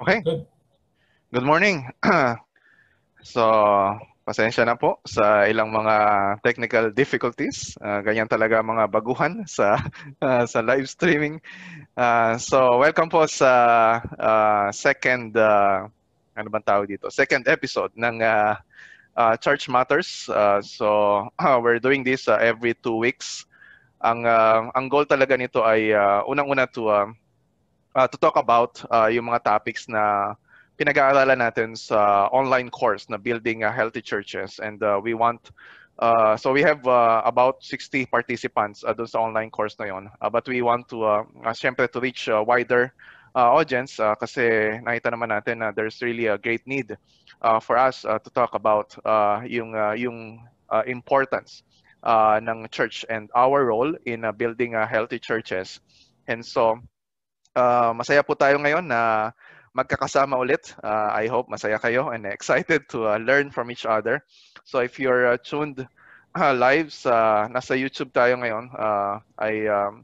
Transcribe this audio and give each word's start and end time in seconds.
Okay. 0.00 0.24
Good. 0.24 0.48
Good 1.28 1.44
morning. 1.44 1.84
so, 3.20 3.44
pasensya 4.24 4.64
na 4.64 4.72
po 4.72 4.96
sa 5.04 5.44
ilang 5.44 5.68
mga 5.68 5.96
technical 6.40 6.88
difficulties. 6.88 7.76
Uh, 7.76 8.00
ganyan 8.00 8.24
talaga 8.24 8.64
mga 8.64 8.88
baguhan 8.88 9.44
sa 9.44 9.76
uh, 10.24 10.48
sa 10.52 10.64
live 10.64 10.88
streaming. 10.88 11.36
Uh, 12.00 12.40
so, 12.40 12.80
welcome 12.80 13.12
po 13.12 13.28
sa 13.28 13.52
uh, 14.00 14.72
second 14.72 15.36
uh, 15.36 15.84
ano 16.32 16.48
bang 16.48 16.64
tawag 16.64 16.88
dito? 16.88 17.12
Second 17.12 17.44
episode 17.44 17.92
ng 17.92 18.24
uh, 18.24 18.56
uh, 19.20 19.36
Church 19.36 19.68
Matters. 19.68 20.32
Uh, 20.32 20.64
so, 20.64 20.88
uh, 21.36 21.60
we're 21.60 21.76
doing 21.76 22.00
this 22.00 22.24
uh, 22.24 22.40
every 22.40 22.72
two 22.72 22.96
weeks. 22.96 23.44
Ang 24.00 24.24
uh, 24.24 24.72
ang 24.72 24.88
goal 24.88 25.04
talaga 25.04 25.36
nito 25.36 25.60
ay 25.60 25.92
uh, 25.92 26.24
unang-una 26.24 26.64
to 26.72 26.88
uh, 26.88 27.04
uh, 27.94 28.06
to 28.06 28.16
talk 28.18 28.36
about 28.36 28.82
uh, 28.90 29.06
yung 29.06 29.26
mga 29.26 29.44
topics 29.44 29.88
na 29.88 30.34
pinag-aaralan 30.80 31.44
natin 31.44 31.76
sa 31.76 32.28
online 32.32 32.70
course 32.70 33.08
na 33.10 33.20
Building 33.20 33.64
uh, 33.64 33.72
Healthy 33.72 34.00
Churches. 34.00 34.60
And 34.60 34.80
uh, 34.82 35.00
we 35.02 35.12
want, 35.12 35.52
uh, 35.98 36.36
so 36.36 36.52
we 36.52 36.62
have 36.62 36.86
uh, 36.86 37.20
about 37.24 37.62
60 37.62 38.06
participants 38.06 38.84
uh, 38.86 38.94
doon 38.96 39.06
sa 39.06 39.20
online 39.20 39.50
course 39.50 39.76
na 39.76 39.92
yon. 39.92 40.08
Uh, 40.20 40.30
but 40.30 40.48
we 40.48 40.62
want 40.62 40.88
to, 40.88 41.04
uh, 41.04 41.22
uh, 41.44 41.52
syempre, 41.52 41.84
to 41.92 42.00
reach 42.00 42.28
a 42.28 42.42
wider 42.42 42.94
uh, 43.36 43.52
audience 43.52 44.00
uh, 44.00 44.14
kasi 44.16 44.80
nakita 44.80 45.12
naman 45.12 45.28
natin 45.28 45.60
na 45.60 45.70
there's 45.70 46.00
really 46.00 46.32
a 46.32 46.38
great 46.40 46.64
need 46.64 46.96
uh, 47.42 47.60
for 47.60 47.76
us 47.76 48.08
uh, 48.08 48.18
to 48.18 48.30
talk 48.32 48.56
about 48.56 48.96
uh, 49.04 49.44
yung, 49.44 49.76
uh, 49.76 49.92
yung 49.92 50.40
uh, 50.70 50.82
importance 50.86 51.62
uh, 52.02 52.40
ng 52.40 52.66
church 52.72 53.04
and 53.10 53.28
our 53.36 53.66
role 53.66 53.92
in 54.06 54.24
uh, 54.24 54.32
building 54.32 54.74
uh, 54.74 54.86
healthy 54.86 55.18
churches. 55.18 55.80
And 56.26 56.40
so, 56.40 56.80
uh, 57.56 57.90
masaya 57.96 58.22
po 58.22 58.34
tayo 58.34 58.58
ngayon 58.58 58.86
na 58.86 59.32
magkakasama 59.74 60.34
ulit. 60.34 60.74
Uh, 60.82 61.10
I 61.14 61.30
hope 61.30 61.46
masaya 61.46 61.78
kayo 61.78 62.10
and 62.10 62.26
excited 62.26 62.90
to 62.90 63.06
uh, 63.06 63.18
learn 63.22 63.50
from 63.50 63.70
each 63.70 63.86
other. 63.86 64.22
So 64.66 64.82
if 64.82 64.98
you're 64.98 65.30
uh, 65.30 65.38
tuned 65.38 65.86
uh, 66.34 66.54
live 66.54 66.90
sa 66.92 67.46
nasa 67.50 67.78
YouTube 67.78 68.10
tayo 68.10 68.38
ngayon, 68.38 68.74
uh, 68.74 69.22
I 69.38 69.66
um, 69.70 70.02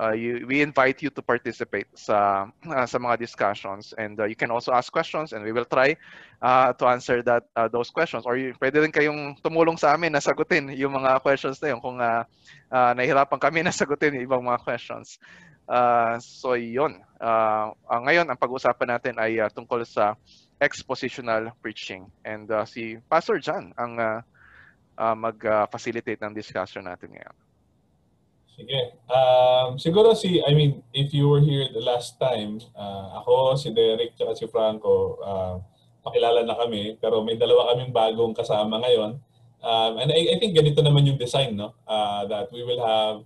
uh, 0.00 0.12
you, 0.12 0.46
we 0.48 0.62
invite 0.62 1.02
you 1.02 1.10
to 1.10 1.20
participate 1.20 1.86
sa 1.92 2.48
uh, 2.68 2.86
sa 2.88 2.96
mga 2.96 3.20
discussions 3.20 3.92
and 4.00 4.20
uh, 4.20 4.24
you 4.24 4.36
can 4.36 4.50
also 4.50 4.72
ask 4.72 4.92
questions 4.92 5.32
and 5.32 5.44
we 5.44 5.52
will 5.52 5.68
try 5.68 5.96
uh, 6.40 6.72
to 6.72 6.88
answer 6.88 7.20
that 7.22 7.44
uh, 7.56 7.68
those 7.68 7.92
questions 7.92 8.24
or 8.24 8.36
you, 8.36 8.56
pwede 8.60 8.80
rin 8.80 8.92
kayong 8.92 9.36
tumulong 9.44 9.76
sa 9.76 9.92
amin 9.92 10.12
na 10.12 10.24
sagutin 10.24 10.72
yung 10.72 10.96
mga 10.96 11.20
questions 11.20 11.60
na 11.60 11.76
yun 11.76 11.80
kung 11.80 12.00
uh, 12.00 12.24
uh, 12.72 12.92
nahihirapan 12.96 13.40
kami 13.40 13.60
na 13.64 13.74
sagutin 13.74 14.16
yung 14.16 14.24
ibang 14.24 14.44
mga 14.44 14.60
questions. 14.64 15.20
Uh, 15.68 16.18
so 16.18 16.58
yun. 16.58 17.00
Uh, 17.22 17.70
uh, 17.86 18.00
ngayon, 18.02 18.26
ang 18.26 18.38
pag-uusapan 18.38 18.98
natin 18.98 19.14
ay 19.18 19.38
uh, 19.38 19.50
tungkol 19.50 19.86
sa 19.86 20.18
expositional 20.62 21.50
preaching. 21.62 22.06
And 22.22 22.50
uh, 22.50 22.66
si 22.66 22.98
Pastor 23.10 23.42
John 23.42 23.74
ang 23.78 23.98
uh, 23.98 24.20
uh, 24.98 25.16
mag-facilitate 25.18 26.22
ng 26.22 26.34
discussion 26.34 26.86
natin 26.86 27.14
ngayon. 27.14 27.36
Sige. 28.52 28.80
Um, 29.08 29.80
siguro 29.80 30.12
si, 30.12 30.44
I 30.44 30.52
mean, 30.52 30.84
if 30.92 31.10
you 31.16 31.26
were 31.26 31.40
here 31.40 31.66
the 31.72 31.80
last 31.80 32.20
time, 32.20 32.60
uh, 32.76 33.18
ako, 33.22 33.56
si 33.56 33.72
Derek, 33.72 34.12
at 34.20 34.36
si 34.36 34.46
Franco, 34.46 35.18
uh, 35.24 35.56
pakilala 36.04 36.44
na 36.44 36.54
kami. 36.54 37.00
Pero 37.00 37.24
may 37.24 37.40
dalawa 37.40 37.72
kaming 37.72 37.90
bagong 37.90 38.36
kasama 38.36 38.76
ngayon. 38.82 39.18
Um, 39.62 39.92
and 40.02 40.10
I, 40.10 40.34
I 40.34 40.36
think 40.42 40.58
ganito 40.58 40.82
naman 40.82 41.06
yung 41.06 41.16
design, 41.16 41.54
no? 41.54 41.72
Uh, 41.86 42.26
that 42.26 42.50
we 42.50 42.66
will 42.66 42.82
have 42.82 43.22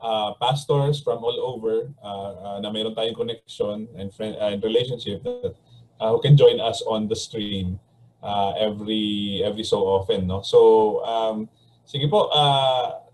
uh, 0.00 0.34
pastors 0.40 1.00
from 1.00 1.22
all 1.22 1.38
over 1.40 1.92
uh, 2.02 2.32
uh, 2.36 2.58
na 2.60 2.72
mayroon 2.72 2.96
tayong 2.96 3.16
connection 3.16 3.88
and 3.96 4.12
friend 4.12 4.36
uh, 4.40 4.50
and 4.50 4.64
relationship 4.64 5.22
that 5.22 5.54
uh, 6.00 6.10
who 6.10 6.18
can 6.20 6.36
join 6.36 6.58
us 6.60 6.82
on 6.88 7.06
the 7.06 7.16
stream 7.16 7.78
uh, 8.24 8.52
every 8.56 9.40
every 9.44 9.64
so 9.64 9.84
often 9.84 10.26
no? 10.26 10.40
So 10.42 11.00
um 11.04 11.48
sige 11.84 12.08
po 12.08 12.32
uh, 12.32 13.04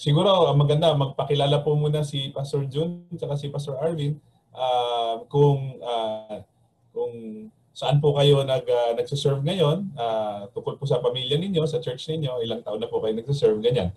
siguro 0.00 0.50
maganda 0.56 0.96
magpakilala 0.96 1.62
po 1.62 1.76
muna 1.76 2.02
si 2.02 2.32
Pastor 2.34 2.66
June 2.66 3.06
at 3.12 3.38
si 3.38 3.52
Pastor 3.52 3.76
Arvin 3.78 4.18
uh, 4.56 5.22
kung 5.28 5.78
uh, 5.80 6.40
kung 6.90 7.12
saan 7.70 8.02
po 8.02 8.12
kayo 8.18 8.42
nag 8.42 8.66
uh, 8.66 8.92
nagse-serve 8.98 9.40
ngayon 9.46 9.94
uh, 9.94 10.50
tungkol 10.50 10.74
po 10.76 10.84
sa 10.84 10.98
pamilya 10.98 11.38
ninyo 11.38 11.62
sa 11.64 11.78
church 11.78 12.10
ninyo 12.10 12.42
ilang 12.42 12.60
taon 12.66 12.82
na 12.82 12.90
po 12.90 12.98
kayo 12.98 13.14
nagse-serve 13.14 13.62
ganyan 13.62 13.94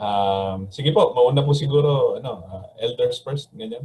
Um, 0.00 0.72
sige 0.72 0.96
po, 0.96 1.12
mauna 1.12 1.44
po 1.44 1.52
siguro 1.52 2.16
ano, 2.16 2.40
uh, 2.48 2.66
elders 2.80 3.20
first, 3.20 3.52
ganyan. 3.52 3.84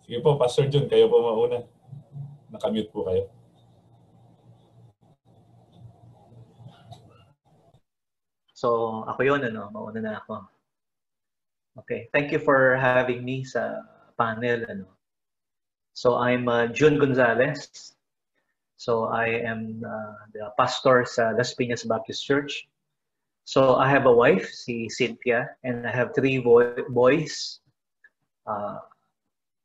Sige 0.00 0.16
po, 0.24 0.40
Pastor 0.40 0.64
Jun, 0.72 0.88
kayo 0.88 1.12
po 1.12 1.20
mauna. 1.20 1.68
Nakamute 2.48 2.88
po 2.88 3.04
kayo. 3.04 3.28
So, 8.56 9.04
ako 9.04 9.20
yun, 9.28 9.44
ano, 9.44 9.68
mauna 9.68 10.00
na 10.00 10.24
ako. 10.24 10.40
Okay, 11.84 12.08
thank 12.16 12.32
you 12.32 12.40
for 12.40 12.80
having 12.80 13.24
me 13.28 13.44
sa 13.44 13.84
panel. 14.16 14.64
Ano. 14.72 14.88
So, 15.92 16.16
I'm 16.16 16.48
uh, 16.48 16.72
June 16.72 16.96
Gonzalez. 16.96 17.92
So, 18.80 19.12
I 19.12 19.44
am 19.44 19.84
uh, 19.84 20.16
the 20.32 20.48
pastor 20.56 21.04
sa 21.04 21.36
Las 21.36 21.52
Piñas 21.52 21.84
Baptist 21.84 22.24
Church. 22.24 22.68
So 23.44 23.76
I 23.76 23.88
have 23.88 24.06
a 24.06 24.12
wife, 24.12 24.46
si 24.48 24.88
Cynthia, 24.88 25.56
and 25.64 25.86
I 25.86 25.90
have 25.90 26.14
three 26.14 26.38
boy- 26.38 26.86
boys, 26.88 27.60
uh, 28.46 28.78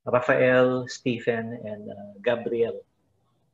Rafael, 0.05 0.87
Stephen, 0.87 1.59
and 1.65 1.89
uh, 1.89 2.13
Gabriel. 2.21 2.81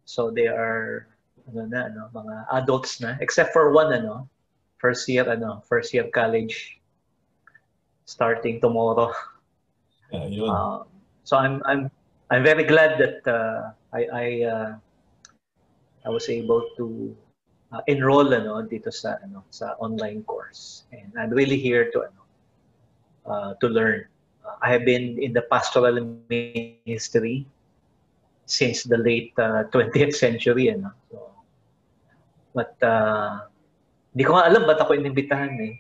So 0.06 0.32
they 0.32 0.48
are 0.48 1.08
ano 1.48 1.66
na 1.68 1.90
ano, 1.90 2.02
mga 2.14 2.36
adults 2.64 3.02
na 3.02 3.18
except 3.20 3.52
for 3.52 3.72
one 3.72 3.92
ano, 3.92 4.28
first 4.78 5.08
year 5.10 5.28
ano, 5.28 5.64
first 5.68 5.94
year 5.94 6.08
college 6.14 6.80
starting 8.06 8.60
tomorrow. 8.60 9.12
Yeah, 10.12 10.28
yun. 10.28 10.50
Uh, 10.50 10.84
so 11.24 11.38
I'm 11.38 11.64
I'm 11.66 11.88
I'm 12.30 12.44
very 12.44 12.64
glad 12.68 13.00
that 13.00 13.24
uh, 13.28 13.72
I 13.96 14.02
I 14.12 14.26
uh, 14.44 14.72
I 16.04 16.10
was 16.10 16.28
able 16.28 16.66
to 16.78 17.16
uh, 17.72 17.82
enroll 17.88 18.32
ano 18.36 18.62
dito 18.68 18.92
sa 18.92 19.18
ano 19.24 19.44
sa 19.50 19.76
online 19.80 20.24
course. 20.28 20.84
And 20.92 21.12
I'm 21.16 21.32
really 21.32 21.58
here 21.58 21.90
to 21.92 21.98
ano 22.08 22.22
uh, 23.26 23.52
to 23.60 23.68
learn. 23.68 24.06
Uh, 24.44 24.60
I 24.62 24.72
have 24.72 24.84
been 24.84 25.18
in 25.20 25.32
the 25.34 25.48
pastoral 25.48 25.98
ministry 26.30 27.48
since 28.46 28.84
the 28.84 29.00
late 29.00 29.32
uh, 29.40 29.68
20th 29.72 30.16
century 30.16 30.70
ano. 30.70 30.92
So 31.10 31.32
but 32.52 32.76
uh, 32.84 33.48
hindi 34.12 34.24
ko 34.28 34.36
nga 34.36 34.52
alam 34.52 34.68
ba't 34.68 34.80
ako 34.84 35.00
inimbitahan 35.00 35.56
eh. 35.64 35.76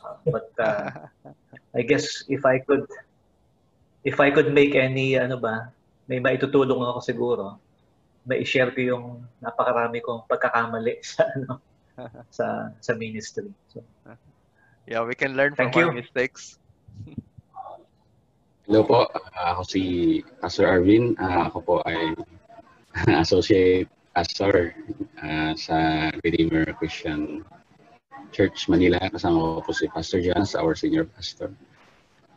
Uh, 0.00 0.16
but 0.32 0.48
uh, 0.56 0.88
I 1.78 1.84
guess 1.84 2.24
if 2.26 2.42
I 2.48 2.58
could 2.58 2.88
if 4.02 4.18
I 4.18 4.32
could 4.32 4.56
make 4.56 4.72
any 4.72 5.20
ano 5.20 5.36
ba 5.36 5.68
may 6.08 6.18
maitutulong 6.18 6.80
ako 6.82 7.00
siguro 7.04 7.44
ma-share 8.24 8.70
ko 8.72 8.80
yung 8.80 9.04
napakarami 9.40 10.04
kong 10.04 10.28
pagkakamali 10.28 11.00
sa 11.10 11.24
ano 11.36 11.60
sa 12.36 12.72
sa 12.80 12.92
ministry. 12.96 13.48
So, 13.72 13.84
yeah, 14.88 15.04
we 15.04 15.14
can 15.14 15.36
learn 15.36 15.56
Thank 15.56 15.76
from 15.76 15.80
you. 15.80 15.86
our 15.88 15.96
mistakes. 15.96 16.58
Hello 18.70 18.86
po, 18.86 19.02
uh, 19.10 19.46
ako 19.50 19.62
si 19.66 19.82
Pastor 20.38 20.70
Arvin. 20.70 21.18
Uh, 21.18 21.50
ako 21.50 21.58
po 21.58 21.74
ay 21.90 22.14
associate 23.18 23.90
pastor 24.14 24.74
uh, 25.22 25.52
sa 25.58 26.10
Redeemer 26.22 26.70
Christian 26.78 27.42
Church 28.30 28.70
Manila. 28.70 29.02
Kasama 29.10 29.58
ko 29.58 29.66
po 29.66 29.72
si 29.74 29.90
Pastor 29.90 30.22
John, 30.22 30.46
our 30.58 30.74
senior 30.78 31.06
pastor. 31.06 31.50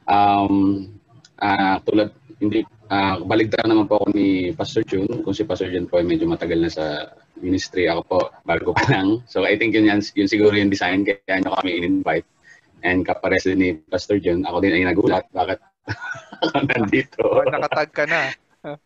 Um, 0.10 0.98
uh, 1.40 1.78
tulad, 1.86 2.10
hindi 2.38 2.68
Uh, 2.94 3.26
baligtad 3.26 3.66
naman 3.66 3.90
po 3.90 3.98
ako 3.98 4.14
ni 4.14 4.54
Pastor 4.54 4.86
June. 4.86 5.10
Kung 5.26 5.34
si 5.34 5.42
Pastor 5.50 5.74
June 5.74 5.90
po 5.90 5.98
ay 5.98 6.06
medyo 6.06 6.30
matagal 6.30 6.60
na 6.62 6.70
sa 6.70 6.86
ministry, 7.42 7.90
ako 7.90 8.02
po 8.06 8.18
bago 8.46 8.70
pa 8.78 8.86
lang. 8.94 9.26
So 9.26 9.50
I 9.50 9.58
think 9.58 9.74
yun, 9.74 9.90
yan, 9.90 10.06
yun 10.14 10.30
siguro 10.30 10.54
yung 10.54 10.70
design 10.70 11.02
kaya 11.02 11.42
nyo 11.42 11.58
kami 11.58 11.82
in-invite. 11.82 12.30
And 12.86 13.02
kapares 13.02 13.50
din 13.50 13.66
ni 13.66 13.70
Pastor 13.82 14.22
June, 14.22 14.46
ako 14.46 14.62
din 14.62 14.78
ay 14.78 14.86
nagulat. 14.86 15.26
Bakit 15.34 15.60
ako 16.46 16.58
nandito? 16.70 17.24
Oh, 17.26 17.42
nakatag 17.50 17.90
ka 17.98 18.04
na. 18.06 18.22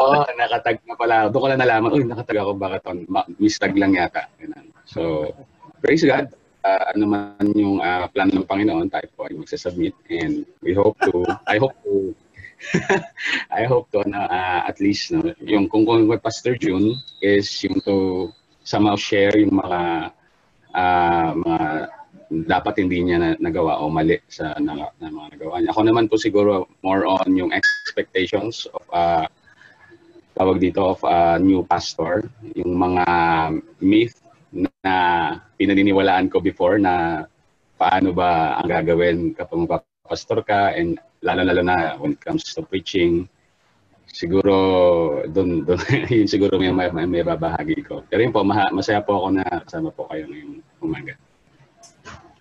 Oo, 0.00 0.24
oh, 0.24 0.26
nakatag 0.32 0.80
na 0.88 0.96
pala. 0.96 1.16
Doon 1.28 1.42
ko 1.44 1.48
lang 1.52 1.60
nalaman, 1.60 1.92
uy, 1.92 2.04
nakatag 2.08 2.38
ako, 2.40 2.50
bakit 2.56 2.80
on? 2.88 3.04
Mistag 3.36 3.76
lang 3.76 3.92
yata. 3.92 4.24
So, 4.88 5.34
praise 5.84 6.06
God. 6.06 6.32
Uh, 6.66 6.82
ano 6.98 7.04
man 7.06 7.46
yung 7.54 7.78
uh, 7.78 8.10
plan 8.10 8.26
ng 8.26 8.42
Panginoon, 8.42 8.90
tayo 8.90 9.06
po 9.14 9.30
ay 9.30 9.38
magsasubmit. 9.38 9.94
And 10.10 10.42
we 10.66 10.74
hope 10.74 10.98
to, 11.06 11.22
I 11.46 11.62
hope 11.62 11.78
to 11.86 12.10
I 13.60 13.68
hope 13.68 13.92
to 13.92 14.02
na 14.08 14.26
uh, 14.26 14.60
at 14.66 14.80
least 14.80 15.12
no, 15.12 15.22
yung 15.44 15.68
kung 15.68 15.84
kung 15.84 16.08
Pastor 16.18 16.56
June 16.56 16.96
is 17.20 17.46
yung 17.62 17.78
to 17.84 18.28
somehow 18.64 18.96
share 18.96 19.36
yung 19.36 19.60
mga 19.60 20.10
uh, 20.74 21.30
mga 21.36 21.60
dapat 22.50 22.82
hindi 22.82 23.06
niya 23.06 23.18
na, 23.22 23.30
nagawa 23.38 23.78
o 23.78 23.86
mali 23.86 24.18
sa 24.26 24.56
na, 24.58 24.90
na 24.98 25.08
mga 25.12 25.38
nagawa 25.38 25.54
niya. 25.62 25.70
Ako 25.70 25.82
naman 25.86 26.10
po 26.10 26.18
siguro 26.18 26.66
more 26.82 27.06
on 27.06 27.30
yung 27.38 27.54
expectations 27.54 28.66
of 28.74 28.82
uh, 28.90 29.26
tawag 30.36 30.60
dito 30.60 30.96
of 30.96 31.00
a 31.06 31.38
new 31.38 31.62
pastor, 31.64 32.28
yung 32.58 32.76
mga 32.76 33.04
myth 33.80 34.16
na 34.56 34.94
pinaniniwalaan 35.60 36.32
ko 36.32 36.40
before 36.40 36.80
na 36.80 37.26
paano 37.76 38.16
ba 38.16 38.56
ang 38.56 38.68
gagawin 38.68 39.36
kapag 39.36 39.68
magpapastor 39.68 40.40
ka 40.46 40.72
and 40.72 40.96
lalo-lalo 41.20 41.60
na 41.60 41.96
when 42.00 42.16
it 42.16 42.20
comes 42.24 42.44
to 42.56 42.64
preaching 42.64 43.28
siguro 44.16 44.56
doon 45.28 45.66
doon 45.66 45.80
yun 46.16 46.28
siguro 46.30 46.56
may, 46.56 46.72
may, 46.72 47.04
may 47.04 47.24
babahagi 47.26 47.84
ko. 47.84 48.00
Pero 48.08 48.24
yun 48.24 48.32
po, 48.32 48.40
maha, 48.46 48.72
masaya 48.72 49.04
po 49.04 49.20
ako 49.20 49.28
na 49.36 49.44
kasama 49.66 49.92
po 49.92 50.08
kayo 50.08 50.24
ngayong 50.30 50.64
umaga. 50.80 51.14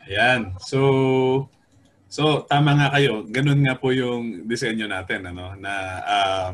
Ayan. 0.06 0.54
So, 0.62 1.50
so 2.08 2.46
tama 2.48 2.78
nga 2.78 2.94
kayo. 2.96 3.26
Ganun 3.28 3.66
nga 3.66 3.76
po 3.76 3.92
yung 3.92 4.46
disenyo 4.46 4.88
natin. 4.88 5.28
Ano, 5.28 5.58
na 5.58 5.74
uh, 6.06 6.50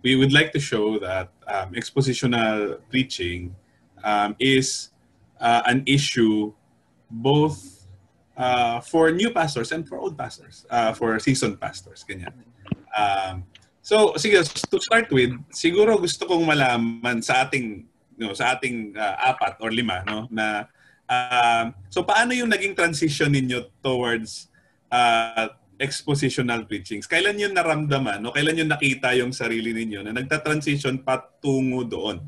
we 0.00 0.14
would 0.14 0.32
like 0.32 0.54
to 0.54 0.62
show 0.62 0.96
that 1.02 1.28
um, 1.50 1.74
expositional 1.74 2.78
preaching 2.88 3.52
um, 4.06 4.38
is 4.38 4.91
uh, 5.42 5.66
an 5.66 5.82
issue 5.84 6.54
both 7.10 7.58
uh, 8.38 8.78
for 8.80 9.10
new 9.10 9.34
pastors 9.34 9.74
and 9.74 9.84
for 9.84 9.98
old 9.98 10.16
pastors, 10.16 10.64
uh, 10.70 10.94
for 10.94 11.18
seasoned 11.18 11.58
pastors. 11.58 12.06
Ganyan. 12.06 12.32
Um, 12.94 13.44
So, 13.82 14.14
sige, 14.14 14.38
to 14.46 14.78
start 14.78 15.10
with, 15.10 15.34
siguro 15.50 15.98
gusto 15.98 16.22
kong 16.22 16.46
malaman 16.46 17.18
sa 17.18 17.42
ating 17.42 17.82
no, 18.14 18.30
sa 18.30 18.54
ating 18.54 18.94
uh, 18.94 19.34
apat 19.34 19.58
or 19.58 19.74
lima 19.74 20.06
no 20.06 20.30
na 20.30 20.70
uh, 21.10 21.74
so 21.90 22.06
paano 22.06 22.30
yung 22.30 22.46
naging 22.46 22.78
transition 22.78 23.34
ninyo 23.34 23.66
towards 23.82 24.46
uh, 24.86 25.50
expositional 25.82 26.62
preachings? 26.62 27.10
Kailan 27.10 27.42
yun 27.42 27.58
naramdaman? 27.58 28.22
No? 28.22 28.30
Kailan 28.30 28.62
yun 28.62 28.70
nakita 28.70 29.18
yung 29.18 29.34
sarili 29.34 29.74
ninyo 29.74 30.06
na 30.06 30.14
nagta-transition 30.14 31.02
patungo 31.02 31.82
doon? 31.82 32.22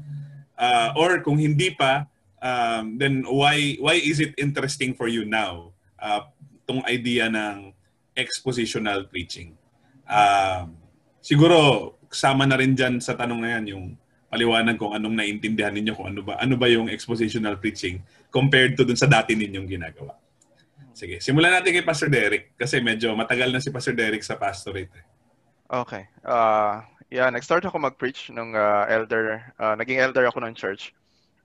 Uh, 0.59 0.91
or 0.99 1.23
kung 1.23 1.39
hindi 1.39 1.71
pa, 1.71 2.03
um, 2.45 3.01
then 3.01 3.25
why 3.25 3.81
why 3.81 3.97
is 3.97 4.21
it 4.21 4.37
interesting 4.37 4.93
for 4.93 5.09
you 5.09 5.25
now? 5.25 5.73
Uh, 5.97 6.29
tong 6.69 6.85
idea 6.85 7.33
ng 7.33 7.73
expositional 8.13 9.09
preaching. 9.09 9.57
Um, 10.05 10.77
siguro 11.25 11.97
kasama 12.13 12.45
na 12.45 12.61
rin 12.61 12.77
dyan 12.77 13.01
sa 13.01 13.17
tanong 13.17 13.41
na 13.41 13.51
yan 13.59 13.65
yung 13.73 13.85
paliwanag 14.29 14.77
kung 14.77 14.93
anong 14.93 15.17
naintindihan 15.17 15.73
ninyo 15.73 15.97
kung 15.97 16.13
ano 16.13 16.21
ba 16.21 16.37
ano 16.39 16.55
ba 16.61 16.69
yung 16.69 16.93
expositional 16.93 17.57
preaching 17.57 18.05
compared 18.29 18.77
to 18.77 18.85
dun 18.85 18.99
sa 18.99 19.09
dati 19.09 19.33
ninyong 19.33 19.67
ginagawa. 19.67 20.13
Sige, 20.95 21.19
simulan 21.19 21.59
natin 21.59 21.75
kay 21.75 21.83
Pastor 21.83 22.07
Derek 22.07 22.55
kasi 22.55 22.79
medyo 22.79 23.19
matagal 23.19 23.51
na 23.51 23.59
si 23.59 23.75
Pastor 23.75 23.99
Derek 23.99 24.23
sa 24.23 24.39
pastorate. 24.39 24.95
Eh. 24.95 25.05
Okay. 25.67 26.07
Uh, 26.23 26.87
yeah, 27.11 27.27
nag-start 27.27 27.67
ako 27.67 27.83
mag-preach 27.83 28.31
nung 28.31 28.55
uh, 28.55 28.87
elder, 28.87 29.43
uh, 29.59 29.75
naging 29.75 29.99
elder 29.99 30.23
ako 30.31 30.39
ng 30.47 30.55
church 30.55 30.95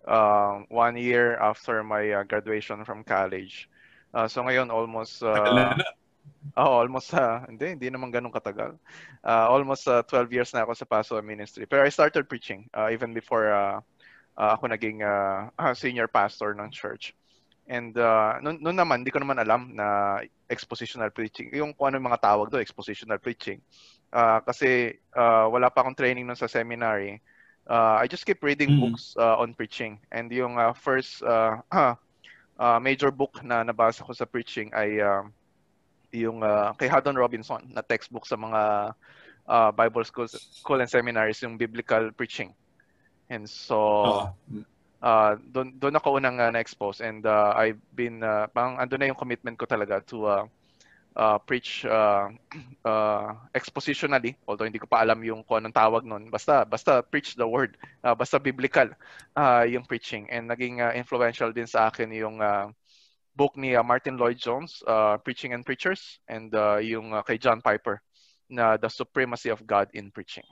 uh, 0.09 0.65
one 0.73 0.97
year 0.97 1.37
after 1.37 1.85
my 1.85 2.09
uh, 2.09 2.23
graduation 2.25 2.81
from 2.83 3.05
college. 3.05 3.69
Uh, 4.09 4.25
so 4.27 4.41
ngayon 4.41 4.73
almost 4.73 5.21
uh, 5.21 5.77
Oh, 6.55 6.79
almost 6.79 7.11
uh, 7.13 7.43
hindi 7.47 7.75
hindi 7.75 7.87
naman 7.91 8.11
ganun 8.15 8.31
katagal. 8.31 8.79
Uh, 9.23 9.45
almost 9.51 9.87
uh, 9.87 10.03
12 10.07 10.31
years 10.31 10.51
na 10.55 10.63
ako 10.63 10.73
sa 10.75 10.87
pastoral 10.87 11.25
ministry. 11.25 11.67
Pero 11.67 11.83
I 11.83 11.91
started 11.91 12.31
preaching 12.31 12.69
uh, 12.71 12.87
even 12.91 13.11
before 13.11 13.51
uh, 13.51 13.83
uh, 14.39 14.49
ako 14.55 14.71
naging 14.71 15.03
uh, 15.03 15.51
senior 15.81 16.07
pastor 16.07 16.55
ng 16.55 16.71
church. 16.71 17.15
And 17.69 17.93
uh, 17.99 18.41
noon, 18.41 18.65
noon 18.65 18.77
naman, 18.81 19.05
hindi 19.05 19.13
ko 19.13 19.21
naman 19.21 19.37
alam 19.37 19.77
na 19.77 20.19
expositional 20.49 21.13
preaching. 21.13 21.53
Yung 21.53 21.77
kung 21.77 21.93
ano 21.93 22.01
yung 22.01 22.09
mga 22.09 22.23
tawag 22.23 22.49
doon, 22.49 22.65
expositional 22.65 23.21
preaching. 23.21 23.61
Uh, 24.09 24.41
kasi 24.41 24.97
uh, 25.13 25.45
wala 25.45 25.69
pa 25.69 25.85
akong 25.85 25.93
training 25.93 26.25
noon 26.25 26.39
sa 26.39 26.49
seminary. 26.49 27.21
Uh, 27.69 28.01
I 28.01 28.09
just 28.09 28.25
keep 28.25 28.41
reading 28.41 28.69
mm. 28.69 28.79
books 28.81 29.13
uh, 29.13 29.37
on 29.37 29.53
preaching. 29.53 30.01
And 30.11 30.31
yung 30.33 30.57
uh, 30.57 30.73
first 30.73 31.21
uh, 31.21 31.61
uh, 32.57 32.79
major 32.81 33.13
book 33.13 33.45
na 33.45 33.61
nabasa 33.61 34.01
ko 34.01 34.11
sa 34.11 34.25
preaching 34.25 34.73
ay 34.73 34.97
uh, 34.97 35.29
yung 36.09 36.41
uh, 36.41 36.73
kay 36.73 36.89
Haddon 36.89 37.13
Robinson 37.13 37.69
na 37.69 37.85
textbook 37.85 38.25
sa 38.25 38.33
mga 38.33 38.91
uh, 39.45 39.69
Bible 39.71 40.01
schools, 40.01 40.33
school 40.33 40.81
and 40.81 40.89
seminaries, 40.89 41.45
yung 41.45 41.61
biblical 41.61 42.09
preaching. 42.17 42.57
And 43.29 43.45
so, 43.45 44.33
uh, 45.05 45.31
doon 45.53 45.77
doon 45.77 45.93
ako 45.93 46.17
unang 46.17 46.41
uh, 46.41 46.49
na-expose 46.49 47.05
and 47.05 47.21
uh, 47.29 47.53
I've 47.53 47.77
been 47.93 48.25
uh, 48.25 48.49
pang 48.49 48.81
ando 48.81 48.97
na 48.97 49.13
yung 49.13 49.19
commitment 49.19 49.61
ko 49.61 49.69
talaga 49.69 50.01
to 50.09 50.25
uh, 50.25 50.43
uh, 51.19 51.35
preach 51.43 51.83
uh, 51.83 52.31
uh, 52.87 53.35
expositionally 53.51 54.39
although 54.47 54.63
hindi 54.63 54.79
ko 54.79 54.87
pa 54.87 55.03
alam 55.03 55.19
yung 55.27 55.43
kung 55.43 55.59
anong 55.59 55.75
tawag 55.75 56.07
noon 56.07 56.31
basta 56.31 56.63
basta 56.63 57.03
preach 57.03 57.35
the 57.35 57.43
word 57.43 57.75
uh, 58.07 58.15
basta 58.15 58.39
biblical 58.39 58.87
uh, 59.35 59.67
yung 59.67 59.83
preaching 59.83 60.31
and 60.31 60.47
naging 60.47 60.79
uh, 60.79 60.95
influential 60.95 61.51
din 61.51 61.67
sa 61.67 61.91
akin 61.91 62.07
yung 62.15 62.39
uh, 62.39 62.71
book 63.39 63.55
ni 63.55 63.71
uh, 63.71 63.83
Martin 63.83 64.19
Lloyd 64.19 64.35
Jones, 64.35 64.83
uh, 64.83 65.15
Preaching 65.15 65.55
and 65.55 65.63
Preachers, 65.63 66.19
and 66.27 66.51
uh, 66.51 66.75
yung 66.83 67.15
uh, 67.15 67.23
kay 67.23 67.39
John 67.39 67.63
Piper 67.63 68.03
na 68.51 68.75
The 68.75 68.91
Supremacy 68.91 69.47
of 69.47 69.63
God 69.63 69.87
in 69.95 70.11
Preaching. 70.11 70.43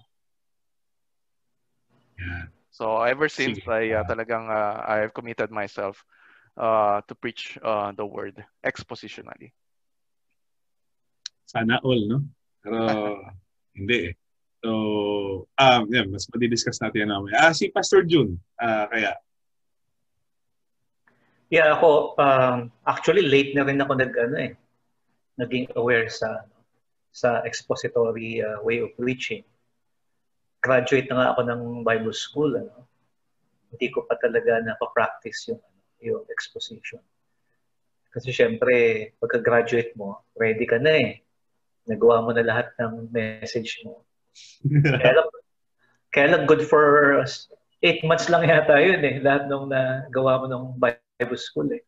Yeah. 2.15 2.47
So 2.71 3.03
ever 3.03 3.27
since 3.27 3.59
Sige. 3.59 3.67
I 3.67 3.91
uh, 3.91 4.07
talagang 4.07 4.47
uh, 4.47 4.87
I've 4.87 5.11
committed 5.11 5.51
myself 5.51 5.99
uh, 6.55 7.03
to 7.11 7.13
preach 7.13 7.59
uh, 7.59 7.91
the 7.91 8.05
word 8.07 8.39
expositionally. 8.63 9.51
Sana 11.47 11.79
all, 11.81 12.03
no? 12.11 12.19
Pero 12.59 12.79
hindi 13.79 14.11
eh. 14.11 14.13
So, 14.59 14.71
um, 15.55 15.83
yeah, 15.87 16.03
mas 16.03 16.27
madi-discuss 16.27 16.83
natin 16.83 17.07
yan 17.07 17.11
namin. 17.13 17.31
Ah, 17.39 17.55
si 17.55 17.71
Pastor 17.71 18.03
June, 18.03 18.35
uh, 18.59 18.85
kaya 18.91 19.15
Yeah, 21.47 21.79
ako 21.79 22.19
um, 22.19 22.67
actually 22.83 23.23
late 23.23 23.55
na 23.55 23.63
rin 23.63 23.79
ako 23.79 23.95
nag 23.95 24.11
ano 24.19 24.35
eh 24.35 24.51
naging 25.39 25.71
aware 25.79 26.11
sa 26.11 26.43
sa 27.15 27.39
expository 27.47 28.43
uh, 28.43 28.59
way 28.67 28.83
of 28.83 28.91
preaching. 28.99 29.47
Graduate 30.59 31.07
na 31.07 31.15
nga 31.15 31.27
ako 31.31 31.41
ng 31.47 31.61
Bible 31.87 32.11
school 32.11 32.51
ano. 32.51 32.83
Hindi 33.71 33.87
ko 33.95 34.03
pa 34.03 34.19
talaga 34.19 34.59
na-practice 34.59 35.55
yung 35.55 35.61
ano, 35.63 35.79
yung 36.03 36.23
exposition. 36.27 36.99
Kasi 38.11 38.35
syempre, 38.35 39.11
pagka-graduate 39.21 39.95
mo, 39.95 40.27
ready 40.35 40.67
ka 40.67 40.79
na 40.81 40.93
eh. 40.93 41.11
Nagawa 41.87 42.23
mo 42.23 42.31
na 42.35 42.43
lahat 42.43 42.67
ng 42.77 43.09
message 43.09 43.81
mo. 43.87 44.03
kaya, 45.01 45.13
lang, 45.17 45.29
kaya 46.13 46.27
lang 46.35 46.43
good 46.45 46.61
for 46.61 47.23
eight 47.81 48.03
months 48.03 48.29
lang 48.29 48.45
yata 48.45 48.77
yun 48.77 49.01
eh. 49.01 49.17
Lahat 49.23 49.47
nung 49.47 49.71
nagawa 49.71 50.43
mo 50.43 50.45
ng 50.45 50.63
Bible 50.77 51.39
school 51.39 51.71
eh. 51.73 51.83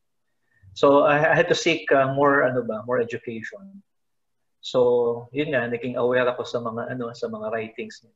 So 0.74 1.04
I, 1.04 1.34
I 1.34 1.36
had 1.36 1.52
to 1.52 1.58
seek 1.58 1.92
uh, 1.92 2.14
more 2.14 2.48
ano 2.48 2.64
ba, 2.64 2.86
more 2.88 3.02
education. 3.02 3.84
So 4.62 5.28
yun 5.36 5.52
nga 5.52 5.68
naging 5.68 6.00
aware 6.00 6.28
ako 6.30 6.44
sa 6.46 6.60
mga 6.64 6.96
ano 6.96 7.12
sa 7.12 7.28
mga 7.28 7.52
writings 7.52 8.06
ni, 8.06 8.12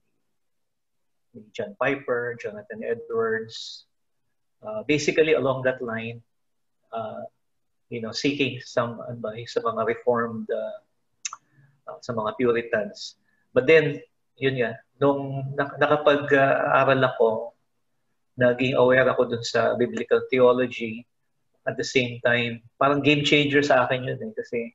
ni 1.36 1.42
John 1.52 1.76
Piper, 1.76 2.38
Jonathan 2.40 2.82
Edwards. 2.84 3.86
Uh, 4.64 4.80
basically 4.88 5.36
along 5.36 5.60
that 5.68 5.84
line 5.84 6.24
uh, 6.96 7.28
you 7.90 8.00
know 8.00 8.16
seeking 8.16 8.62
some 8.64 9.02
advice 9.12 9.58
sa 9.58 9.62
mga 9.62 9.84
reformed 9.84 10.48
uh, 10.48 10.80
sa 12.02 12.12
mga 12.16 12.36
Puritans. 12.40 13.20
But 13.52 13.68
then 13.70 14.02
yun 14.40 14.58
nga 14.60 14.82
nung 14.98 15.54
nakapag-aral 15.58 17.02
ako 17.04 17.54
naging 18.38 18.74
aware 18.78 19.06
ako 19.10 19.30
dun 19.30 19.46
sa 19.46 19.78
biblical 19.78 20.26
theology. 20.30 21.06
At 21.64 21.80
the 21.80 21.86
same 21.86 22.20
time, 22.20 22.60
parang 22.76 23.00
game 23.00 23.24
changer 23.24 23.64
sa 23.64 23.88
akin 23.88 24.04
yun 24.04 24.20
eh. 24.20 24.34
Kasi 24.36 24.74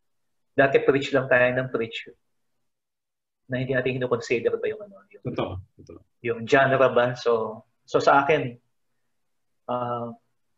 dati 0.56 0.80
preach 0.80 1.12
lang 1.12 1.28
tayo 1.28 1.44
ng 1.44 1.68
preach 1.68 2.08
na 3.48 3.60
hindi 3.60 3.76
natin 3.76 4.00
kinoconsider 4.00 4.56
ba 4.56 4.66
yung 4.68 4.82
ano. 4.88 5.04
Yung, 5.12 5.24
totoo, 5.32 5.52
totoo. 5.80 6.00
Yung 6.24 6.40
genre 6.48 6.88
ba. 6.92 7.12
So, 7.12 7.64
so 7.84 8.00
sa 8.00 8.24
akin, 8.24 8.56
uh, 9.68 10.08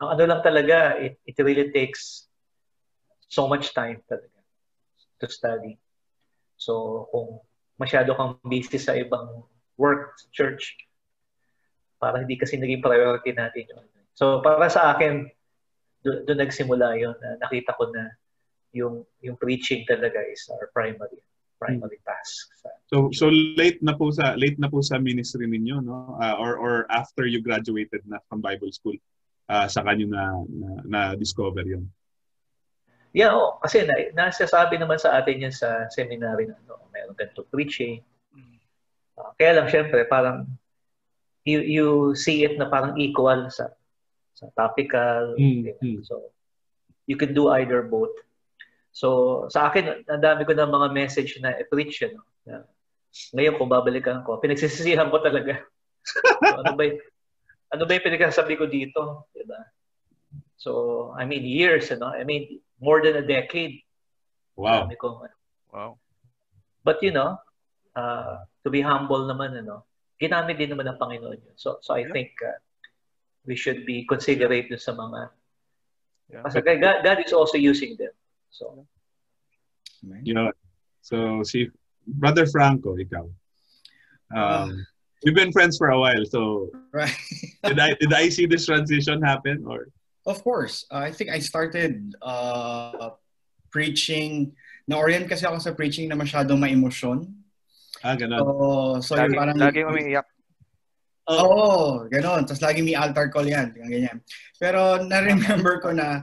ang 0.00 0.08
ano 0.16 0.22
lang 0.26 0.42
talaga, 0.42 0.98
it, 1.02 1.18
it 1.26 1.36
really 1.42 1.74
takes 1.74 2.30
so 3.26 3.46
much 3.50 3.74
time 3.74 3.98
talaga 4.06 4.38
to 5.18 5.26
study. 5.28 5.76
So, 6.60 7.08
kung 7.08 7.40
masyado 7.80 8.12
kang 8.12 8.36
busy 8.44 8.76
sa 8.76 8.92
ibang 8.92 9.48
work, 9.80 10.20
church, 10.36 10.76
para 12.00 12.24
hindi 12.24 12.40
kasi 12.40 12.56
naging 12.56 12.80
priority 12.80 13.36
natin 13.36 13.68
yun. 13.68 13.84
So 14.16 14.40
para 14.40 14.68
sa 14.72 14.96
akin, 14.96 15.28
doon 16.00 16.24
do 16.24 16.32
nagsimula 16.32 16.96
yun. 16.96 17.12
Na 17.20 17.36
nakita 17.44 17.76
ko 17.76 17.92
na 17.92 18.08
yung 18.72 19.04
yung 19.20 19.36
preaching 19.36 19.84
talaga 19.84 20.24
is 20.24 20.48
our 20.48 20.72
primary 20.72 21.20
primary 21.60 22.00
task. 22.08 22.48
So 22.88 23.12
so 23.12 23.28
late 23.28 23.84
na 23.84 23.92
po 23.92 24.08
sa 24.08 24.32
late 24.32 24.56
na 24.56 24.72
po 24.72 24.80
sa 24.80 24.96
ministry 24.96 25.44
ninyo 25.44 25.84
no 25.84 26.16
uh, 26.16 26.40
or 26.40 26.56
or 26.56 26.74
after 26.88 27.28
you 27.28 27.44
graduated 27.44 28.00
na 28.08 28.16
from 28.32 28.40
Bible 28.40 28.72
school 28.72 28.96
uh, 29.52 29.68
sa 29.68 29.84
kanyo 29.84 30.08
na, 30.08 30.24
na 30.48 30.68
na 30.88 31.00
discover 31.20 31.68
yun. 31.68 31.84
Yeah, 33.10 33.34
oh, 33.34 33.58
kasi 33.58 33.82
na, 33.82 33.94
nasasabi 34.14 34.78
naman 34.78 35.02
sa 35.02 35.18
atin 35.18 35.42
yan 35.42 35.54
sa 35.54 35.90
seminary 35.90 36.46
na 36.46 36.54
ano, 36.62 36.86
meron 36.94 37.18
ganito 37.18 37.42
preaching. 37.50 38.06
Uh, 39.18 39.34
kaya 39.34 39.58
lang, 39.58 39.66
syempre, 39.66 40.06
parang 40.06 40.46
you, 41.42 41.60
you 41.60 41.88
see 42.14 42.46
it 42.46 42.54
na 42.54 42.70
parang 42.70 42.94
equal 42.96 43.50
sa 43.50 43.74
sa 44.40 44.48
topical. 44.56 45.36
Mm-hmm. 45.36 46.06
So, 46.06 46.32
you 47.04 47.18
can 47.18 47.34
do 47.34 47.52
either 47.60 47.82
both. 47.84 48.14
So, 48.94 49.46
sa 49.52 49.68
akin, 49.68 50.06
ang 50.08 50.22
dami 50.22 50.46
ko 50.48 50.56
ng 50.56 50.70
mga 50.70 50.88
message 50.94 51.36
na 51.42 51.58
i-preach. 51.58 52.06
Ano, 52.08 52.24
na, 52.46 52.64
ngayon, 53.36 53.58
kung 53.58 53.68
babalikan 53.68 54.22
ko, 54.22 54.38
pinagsisisihan 54.38 55.10
ko 55.10 55.18
talaga. 55.20 55.60
so, 56.08 56.18
ano 56.62 56.78
ba 56.78 56.84
y- 56.86 57.02
ano 57.70 57.86
ba 57.86 57.94
yung 57.94 58.06
pinagsasabi 58.06 58.58
ko 58.58 58.66
dito? 58.66 59.30
Diba? 59.30 59.60
So, 60.58 61.10
I 61.14 61.22
mean, 61.22 61.46
years, 61.46 61.90
ano? 61.94 62.10
I 62.10 62.26
mean, 62.26 62.58
more 62.80 63.02
than 63.04 63.16
a 63.16 63.26
decade. 63.26 63.80
Wow. 64.56 64.84
Sabi 64.88 64.96
ko, 64.96 65.22
ano. 65.24 65.36
Wow. 65.72 65.90
But 66.84 67.02
you 67.04 67.12
know, 67.12 67.36
uh, 67.94 68.44
to 68.64 68.68
be 68.70 68.80
humble 68.80 69.28
naman, 69.28 69.56
ano, 69.56 69.84
ginamit 70.20 70.58
din 70.58 70.72
naman 70.72 70.88
ng 70.88 70.98
Panginoon 70.98 71.40
yun. 71.40 71.56
So, 71.56 71.78
so 71.80 71.94
I 71.94 72.04
Yeah. 72.04 72.12
think 72.12 72.32
uh, 72.44 72.56
we 73.44 73.56
should 73.56 73.84
be 73.84 74.04
considerate 74.08 74.68
dun 74.68 74.80
sa 74.80 74.92
mga, 74.96 75.30
Yeah. 76.32 76.42
kasi 76.44 76.60
God, 76.60 77.04
God 77.04 77.18
is 77.24 77.32
also 77.32 77.56
using 77.60 77.96
them. 77.96 78.12
So, 78.50 78.86
Yun. 80.24 80.52
So, 81.04 81.42
si 81.44 81.68
Brother 82.06 82.46
Franco, 82.48 82.96
ikaw. 82.96 83.28
Um, 84.32 84.86
we've 85.24 85.34
been 85.34 85.52
friends 85.52 85.76
for 85.76 85.90
a 85.90 85.98
while, 85.98 86.24
so 86.24 86.70
Right. 86.92 87.12
did 87.68 87.78
I 87.78 87.92
did 87.98 88.12
I 88.12 88.28
see 88.32 88.46
this 88.46 88.64
transition 88.64 89.20
happen 89.20 89.64
or 89.66 89.88
Of 90.30 90.46
course. 90.46 90.86
Uh, 90.86 91.02
I 91.02 91.10
think 91.10 91.34
I 91.34 91.42
started 91.42 92.14
uh, 92.22 93.18
preaching. 93.74 94.54
Na-orient 94.86 95.26
kasi 95.26 95.42
ako 95.42 95.58
sa 95.58 95.74
preaching 95.74 96.06
na 96.06 96.14
masyadong 96.14 96.62
ma-emosyon. 96.62 97.26
ah 98.06 98.14
ganun? 98.14 98.38
So, 98.38 98.46
so 99.02 99.12
Lagi, 99.18 99.34
yung 99.34 99.40
parang... 99.42 99.56
lagi 99.58 99.80
umiiyak. 99.82 100.26
Oo, 101.30 102.06
ganon. 102.06 102.46
Tapos 102.46 102.62
lagi 102.62 102.82
may 102.82 102.94
altar 102.94 103.26
call 103.30 103.50
yan. 103.50 103.74
Ganyan. 103.74 104.22
Pero 104.58 105.02
na-remember 105.02 105.82
ko 105.82 105.90
na 105.90 106.22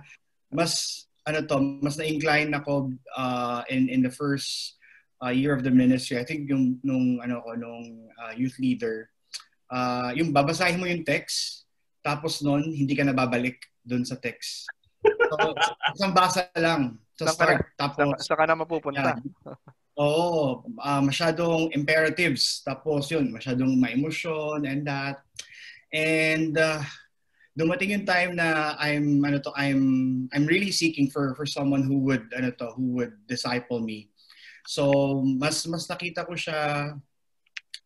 mas, 0.52 1.04
ano 1.28 1.44
to, 1.44 1.60
mas 1.84 2.00
na-incline 2.00 2.52
ako 2.56 2.96
uh, 3.20 3.62
in, 3.68 3.92
in 3.92 4.00
the 4.00 4.12
first 4.12 4.80
uh, 5.20 5.32
year 5.32 5.52
of 5.52 5.68
the 5.68 5.72
ministry. 5.72 6.16
I 6.16 6.24
think 6.24 6.48
yung 6.48 6.80
nung, 6.84 7.20
ano 7.20 7.44
ko, 7.44 7.60
nung 7.60 8.08
uh, 8.16 8.34
youth 8.36 8.56
leader, 8.60 9.12
uh, 9.68 10.16
yung 10.16 10.32
babasahin 10.32 10.80
mo 10.80 10.88
yung 10.88 11.04
text, 11.04 11.68
tapos 12.04 12.40
nun, 12.40 12.64
hindi 12.64 12.96
ka 12.96 13.04
nababalik 13.04 13.60
dun 13.88 14.04
sa 14.04 14.20
text. 14.20 14.68
So, 15.02 15.36
isang 15.96 16.12
basa 16.12 16.52
lang 16.60 17.00
sa 17.16 17.32
ka 17.32 17.34
start. 17.34 17.58
Sa, 17.64 17.74
Tapos, 17.80 18.16
sa 18.22 18.36
ka 18.36 18.44
na 18.46 18.56
mapupunta. 18.60 19.16
yan. 19.16 19.20
Oo, 19.98 20.62
ah, 20.78 21.02
masyadong 21.02 21.74
imperatives. 21.74 22.62
Tapos 22.62 23.10
yun, 23.10 23.34
masyadong 23.34 23.74
ma-emotion 23.82 24.62
and 24.70 24.86
that. 24.86 25.26
And 25.90 26.54
uh, 26.54 26.86
dumating 27.58 27.98
yung 27.98 28.06
time 28.06 28.38
na 28.38 28.78
I'm 28.78 29.26
ano 29.26 29.42
to 29.42 29.52
I'm 29.58 29.82
I'm 30.30 30.46
really 30.46 30.70
seeking 30.70 31.10
for 31.10 31.34
for 31.34 31.50
someone 31.50 31.82
who 31.82 31.98
would 32.06 32.30
ano 32.38 32.54
to 32.62 32.78
who 32.78 33.02
would 33.02 33.18
disciple 33.26 33.82
me. 33.82 34.14
So 34.70 35.18
mas 35.26 35.66
mas 35.66 35.90
nakita 35.90 36.30
ko 36.30 36.38
siya 36.38 36.94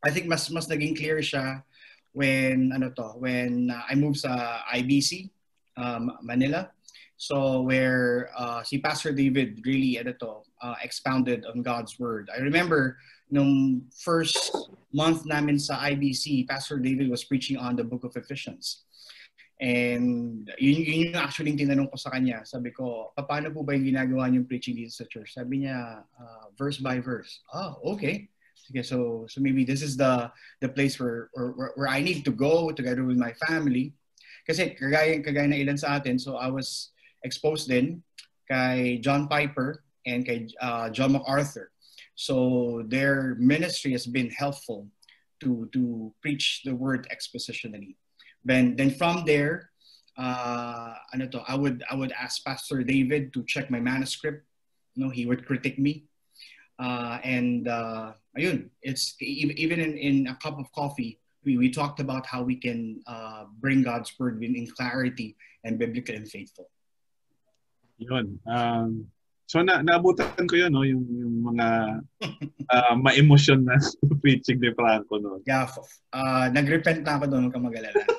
I 0.03 0.09
think 0.11 0.27
mas 0.27 0.51
mas 0.51 0.67
naging 0.67 0.99
clear 0.99 1.23
siya 1.23 1.63
when 2.11 2.75
ano 2.75 2.91
to 2.91 3.15
when 3.15 3.71
uh, 3.71 3.87
I 3.87 3.95
moved 3.95 4.19
sa 4.19 4.67
IBC 4.75 5.31
um, 5.77 6.17
Manila. 6.21 6.71
So 7.17 7.61
where 7.61 8.33
uh, 8.35 8.63
si 8.63 8.81
Pastor 8.81 9.13
David 9.13 9.61
really 9.65 9.99
ano 10.01 10.13
uh, 10.61 10.75
expounded 10.81 11.45
on 11.45 11.61
God's 11.61 11.99
word. 11.99 12.29
I 12.33 12.41
remember 12.41 12.97
nung 13.29 13.85
first 13.93 14.51
month 14.91 15.25
namin 15.25 15.61
sa 15.61 15.79
IBC, 15.85 16.49
Pastor 16.49 16.81
David 16.81 17.09
was 17.09 17.23
preaching 17.23 17.57
on 17.57 17.75
the 17.77 17.83
book 17.85 18.03
of 18.03 18.17
Ephesians. 18.17 18.83
And 19.61 20.49
yun, 20.57 20.81
yun 20.81 21.13
yung 21.13 21.21
actually 21.21 21.53
yung 21.53 21.69
tinanong 21.69 21.93
ko 21.93 21.97
sa 22.01 22.09
kanya. 22.09 22.41
Sabi 22.41 22.73
ko, 22.73 23.13
paano 23.13 23.53
po 23.53 23.61
ba 23.61 23.77
yung 23.77 23.85
ginagawa 23.85 24.25
niyong 24.25 24.49
preaching 24.49 24.73
dito 24.73 24.89
sa 24.89 25.05
church? 25.05 25.37
Sabi 25.37 25.63
niya, 25.63 26.01
uh, 26.01 26.45
verse 26.57 26.81
by 26.81 26.97
verse. 26.97 27.45
Oh, 27.53 27.77
okay. 27.93 28.25
Sige, 28.57 28.81
so 28.81 29.29
so 29.29 29.37
maybe 29.37 29.61
this 29.61 29.85
is 29.85 29.93
the 29.93 30.33
the 30.65 30.69
place 30.69 30.97
where, 30.97 31.29
where 31.37 31.77
where 31.77 31.89
I 31.89 32.01
need 32.01 32.25
to 32.25 32.33
go 32.33 32.73
together 32.73 33.05
with 33.05 33.21
my 33.21 33.37
family. 33.45 33.93
Kasi 34.47 34.75
kagaya 34.75 35.21
kagaya 35.23 35.47
na 35.49 35.59
ilan 35.59 35.79
sa 35.79 35.97
atin, 35.97 36.17
so 36.17 36.37
I 36.37 36.49
was 36.49 36.91
exposed 37.23 37.69
din 37.69 38.01
kay 38.49 38.97
John 38.99 39.27
Piper 39.27 39.83
and 40.05 40.25
kay 40.25 40.49
uh, 40.59 40.89
John 40.89 41.13
MacArthur. 41.13 41.71
So 42.15 42.83
their 42.85 43.35
ministry 43.39 43.91
has 43.93 44.05
been 44.05 44.29
helpful 44.29 44.89
to 45.41 45.69
to 45.73 46.13
preach 46.21 46.61
the 46.65 46.75
word 46.75 47.07
expositionally. 47.09 47.97
Then 48.45 48.75
then 48.77 48.93
from 48.93 49.25
there, 49.25 49.69
uh, 50.17 50.93
ano 51.13 51.25
to, 51.33 51.41
I 51.47 51.55
would 51.55 51.83
I 51.89 51.95
would 51.95 52.13
ask 52.13 52.43
Pastor 52.45 52.83
David 52.83 53.33
to 53.33 53.45
check 53.45 53.69
my 53.69 53.79
manuscript. 53.79 54.45
You 54.95 55.05
know, 55.05 55.11
he 55.11 55.25
would 55.25 55.45
critique 55.45 55.79
me. 55.79 56.05
Uh, 56.81 57.21
and 57.23 57.67
uh, 57.67 58.13
ayun, 58.37 58.69
it's 58.81 59.13
even 59.21 59.79
in, 59.79 59.97
in 59.97 60.15
a 60.27 60.35
cup 60.41 60.57
of 60.57 60.65
coffee, 60.73 61.21
we, 61.45 61.57
we 61.57 61.69
talked 61.69 61.99
about 61.99 62.25
how 62.25 62.41
we 62.43 62.55
can 62.55 63.01
uh, 63.07 63.45
bring 63.59 63.83
God's 63.83 64.13
word 64.19 64.43
in, 64.43 64.67
clarity 64.77 65.35
and 65.63 65.79
biblical 65.79 66.15
and 66.15 66.27
faithful. 66.27 66.69
Yun. 67.97 68.39
Um, 68.47 69.07
so 69.45 69.61
na 69.61 69.81
naabutan 69.81 70.47
ko 70.47 70.55
yun, 70.55 70.71
no, 70.73 70.81
yung, 70.81 71.05
yung 71.11 71.35
mga 71.53 71.67
uh, 72.73 72.95
ma-emotion 72.95 73.65
na 73.65 73.77
preaching 74.21 74.59
ni 74.61 74.71
Franco 74.73 75.17
no. 75.17 75.41
Yeah, 75.45 75.67
uh, 76.13 76.49
nag-repent 76.49 77.03
na 77.03 77.19
ako 77.19 77.25
doon, 77.27 77.41
huwag 77.49 77.53
kang 77.53 77.67
mag-alala. 77.67 78.01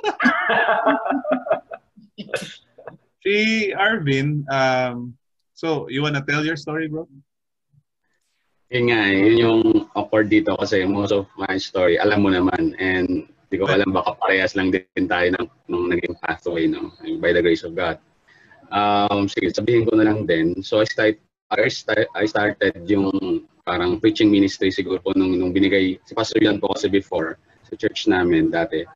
Si 3.23 3.71
Arvin, 3.71 4.43
um, 4.51 5.15
so 5.55 5.87
you 5.87 6.03
wanna 6.03 6.27
tell 6.27 6.43
your 6.43 6.59
story, 6.59 6.91
bro? 6.91 7.07
Yun 8.73 8.89
nga, 8.89 9.05
eh, 9.05 9.21
yun 9.21 9.37
yung 9.37 9.61
awkward 9.93 10.33
dito 10.33 10.57
kasi 10.57 10.89
most 10.89 11.13
of 11.13 11.29
my 11.37 11.61
story, 11.61 12.01
alam 12.01 12.25
mo 12.25 12.33
naman. 12.33 12.73
And 12.81 13.29
di 13.53 13.61
ko 13.61 13.69
alam, 13.69 13.93
baka 13.93 14.17
parehas 14.17 14.57
lang 14.57 14.73
din 14.73 15.05
tayo 15.05 15.29
ng, 15.29 15.47
ng 15.69 15.85
naging 15.93 16.17
pathway, 16.25 16.65
no? 16.65 16.89
By 17.21 17.37
the 17.37 17.45
grace 17.45 17.69
of 17.69 17.77
God. 17.77 18.01
Um, 18.73 19.29
sige, 19.29 19.53
sabihin 19.53 19.85
ko 19.85 20.01
na 20.01 20.09
lang 20.09 20.25
din. 20.25 20.65
So 20.65 20.81
I, 20.81 20.89
start, 20.89 21.21
I 22.17 22.25
started 22.25 22.89
yung 22.89 23.45
parang 23.69 24.01
preaching 24.01 24.33
ministry 24.33 24.73
siguro 24.73 25.05
po 25.05 25.13
nung, 25.13 25.37
nung 25.37 25.53
binigay, 25.53 26.01
si 26.09 26.17
Pastor 26.17 26.41
Yan 26.41 26.57
po 26.57 26.73
kasi 26.73 26.89
before, 26.89 27.37
sa 27.69 27.77
church 27.77 28.09
namin 28.09 28.49
dati. 28.49 28.89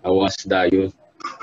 I 0.00 0.08
was 0.08 0.32
the 0.48 0.72
youth 0.72 0.96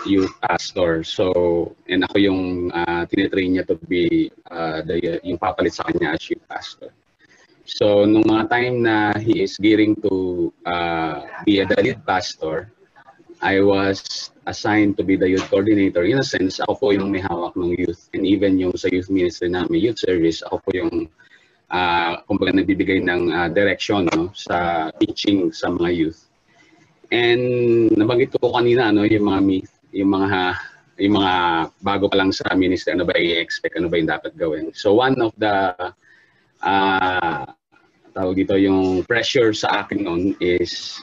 youth 0.06 0.34
pastor. 0.42 1.06
So, 1.06 1.74
and 1.90 2.06
ako 2.06 2.18
yung 2.22 2.42
uh, 2.74 3.06
tinitrain 3.10 3.54
niya 3.58 3.70
to 3.70 3.78
be 3.86 4.30
uh, 4.50 4.82
the, 4.82 5.22
yung 5.22 5.38
papalit 5.38 5.78
sa 5.78 5.86
kanya 5.86 6.18
as 6.18 6.26
youth 6.26 6.42
pastor. 6.50 6.90
So, 7.66 8.06
nung 8.10 8.26
mga 8.26 8.50
time 8.50 8.76
na 8.82 9.14
he 9.18 9.46
is 9.46 9.58
gearing 9.62 9.96
to 10.02 10.50
uh, 10.66 11.22
be 11.46 11.62
a 11.62 11.68
lead 11.70 12.02
pastor, 12.06 12.74
I 13.42 13.62
was 13.62 14.30
assigned 14.46 14.98
to 14.98 15.04
be 15.04 15.18
the 15.18 15.30
youth 15.30 15.50
coordinator. 15.50 16.06
In 16.06 16.22
a 16.22 16.26
sense, 16.26 16.62
ako 16.62 16.74
po 16.78 16.88
yung 16.94 17.10
may 17.10 17.22
hawak 17.22 17.58
ng 17.58 17.74
youth. 17.74 18.10
And 18.14 18.26
even 18.26 18.62
yung 18.62 18.78
sa 18.78 18.90
youth 18.90 19.10
ministry 19.10 19.50
namin, 19.50 19.82
youth 19.82 19.98
service, 19.98 20.46
ako 20.46 20.62
po 20.62 20.70
yung 20.78 20.94
uh, 21.74 22.22
kumbaga 22.30 22.62
nagbibigay 22.62 23.02
ng 23.02 23.34
uh, 23.34 23.50
direction 23.50 24.06
no, 24.14 24.30
sa 24.38 24.90
teaching 25.02 25.50
sa 25.50 25.74
mga 25.74 25.90
youth. 25.90 26.30
And 27.10 27.90
nabanggit 27.98 28.38
ko 28.38 28.54
kanina 28.54 28.94
ano 28.94 29.10
yung 29.10 29.26
mga 29.26 29.42
myth, 29.42 29.74
yung 29.90 30.12
mga 30.14 30.40
yung 31.02 31.18
mga 31.18 31.34
bago 31.82 32.06
pa 32.14 32.22
lang 32.22 32.30
sa 32.30 32.46
ministry 32.54 32.94
ano 32.94 33.10
ba 33.10 33.18
i-expect 33.18 33.74
ano 33.74 33.90
ba 33.90 33.98
yung 33.98 34.12
dapat 34.12 34.38
gawin. 34.38 34.70
So 34.78 34.94
one 34.94 35.18
of 35.18 35.34
the 35.42 35.74
uh, 36.62 37.46
tawag 38.12 38.36
dito 38.36 38.56
yung 38.58 39.04
pressure 39.08 39.54
sa 39.56 39.86
akin 39.86 40.00
noon 40.04 40.24
is 40.40 41.02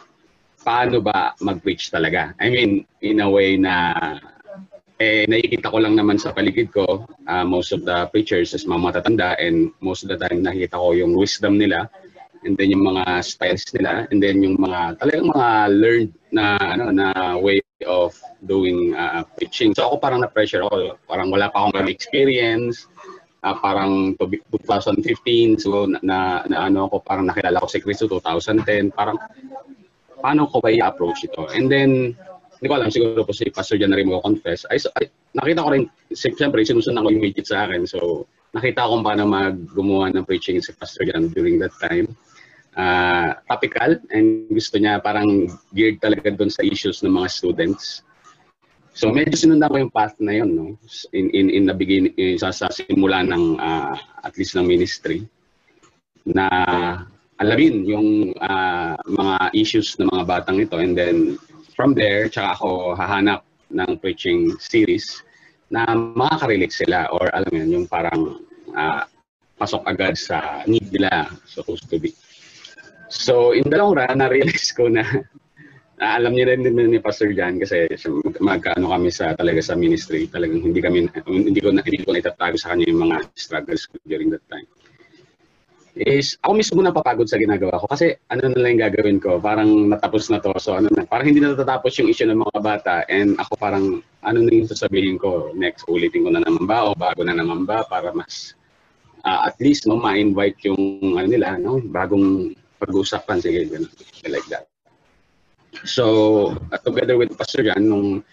paano 0.63 1.01
ba 1.01 1.33
mag-preach 1.41 1.89
talaga. 1.89 2.35
I 2.43 2.51
mean, 2.53 2.85
in 3.01 3.25
a 3.25 3.29
way 3.31 3.57
na 3.57 3.95
eh, 4.99 5.25
nakikita 5.31 5.71
ko 5.71 5.79
lang 5.79 5.95
naman 5.95 6.19
sa 6.19 6.35
paligid 6.35 6.75
ko, 6.75 7.07
uh, 7.31 7.47
most 7.47 7.71
of 7.71 7.87
the 7.87 8.11
preachers 8.11 8.53
is 8.53 8.67
mga 8.67 8.93
matatanda 8.93 9.39
and 9.39 9.71
most 9.79 10.03
of 10.03 10.11
the 10.11 10.19
time 10.19 10.43
nakikita 10.43 10.75
ko 10.75 10.91
yung 10.93 11.15
wisdom 11.15 11.57
nila 11.57 11.87
and 12.43 12.59
then 12.59 12.71
yung 12.71 12.87
mga 12.87 13.23
styles 13.23 13.67
nila 13.75 14.07
and 14.11 14.23
then 14.23 14.43
yung 14.43 14.59
mga 14.59 14.99
talagang 14.99 15.31
mga 15.31 15.49
learned 15.75 16.13
na 16.35 16.59
ano 16.59 16.91
na 16.91 17.09
way 17.39 17.63
of 17.87 18.15
doing 18.47 18.95
uh, 18.99 19.23
preaching. 19.39 19.71
So 19.75 19.87
ako 19.87 20.03
parang 20.03 20.21
na-pressure 20.27 20.67
ako, 20.67 20.99
parang 21.07 21.31
wala 21.31 21.51
pa 21.51 21.71
akong 21.71 21.87
experience. 21.87 22.91
Uh, 23.39 23.55
parang 23.63 24.19
2015 24.19 25.63
so 25.63 25.87
na, 25.87 26.03
na, 26.03 26.19
na 26.51 26.59
ano 26.67 26.91
ako 26.91 27.07
parang 27.07 27.31
nakilala 27.31 27.63
ko 27.63 27.71
si 27.71 27.79
Cristo 27.79 28.11
2010 28.11 28.91
parang 28.91 29.15
paano 30.19 30.51
ko 30.51 30.59
ba 30.59 30.75
i-approach 30.75 31.23
ito 31.23 31.47
and 31.55 31.71
then 31.71 32.19
hindi 32.59 32.67
ko 32.67 32.75
alam 32.75 32.91
siguro 32.91 33.23
po 33.23 33.31
si 33.31 33.47
Pastor 33.55 33.79
Jan 33.79 33.95
na 33.95 33.99
rin 34.03 34.11
confess 34.11 34.67
ay, 34.75 34.83
ay 34.99 35.07
nakita 35.39 35.63
ko 35.63 35.71
rin 35.71 35.87
siyempre 36.11 36.67
sinusundan 36.67 37.07
ko 37.07 37.15
yung 37.15 37.23
midget 37.23 37.47
sa 37.47 37.71
akin 37.71 37.87
so 37.87 38.27
nakita 38.57 38.89
ko 38.89 39.05
paano 39.05 39.23
mag 39.29 39.57
gumawa 39.77 40.09
ng 40.13 40.25
preaching 40.25 40.61
si 40.65 40.73
Pastor 40.73 41.05
Jan 41.09 41.29
during 41.33 41.61
that 41.61 41.75
time. 41.81 42.09
Uh, 42.79 43.35
topical 43.51 43.99
and 44.15 44.47
gusto 44.55 44.79
niya 44.79 45.03
parang 45.03 45.51
geared 45.75 45.99
talaga 45.99 46.31
doon 46.31 46.47
sa 46.47 46.63
issues 46.63 47.03
ng 47.03 47.11
mga 47.11 47.29
students. 47.29 48.07
So 48.99 49.15
medyo 49.15 49.39
sinundan 49.39 49.71
ko 49.71 49.79
yung 49.79 49.95
path 49.95 50.19
na 50.19 50.35
yun, 50.35 50.59
no? 50.59 50.75
In, 51.15 51.31
in, 51.31 51.47
in 51.55 51.65
the 51.71 51.77
beginning, 51.79 52.19
sa, 52.35 52.51
sa 52.51 52.67
simula 52.67 53.23
ng, 53.23 53.55
uh, 53.55 53.95
at 54.27 54.35
least 54.35 54.59
ng 54.59 54.67
ministry, 54.67 55.23
na 56.27 56.51
alamin 57.39 57.87
yung 57.87 58.35
uh, 58.43 58.99
mga 59.07 59.55
issues 59.55 59.95
ng 60.03 60.11
mga 60.11 60.25
batang 60.27 60.59
ito. 60.59 60.83
And 60.83 60.99
then 60.99 61.39
from 61.79 61.95
there, 61.95 62.27
tsaka 62.27 62.59
ako 62.59 62.99
hahanap 62.99 63.47
ng 63.71 64.03
preaching 64.03 64.59
series 64.59 65.23
na 65.71 65.87
makaka-relate 65.95 66.75
sila 66.75 67.07
or 67.15 67.31
alam 67.31 67.55
mo 67.55 67.57
yun, 67.63 67.71
yung 67.71 67.87
parang 67.87 68.43
uh, 68.75 69.07
pasok 69.63 69.87
agad 69.87 70.19
sa 70.19 70.67
need 70.67 70.91
nila 70.91 71.31
supposed 71.47 71.87
to 71.87 72.03
be. 72.03 72.19
So, 73.15 73.55
in 73.55 73.71
the 73.71 73.79
long 73.79 73.95
run, 73.95 74.19
na-realize 74.19 74.75
ko 74.75 74.91
na 74.91 75.07
uh, 75.99 76.13
alam 76.19 76.33
niya 76.35 76.55
rin 76.55 76.63
din 76.63 76.79
ni 76.79 76.99
Pastor 77.03 77.35
Jan 77.35 77.59
kasi 77.59 77.91
magkaano 78.39 78.91
kami 78.91 79.11
sa 79.11 79.35
talaga 79.35 79.61
sa 79.63 79.75
ministry, 79.75 80.31
talagang 80.31 80.63
hindi 80.63 80.79
kami 80.79 81.11
hindi 81.27 81.61
ko 81.61 81.75
na 81.75 81.83
hindi 81.83 82.07
ko 82.07 82.15
na 82.15 82.23
itatago 82.23 82.57
sa 82.59 82.75
kanya 82.75 82.87
yung 82.91 83.03
mga 83.11 83.17
struggles 83.35 83.87
ko 83.91 83.99
during 84.07 84.31
that 84.31 84.45
time. 84.47 84.67
Is 85.99 86.39
ako 86.47 86.63
mismo 86.63 86.79
na 86.79 86.95
papagod 86.95 87.27
sa 87.27 87.43
ginagawa 87.43 87.83
ko 87.83 87.91
kasi 87.91 88.15
ano 88.31 88.47
na 88.47 88.63
lang 88.63 88.79
yung 88.79 88.83
gagawin 88.87 89.19
ko 89.19 89.43
parang 89.43 89.91
natapos 89.91 90.31
na 90.31 90.39
to 90.39 90.55
so 90.63 90.79
ano 90.79 90.87
na 90.95 91.03
parang 91.03 91.27
hindi 91.27 91.43
na 91.43 91.59
natatapos 91.59 91.91
yung 91.99 92.07
issue 92.07 92.31
ng 92.31 92.39
mga 92.39 92.61
bata 92.63 93.03
and 93.11 93.35
ako 93.43 93.59
parang 93.59 93.99
ano 94.23 94.39
na 94.39 94.53
yung 94.55 94.71
sasabihin 94.71 95.19
ko 95.19 95.51
next 95.59 95.83
ulitin 95.91 96.23
ko 96.23 96.31
na 96.31 96.39
naman 96.47 96.71
ba 96.71 96.87
o 96.87 96.95
bago 96.95 97.27
na 97.27 97.35
naman 97.35 97.67
ba 97.67 97.83
para 97.83 98.15
mas 98.15 98.55
uh, 99.27 99.51
at 99.51 99.59
least 99.59 99.91
no 99.91 99.99
ma-invite 99.99 100.63
yung 100.71 101.19
ano 101.19 101.35
nila 101.35 101.59
no 101.59 101.83
bagong 101.83 102.55
pag-uusapan 102.79 103.43
sige 103.43 103.67
ganun 103.67 103.91
like 104.31 104.47
that 104.47 104.68
so 105.85 106.55
uh, 106.73 106.81
together 106.81 107.17
with 107.17 107.35
Pastor 107.37 107.63
Jan 107.63 107.85
nung 107.89 108.25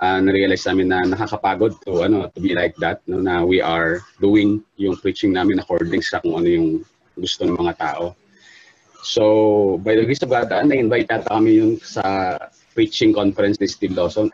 uh, 0.00 0.18
na-realize 0.20 0.64
namin 0.68 0.92
na 0.92 1.04
nakakapagod 1.04 1.76
to 1.84 2.04
ano 2.04 2.28
to 2.32 2.38
be 2.40 2.52
like 2.52 2.76
that 2.80 3.00
no 3.08 3.20
na 3.20 3.42
we 3.44 3.60
are 3.60 4.00
doing 4.20 4.60
yung 4.76 4.96
preaching 5.00 5.32
namin 5.32 5.60
according 5.60 6.02
sa 6.04 6.20
kung 6.20 6.36
ano 6.36 6.48
yung 6.48 6.68
gusto 7.16 7.48
ng 7.48 7.56
mga 7.56 7.74
tao. 7.80 8.12
So, 9.06 9.78
by 9.80 9.96
the 9.96 10.04
grace 10.04 10.20
of 10.22 10.30
God, 10.30 10.50
na-invite 10.50 11.08
yata 11.08 11.30
kami 11.30 11.62
yung 11.62 11.78
sa 11.80 12.36
preaching 12.74 13.14
conference 13.14 13.62
ni 13.62 13.70
Steve 13.70 13.96
Lawson. 13.96 14.28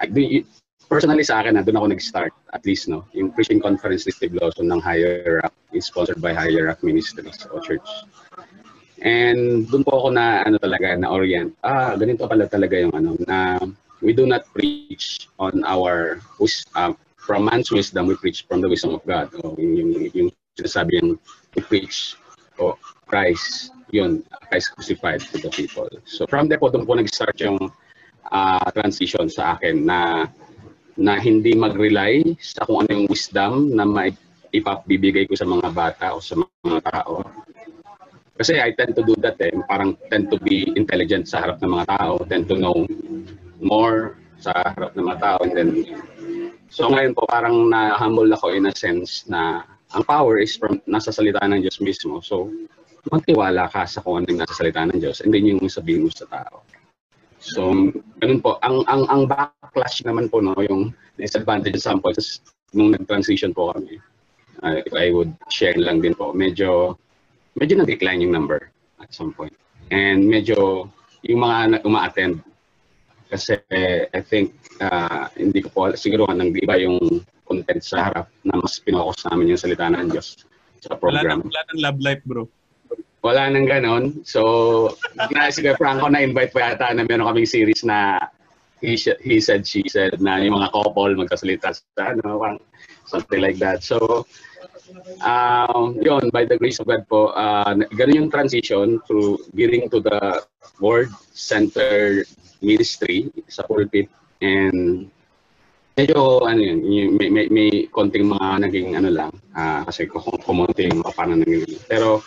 Personally 0.89 1.25
sa 1.25 1.41
akin, 1.41 1.57
doon 1.61 1.79
ako 1.79 1.87
nag-start, 1.89 2.33
at 2.53 2.65
least, 2.69 2.89
no? 2.89 3.09
Yung 3.17 3.33
preaching 3.33 3.61
conference 3.61 4.05
ni 4.05 4.13
Steve 4.13 4.37
Lawson 4.37 4.69
ng 4.69 4.81
Higher 4.81 5.41
Rock, 5.41 5.55
is 5.73 5.89
sponsored 5.89 6.21
by 6.21 6.37
Higher 6.37 6.69
Rock 6.69 6.85
Ministries 6.85 7.41
o 7.49 7.61
Church. 7.65 7.87
And 9.03 9.67
doon 9.67 9.83
po 9.83 9.99
ako 9.99 10.09
na, 10.15 10.47
ano 10.47 10.63
talaga, 10.63 10.95
na 10.95 11.11
orient. 11.11 11.51
Ah, 11.67 11.99
ganito 11.99 12.27
pala 12.31 12.47
talaga 12.47 12.79
yung 12.79 12.95
ano, 12.95 13.19
na 13.27 13.59
we 13.99 14.15
do 14.15 14.27
not 14.27 14.47
preach 14.55 15.27
on 15.43 15.67
our, 15.67 16.23
uh, 16.79 16.95
from 17.19 17.51
man's 17.51 17.71
wisdom, 17.75 18.07
we 18.07 18.15
preach 18.15 18.47
from 18.47 18.63
the 18.63 18.71
wisdom 18.71 18.95
of 18.95 19.03
God. 19.03 19.31
O, 19.43 19.59
yung, 19.59 19.75
yung, 19.75 19.91
yung 20.15 20.31
sinasabi 20.55 21.03
yung 21.03 21.11
we 21.59 21.61
preach 21.67 22.15
po, 22.55 22.79
Christ, 23.11 23.75
yun, 23.91 24.23
Christ 24.49 24.71
crucified 24.79 25.21
to 25.35 25.39
the 25.43 25.51
people. 25.51 25.91
So 26.07 26.27
from 26.31 26.47
there 26.47 26.63
po, 26.63 26.71
doon 26.71 26.87
po 26.87 26.95
nag-start 26.95 27.43
yung 27.43 27.59
uh, 28.31 28.69
transition 28.71 29.27
sa 29.27 29.59
akin 29.59 29.83
na 29.83 30.31
na 30.93 31.17
hindi 31.17 31.57
mag-rely 31.57 32.37
sa 32.37 32.69
kung 32.69 32.85
ano 32.85 32.91
yung 32.93 33.09
wisdom 33.09 33.73
na 33.73 33.89
maipapibigay 33.89 35.25
ko 35.25 35.35
sa 35.35 35.49
mga 35.49 35.73
bata 35.73 36.13
o 36.13 36.21
sa 36.21 36.37
mga 36.37 36.81
tao. 36.85 37.25
Kasi 38.43 38.59
I 38.59 38.75
tend 38.75 38.99
to 38.99 39.07
do 39.07 39.15
that 39.23 39.39
eh. 39.39 39.55
Parang 39.71 39.95
tend 40.11 40.27
to 40.35 40.39
be 40.43 40.67
intelligent 40.75 41.31
sa 41.31 41.47
harap 41.47 41.63
ng 41.63 41.79
mga 41.79 41.95
tao, 41.95 42.19
tend 42.27 42.51
to 42.51 42.59
know 42.59 42.75
more 43.63 44.19
sa 44.43 44.51
harap 44.51 44.99
ng 44.99 45.07
mga 45.07 45.19
tao. 45.23 45.39
And 45.47 45.55
then, 45.55 45.71
so 46.67 46.91
ngayon 46.91 47.15
po 47.15 47.23
parang 47.31 47.71
na-humble 47.71 48.27
ako 48.35 48.51
in 48.51 48.67
a 48.67 48.75
sense 48.75 49.31
na 49.31 49.63
ang 49.95 50.03
power 50.03 50.43
is 50.43 50.59
from 50.59 50.83
nasa 50.91 51.15
salita 51.15 51.39
ng 51.47 51.63
Diyos 51.63 51.79
mismo. 51.79 52.19
So, 52.19 52.51
magtiwala 53.15 53.71
ka 53.71 53.87
sa 53.87 54.03
kung 54.03 54.27
ano 54.27 54.35
yung 54.35 54.43
nasa 54.43 54.59
salita 54.59 54.91
ng 54.91 54.99
Diyos 54.99 55.23
and 55.23 55.31
then 55.31 55.47
yung 55.47 55.63
sabihin 55.71 56.03
mo 56.03 56.11
sa 56.11 56.27
tao. 56.27 56.67
So, 57.39 57.71
ganun 58.19 58.43
po. 58.43 58.59
Ang 58.67 58.83
ang 58.91 59.07
ang 59.07 59.23
backlash 59.31 60.03
naman 60.03 60.27
po 60.27 60.43
no, 60.43 60.59
yung 60.67 60.91
disadvantage 61.15 61.79
sa 61.79 61.95
sample 61.95 62.19
nung 62.75 62.91
nag-transition 62.91 63.55
po 63.55 63.71
kami. 63.71 64.03
Uh, 64.67 64.83
if 64.83 64.91
I 64.91 65.15
would 65.15 65.31
share 65.47 65.79
lang 65.79 66.03
din 66.03 66.19
po, 66.19 66.35
medyo 66.35 66.99
medyo 67.59 67.79
nag-decline 67.79 68.25
yung 68.25 68.35
number 68.35 68.71
at 69.01 69.11
some 69.13 69.33
point. 69.33 69.55
And 69.93 70.25
medyo 70.25 70.89
yung 71.27 71.41
mga 71.45 71.85
uma-attend 71.85 72.43
kasi 73.33 73.57
I 74.13 74.21
think 74.21 74.53
uh, 74.85 75.33
hindi 75.33 75.65
ko 75.65 75.69
po 75.73 75.81
siguro 75.97 76.29
nang 76.29 76.53
di 76.53 76.65
ba 76.69 76.77
yung 76.77 77.25
content 77.49 77.81
sa 77.81 78.13
harap 78.13 78.27
na 78.45 78.61
mas 78.61 78.77
pinokus 78.81 79.25
namin 79.29 79.57
yung 79.57 79.61
salita 79.61 79.89
ng 79.89 80.13
Diyos 80.13 80.45
sa 80.85 80.97
program. 80.97 81.41
Wala 81.41 81.41
nang, 81.41 81.43
wala 81.49 81.61
nang 81.69 81.81
love 81.81 82.01
life, 82.01 82.23
bro. 82.29 82.43
Wala 83.23 83.43
nang 83.49 83.71
ganon. 83.71 84.05
So, 84.27 84.43
na, 85.31 85.49
sige, 85.49 85.79
Franco, 85.79 86.11
na-invite 86.11 86.51
pa 86.51 86.75
yata 86.75 86.91
na 86.91 87.07
meron 87.07 87.31
kaming 87.31 87.47
series 87.47 87.87
na 87.87 88.19
he, 88.83 88.99
he 89.23 89.39
said, 89.39 89.63
she 89.63 89.87
said, 89.87 90.19
na 90.19 90.43
yung 90.43 90.59
mga 90.59 90.75
couple 90.75 91.15
magkasalita 91.15 91.71
sa 91.73 92.03
ano, 92.13 92.59
something 93.07 93.39
like 93.39 93.63
that. 93.63 93.87
So, 93.87 94.27
um, 95.25 95.99
yun, 96.01 96.31
by 96.31 96.45
the 96.45 96.57
grace 96.57 96.79
of 96.81 96.87
God 96.87 97.07
po, 97.09 97.33
uh, 97.33 97.75
ganun 97.97 98.27
yung 98.27 98.31
transition 98.31 99.01
to 99.09 99.39
getting 99.57 99.89
to 99.91 100.01
the 100.01 100.43
word 100.81 101.11
center 101.33 102.25
ministry 102.63 103.31
sa 103.51 103.67
pulpit 103.67 104.07
and 104.43 105.11
medyo 105.97 106.43
ano 106.47 106.61
yun, 106.61 107.17
may, 107.17 107.29
may, 107.29 107.47
may 107.53 107.71
konting 107.93 108.29
mga 108.29 108.69
naging 108.69 108.97
ano 108.97 109.11
lang, 109.13 109.33
uh, 109.53 109.85
kasi 109.85 110.09
kumunti 110.09 110.89
yung 110.89 111.05
mga 111.05 111.13
paano 111.13 111.35
naging. 111.37 111.67
Pero 111.85 112.25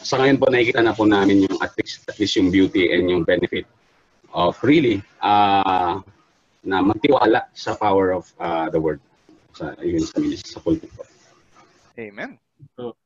sa 0.00 0.18
ngayon 0.18 0.40
po 0.40 0.50
nakikita 0.50 0.82
na 0.82 0.96
po 0.96 1.06
namin 1.06 1.46
yung 1.46 1.58
at 1.62 1.70
least, 1.78 2.02
at 2.08 2.16
least 2.18 2.34
yung 2.34 2.50
beauty 2.50 2.90
and 2.90 3.06
yung 3.06 3.22
benefit 3.22 3.68
of 4.34 4.56
really 4.62 5.02
uh, 5.22 5.98
na 6.64 6.76
magtiwala 6.84 7.48
sa 7.56 7.74
power 7.76 8.12
of 8.12 8.28
uh, 8.40 8.68
the 8.68 8.80
word 8.80 9.00
sa 9.56 9.74
yun 9.82 10.04
sa 10.04 10.20
sa 10.40 10.60
pulpit 10.62 10.90
po. 10.94 11.09
Amen. 12.00 12.40
So, 12.76 12.96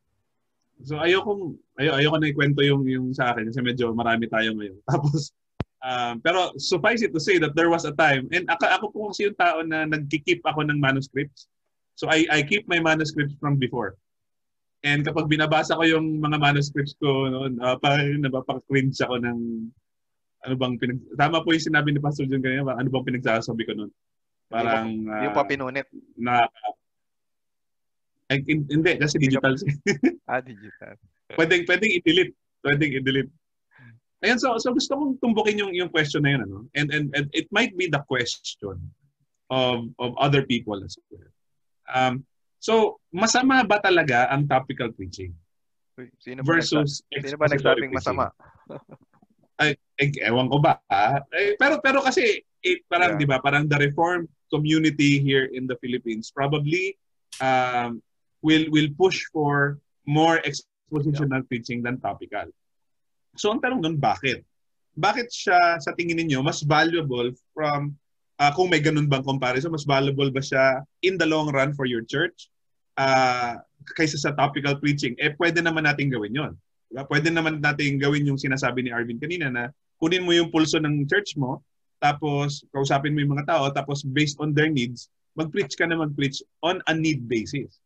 so 0.87 1.03
ayoko 1.03 1.59
ayo 1.83 1.91
ayoko 1.99 2.17
na 2.23 2.31
ikwento 2.31 2.63
yung 2.63 2.87
yung 2.87 3.11
sa 3.11 3.35
akin 3.35 3.51
kasi 3.51 3.59
medyo 3.59 3.91
marami 3.91 4.31
tayo 4.31 4.55
ngayon. 4.55 4.79
Tapos 4.91 5.35
Um, 5.85 6.17
pero 6.25 6.57
suffice 6.57 7.05
it 7.05 7.13
to 7.13 7.21
say 7.21 7.37
that 7.37 7.53
there 7.53 7.69
was 7.69 7.85
a 7.85 7.93
time, 7.93 8.25
and 8.33 8.49
ako, 8.49 8.65
ako 8.65 8.85
po 8.89 8.99
kasi 9.13 9.29
yung 9.29 9.37
tao 9.37 9.61
na 9.61 9.85
nagkikip 9.85 10.41
ako 10.41 10.65
ng 10.65 10.81
manuscripts. 10.81 11.45
So 11.93 12.09
I, 12.09 12.25
I 12.33 12.41
keep 12.41 12.65
my 12.65 12.81
manuscripts 12.81 13.37
from 13.37 13.61
before. 13.61 14.01
And 14.81 15.05
kapag 15.05 15.29
binabasa 15.29 15.77
ko 15.77 15.85
yung 15.85 16.25
mga 16.25 16.41
manuscripts 16.41 16.97
ko 16.97 17.29
noon, 17.29 17.61
uh, 17.61 17.77
parang 17.77 18.17
napapaka-cringe 18.25 18.97
ako 19.05 19.29
ng 19.29 19.39
ano 20.45 20.55
bang 20.57 20.75
pinag 20.81 21.01
tama 21.21 21.45
po 21.45 21.53
yung 21.53 21.69
sinabi 21.69 21.93
ni 21.93 22.01
Pastor 22.01 22.25
John 22.33 22.41
kanina, 22.41 22.65
ano 22.65 22.89
bang 22.89 23.09
pinagsasabi 23.13 23.63
ko 23.69 23.73
noon? 23.77 23.93
Parang 24.49 24.89
uh, 25.05 25.21
yung 25.29 25.37
pa 25.37 25.45
pinunit. 25.45 25.85
Na 26.17 26.49
ay, 28.35 28.43
hindi 28.43 28.91
kasi 28.99 29.17
digital. 29.23 29.55
ah, 30.31 30.43
digital. 30.43 30.99
pwedeng 31.39 31.63
pwedeng 31.71 31.93
i-delete. 32.03 32.35
Pwedeng 32.67 32.93
i-delete. 32.99 33.33
Ayan, 34.25 34.41
so, 34.41 34.57
so 34.57 34.73
gusto 34.73 34.97
kong 34.97 35.21
tumbukin 35.21 35.61
yung, 35.61 35.73
yung 35.77 35.93
question 35.93 36.25
na 36.25 36.33
yun. 36.35 36.43
Ano? 36.49 36.59
And, 36.73 36.89
and, 36.89 37.13
and 37.13 37.29
it 37.37 37.45
might 37.53 37.77
be 37.77 37.93
the 37.93 38.01
question 38.09 38.81
of, 39.53 39.93
of 40.01 40.17
other 40.17 40.49
people 40.49 40.81
as 40.81 40.97
well. 41.13 41.29
Um, 41.93 42.25
so, 42.57 42.97
masama 43.13 43.69
ba 43.69 43.85
talaga 43.85 44.33
ang 44.33 44.49
topical 44.49 44.89
preaching? 44.97 45.37
Sino 46.19 46.41
ba 46.41 46.57
versus 46.57 47.05
nagsa- 47.13 47.29
sino 47.29 47.37
ba 47.37 47.47
nagsabing 47.53 47.93
masama? 47.93 48.33
ay, 49.63 49.77
ay, 50.01 50.09
ewan 50.25 50.51
ko 50.51 50.59
ba. 50.59 50.81
Ah? 50.91 51.23
Eh, 51.31 51.55
pero 51.55 51.79
pero 51.79 52.03
kasi 52.03 52.43
eh, 52.43 52.81
parang 52.91 53.15
yeah. 53.15 53.19
'di 53.23 53.27
ba, 53.29 53.39
parang 53.39 53.69
the 53.71 53.79
reformed 53.79 54.27
community 54.51 55.23
here 55.23 55.47
in 55.53 55.71
the 55.71 55.79
Philippines 55.79 56.35
probably 56.35 56.99
um, 57.39 58.03
will 58.45 58.69
will 58.69 58.93
push 59.01 59.25
for 59.33 59.81
more 60.05 60.37
expositional 60.45 61.41
yeah. 61.41 61.49
preaching 61.49 61.81
than 61.81 61.97
topical. 61.97 62.45
So 63.41 63.49
ang 63.51 63.65
tanong 63.65 63.81
nun, 63.81 63.97
bakit? 63.97 64.45
Bakit 64.95 65.33
siya 65.33 65.81
sa 65.81 65.91
tingin 65.97 66.21
ninyo 66.21 66.45
mas 66.45 66.63
valuable 66.63 67.33
from 67.57 67.97
uh, 68.39 68.53
kung 68.53 68.69
may 68.69 68.85
ganun 68.85 69.09
bang 69.09 69.25
comparison, 69.25 69.73
mas 69.73 69.89
valuable 69.89 70.29
ba 70.29 70.45
siya 70.45 70.85
in 71.03 71.17
the 71.17 71.27
long 71.27 71.49
run 71.51 71.73
for 71.73 71.89
your 71.89 72.05
church 72.05 72.53
uh, 73.01 73.59
kaysa 73.97 74.21
sa 74.21 74.37
topical 74.37 74.77
preaching? 74.79 75.17
Eh 75.19 75.33
pwede 75.41 75.65
naman 75.65 75.89
natin 75.89 76.13
gawin 76.13 76.37
'yon. 76.37 76.53
Diba? 76.93 77.11
Pwede 77.11 77.33
naman 77.33 77.59
natin 77.59 77.99
gawin 77.99 78.29
yung 78.29 78.39
sinasabi 78.39 78.87
ni 78.87 78.95
Arvin 78.95 79.19
kanina 79.19 79.51
na 79.51 79.73
kunin 79.99 80.23
mo 80.23 80.31
yung 80.31 80.53
pulso 80.53 80.79
ng 80.79 81.09
church 81.11 81.35
mo, 81.35 81.65
tapos 81.99 82.63
kausapin 82.71 83.17
mo 83.17 83.25
yung 83.25 83.35
mga 83.35 83.49
tao, 83.51 83.65
tapos 83.73 84.05
based 84.05 84.39
on 84.39 84.53
their 84.55 84.71
needs, 84.71 85.11
mag-preach 85.35 85.75
ka 85.75 85.89
na 85.89 85.99
mag-preach 85.99 86.45
on 86.63 86.79
a 86.87 86.95
need 86.95 87.27
basis. 87.27 87.83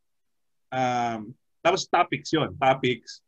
Um, 0.69 1.33
tapos 1.65 1.89
topics 1.89 2.33
yon 2.33 2.55
topics. 2.57 3.21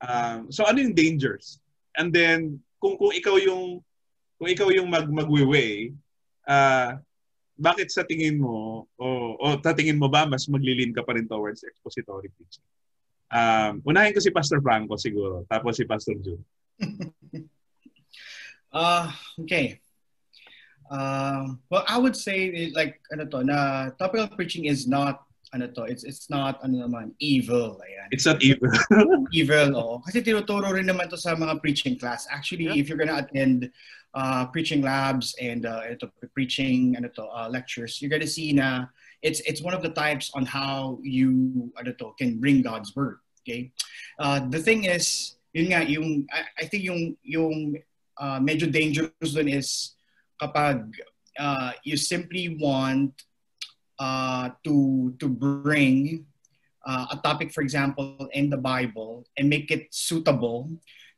Um, 0.00 0.52
so 0.52 0.64
ano 0.64 0.80
yung 0.80 0.96
dangers? 0.96 1.60
And 1.96 2.12
then 2.12 2.60
kung 2.80 3.00
kung 3.00 3.12
ikaw 3.14 3.40
yung 3.40 3.80
kung 4.36 4.48
ikaw 4.50 4.68
yung 4.74 4.88
mag 4.90 5.08
magwe-weigh, 5.08 5.94
uh, 6.44 7.00
bakit 7.54 7.88
sa 7.94 8.02
tingin 8.02 8.36
mo 8.42 8.84
o, 8.98 9.06
o 9.38 9.44
sa 9.62 9.72
tingin 9.72 9.96
mo 9.96 10.10
ba 10.10 10.26
mas 10.26 10.50
maglilin 10.50 10.90
ka 10.90 11.06
pa 11.06 11.14
rin 11.14 11.30
towards 11.30 11.62
expository 11.62 12.28
preaching? 12.34 12.66
Um, 13.30 13.82
unahin 13.86 14.14
ko 14.14 14.20
si 14.22 14.30
Pastor 14.30 14.62
Franco 14.62 14.94
siguro, 14.94 15.42
tapos 15.50 15.78
si 15.78 15.84
Pastor 15.86 16.18
June. 16.22 16.42
uh, 18.74 19.10
okay. 19.42 19.80
Uh, 20.90 21.56
well, 21.70 21.82
I 21.88 21.96
would 21.96 22.14
say 22.14 22.70
like 22.74 23.00
ano 23.10 23.24
to, 23.26 23.38
na 23.42 23.58
topical 23.96 24.28
preaching 24.36 24.68
is 24.68 24.86
not 24.86 25.24
ano 25.52 25.68
to, 25.68 25.84
it's 25.84 26.04
it's 26.04 26.30
not 26.30 26.62
ano 26.64 26.86
naman 26.88 27.12
evil. 27.20 27.76
Ayan. 27.84 28.08
It's 28.10 28.24
not 28.24 28.42
evil. 28.42 28.70
evil, 29.32 29.76
oh. 29.76 29.94
Kasi 30.06 30.22
tinuturo 30.22 30.72
rin 30.72 30.88
naman 30.88 31.10
to 31.10 31.18
sa 31.18 31.36
mga 31.36 31.60
preaching 31.60 31.98
class. 31.98 32.26
Actually, 32.30 32.72
yeah. 32.72 32.78
if 32.78 32.88
you're 32.88 32.98
gonna 32.98 33.20
attend 33.20 33.68
uh, 34.14 34.46
preaching 34.48 34.80
labs 34.80 35.34
and 35.42 35.66
uh, 35.66 35.84
ito, 35.84 36.08
preaching 36.32 36.96
ano 36.96 37.08
to, 37.12 37.26
uh, 37.28 37.48
lectures, 37.50 38.00
you're 38.00 38.12
gonna 38.12 38.26
see 38.26 38.54
na 38.54 38.86
it's 39.20 39.40
it's 39.44 39.60
one 39.60 39.74
of 39.74 39.82
the 39.82 39.92
types 39.92 40.30
on 40.32 40.46
how 40.46 40.96
you 41.02 41.68
ano 41.76 41.92
to, 41.92 42.14
can 42.16 42.40
bring 42.40 42.62
God's 42.62 42.94
word. 42.96 43.20
Okay? 43.44 43.72
Uh, 44.18 44.40
the 44.48 44.58
thing 44.58 44.88
is, 44.88 45.36
yun 45.52 45.70
nga, 45.70 45.84
yung, 45.84 46.26
I, 46.32 46.64
I 46.64 46.64
think 46.66 46.82
yung, 46.82 47.16
yung 47.22 47.76
uh, 48.16 48.40
medyo 48.40 48.66
dangerous 48.66 49.36
dun 49.36 49.48
is 49.48 49.94
kapag 50.40 50.88
uh, 51.38 51.72
you 51.84 51.96
simply 51.96 52.56
want 52.56 53.12
uh, 53.98 54.50
to 54.64 55.14
to 55.18 55.26
bring 55.28 56.26
uh, 56.86 57.06
a 57.12 57.16
topic, 57.22 57.52
for 57.52 57.62
example, 57.62 58.28
in 58.32 58.50
the 58.50 58.60
Bible 58.60 59.24
and 59.36 59.48
make 59.48 59.70
it 59.70 59.88
suitable 59.90 60.70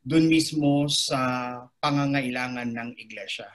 dun 0.06 0.30
mismo 0.30 0.86
sa 0.86 1.66
pangangailangan 1.82 2.70
ng 2.70 2.90
iglesia. 2.96 3.50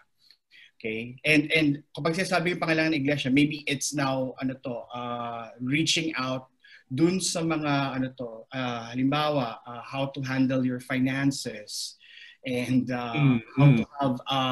Okay? 0.75 1.15
And 1.23 1.47
and 1.55 1.69
kapag 1.95 2.19
sinasabi 2.19 2.55
yung 2.55 2.61
pangangailangan 2.61 2.93
ng 2.97 3.03
iglesia, 3.07 3.29
maybe 3.31 3.63
it's 3.69 3.95
now 3.95 4.35
ano 4.43 4.59
to, 4.59 4.75
uh, 4.91 5.55
reaching 5.63 6.11
out 6.19 6.51
dun 6.91 7.23
sa 7.23 7.39
mga 7.39 7.95
ano 7.95 8.07
to, 8.19 8.43
uh, 8.51 8.91
halimbawa, 8.91 9.63
uh, 9.63 9.79
how 9.79 10.11
to 10.11 10.19
handle 10.19 10.67
your 10.67 10.83
finances 10.83 11.95
and 12.43 12.91
uh, 12.91 13.15
mm-hmm. 13.15 13.39
how 13.55 13.69
to 13.71 13.83
have 14.01 14.15
a 14.27 14.43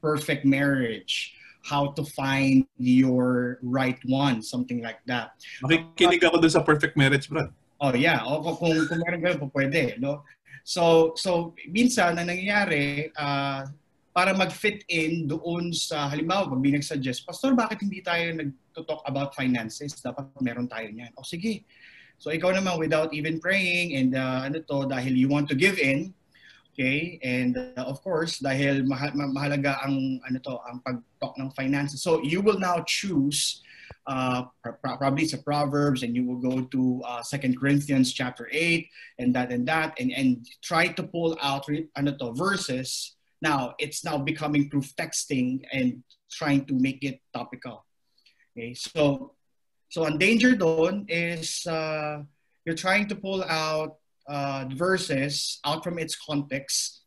perfect 0.00 0.48
marriage 0.48 1.36
how 1.62 1.94
to 1.94 2.02
find 2.04 2.66
your 2.76 3.58
right 3.62 3.98
one, 4.06 4.42
something 4.42 4.82
like 4.82 4.98
that. 5.06 5.38
Makikinig 5.62 6.22
ako 6.22 6.42
dun 6.42 6.52
sa 6.52 6.62
perfect 6.62 6.98
marriage, 6.98 7.30
bro. 7.30 7.48
Oh 7.82 7.94
yeah, 7.94 8.22
o 8.22 8.42
kung 8.54 8.74
kung 8.86 9.00
meron 9.02 9.22
ganun 9.22 9.38
po 9.42 9.48
pwede, 9.54 9.98
no? 9.98 10.22
So 10.62 11.14
so 11.18 11.54
minsan 11.66 12.18
na 12.18 12.26
nangyayari 12.26 13.10
uh, 13.18 13.66
para 14.12 14.30
mag-fit 14.36 14.86
in 14.92 15.26
doon 15.26 15.72
sa 15.72 16.06
halimbawa 16.06 16.46
pag 16.46 16.62
binag-suggest, 16.62 17.24
Pastor, 17.24 17.56
bakit 17.56 17.80
hindi 17.80 18.04
tayo 18.04 18.30
nag-talk 18.36 19.02
about 19.08 19.32
finances? 19.32 19.98
Dapat 19.98 20.30
meron 20.44 20.68
tayo 20.68 20.86
niyan. 20.92 21.10
O 21.16 21.24
sige, 21.24 21.64
So 22.22 22.30
ikaw 22.30 22.54
naman 22.54 22.78
without 22.78 23.10
even 23.10 23.42
praying 23.42 23.98
and 23.98 24.14
uh, 24.14 24.46
ano 24.46 24.62
to 24.62 24.86
dahil 24.86 25.10
you 25.10 25.26
want 25.26 25.50
to 25.50 25.58
give 25.58 25.74
in, 25.82 26.14
okay? 26.72 27.20
And 27.22 27.56
uh, 27.76 27.84
of 27.84 28.02
course, 28.02 28.40
dahil 28.40 28.84
mahal 28.88 29.12
mahalaga 29.14 29.78
ang 29.84 30.20
ano 30.24 30.38
to, 30.42 30.56
ang 30.68 30.80
pag-talk 30.80 31.38
ng 31.38 31.50
finances. 31.52 32.02
So 32.02 32.22
you 32.24 32.40
will 32.40 32.58
now 32.58 32.82
choose 32.88 33.62
uh, 34.06 34.50
probably 34.82 35.24
it's 35.24 35.36
a 35.36 35.42
Proverbs 35.42 36.02
and 36.02 36.16
you 36.16 36.24
will 36.26 36.40
go 36.40 36.64
to 36.66 37.02
uh, 37.06 37.22
Second 37.22 37.60
Corinthians 37.60 38.12
chapter 38.12 38.48
8 38.50 38.88
and 39.20 39.34
that 39.36 39.52
and 39.52 39.68
that 39.68 39.94
and, 40.00 40.10
and 40.10 40.42
try 40.62 40.88
to 40.88 41.02
pull 41.02 41.38
out 41.40 41.68
ano 41.96 42.16
to, 42.16 42.32
verses. 42.32 43.14
Now, 43.42 43.74
it's 43.78 44.04
now 44.04 44.18
becoming 44.18 44.70
proof 44.70 44.94
texting 44.94 45.66
and 45.72 46.02
trying 46.30 46.64
to 46.66 46.74
make 46.74 47.02
it 47.02 47.20
topical. 47.34 47.84
Okay, 48.54 48.74
so 48.74 49.34
So 49.92 50.08
ang 50.08 50.16
danger 50.16 50.56
doon 50.56 51.04
is 51.04 51.68
uh, 51.68 52.24
you're 52.64 52.80
trying 52.80 53.12
to 53.12 53.16
pull 53.16 53.44
out 53.44 54.00
uh, 54.28 54.64
verses 54.74 55.60
out 55.64 55.82
from 55.84 55.98
its 55.98 56.16
context 56.16 57.02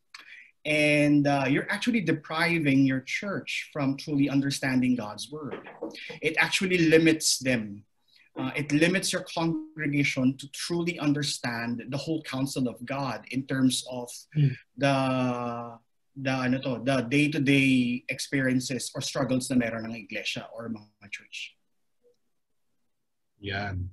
and 0.66 1.28
uh, 1.28 1.46
you're 1.48 1.70
actually 1.70 2.02
depriving 2.02 2.86
your 2.86 3.02
church 3.02 3.70
from 3.72 3.96
truly 3.98 4.30
understanding 4.30 4.96
God's 4.96 5.32
word. 5.32 5.62
It 6.22 6.36
actually 6.40 6.90
limits 6.90 7.38
them. 7.38 7.84
Uh, 8.38 8.52
it 8.56 8.72
limits 8.72 9.14
your 9.14 9.24
congregation 9.34 10.36
to 10.38 10.50
truly 10.52 11.00
understand 11.00 11.84
the 11.90 11.98
whole 11.98 12.22
counsel 12.24 12.68
of 12.68 12.84
God 12.84 13.24
in 13.32 13.46
terms 13.46 13.86
of 13.90 14.10
mm. 14.36 14.52
the 14.76 15.78
the 16.18 16.32
ano 16.32 16.60
to, 16.60 16.82
the 16.84 17.02
day-to-day 17.04 18.04
experiences 18.08 18.92
or 18.96 19.02
struggles 19.02 19.50
na 19.52 19.56
meron 19.56 19.86
ng 19.86 19.96
iglesia 19.96 20.48
or 20.56 20.68
mga 20.72 21.12
church. 21.12 21.56
Yan. 23.40 23.92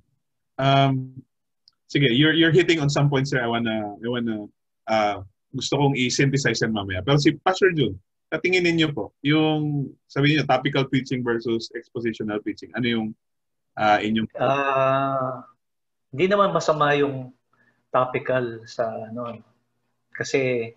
Um, 0.57 1.23
sige, 1.93 2.09
you're 2.09 2.33
you're 2.33 2.53
hitting 2.53 2.81
on 2.81 2.89
some 2.89 3.05
points 3.05 3.29
there. 3.29 3.45
I 3.45 3.49
wanna 3.49 3.93
I 4.01 4.07
wanna 4.09 4.49
uh, 4.89 5.21
gusto 5.53 5.77
kong 5.77 5.93
i-synthesize 5.93 6.65
yan 6.65 6.73
mamaya. 6.73 7.05
Pero 7.05 7.21
si 7.21 7.37
Pastor 7.37 7.69
June, 7.77 7.93
katingin 8.33 8.65
ninyo 8.65 8.89
po, 8.89 9.13
yung 9.21 9.93
sabi 10.09 10.33
niyo 10.33 10.49
topical 10.49 10.89
preaching 10.89 11.21
versus 11.21 11.69
expositional 11.77 12.41
preaching. 12.41 12.73
Ano 12.73 12.87
yung 12.89 13.07
uh, 13.77 14.01
inyong 14.01 14.25
uh, 14.41 15.45
hindi 16.09 16.25
naman 16.25 16.49
masama 16.49 16.97
yung 16.97 17.29
topical 17.93 18.65
sa 18.65 18.89
ano 19.13 19.37
kasi 20.17 20.73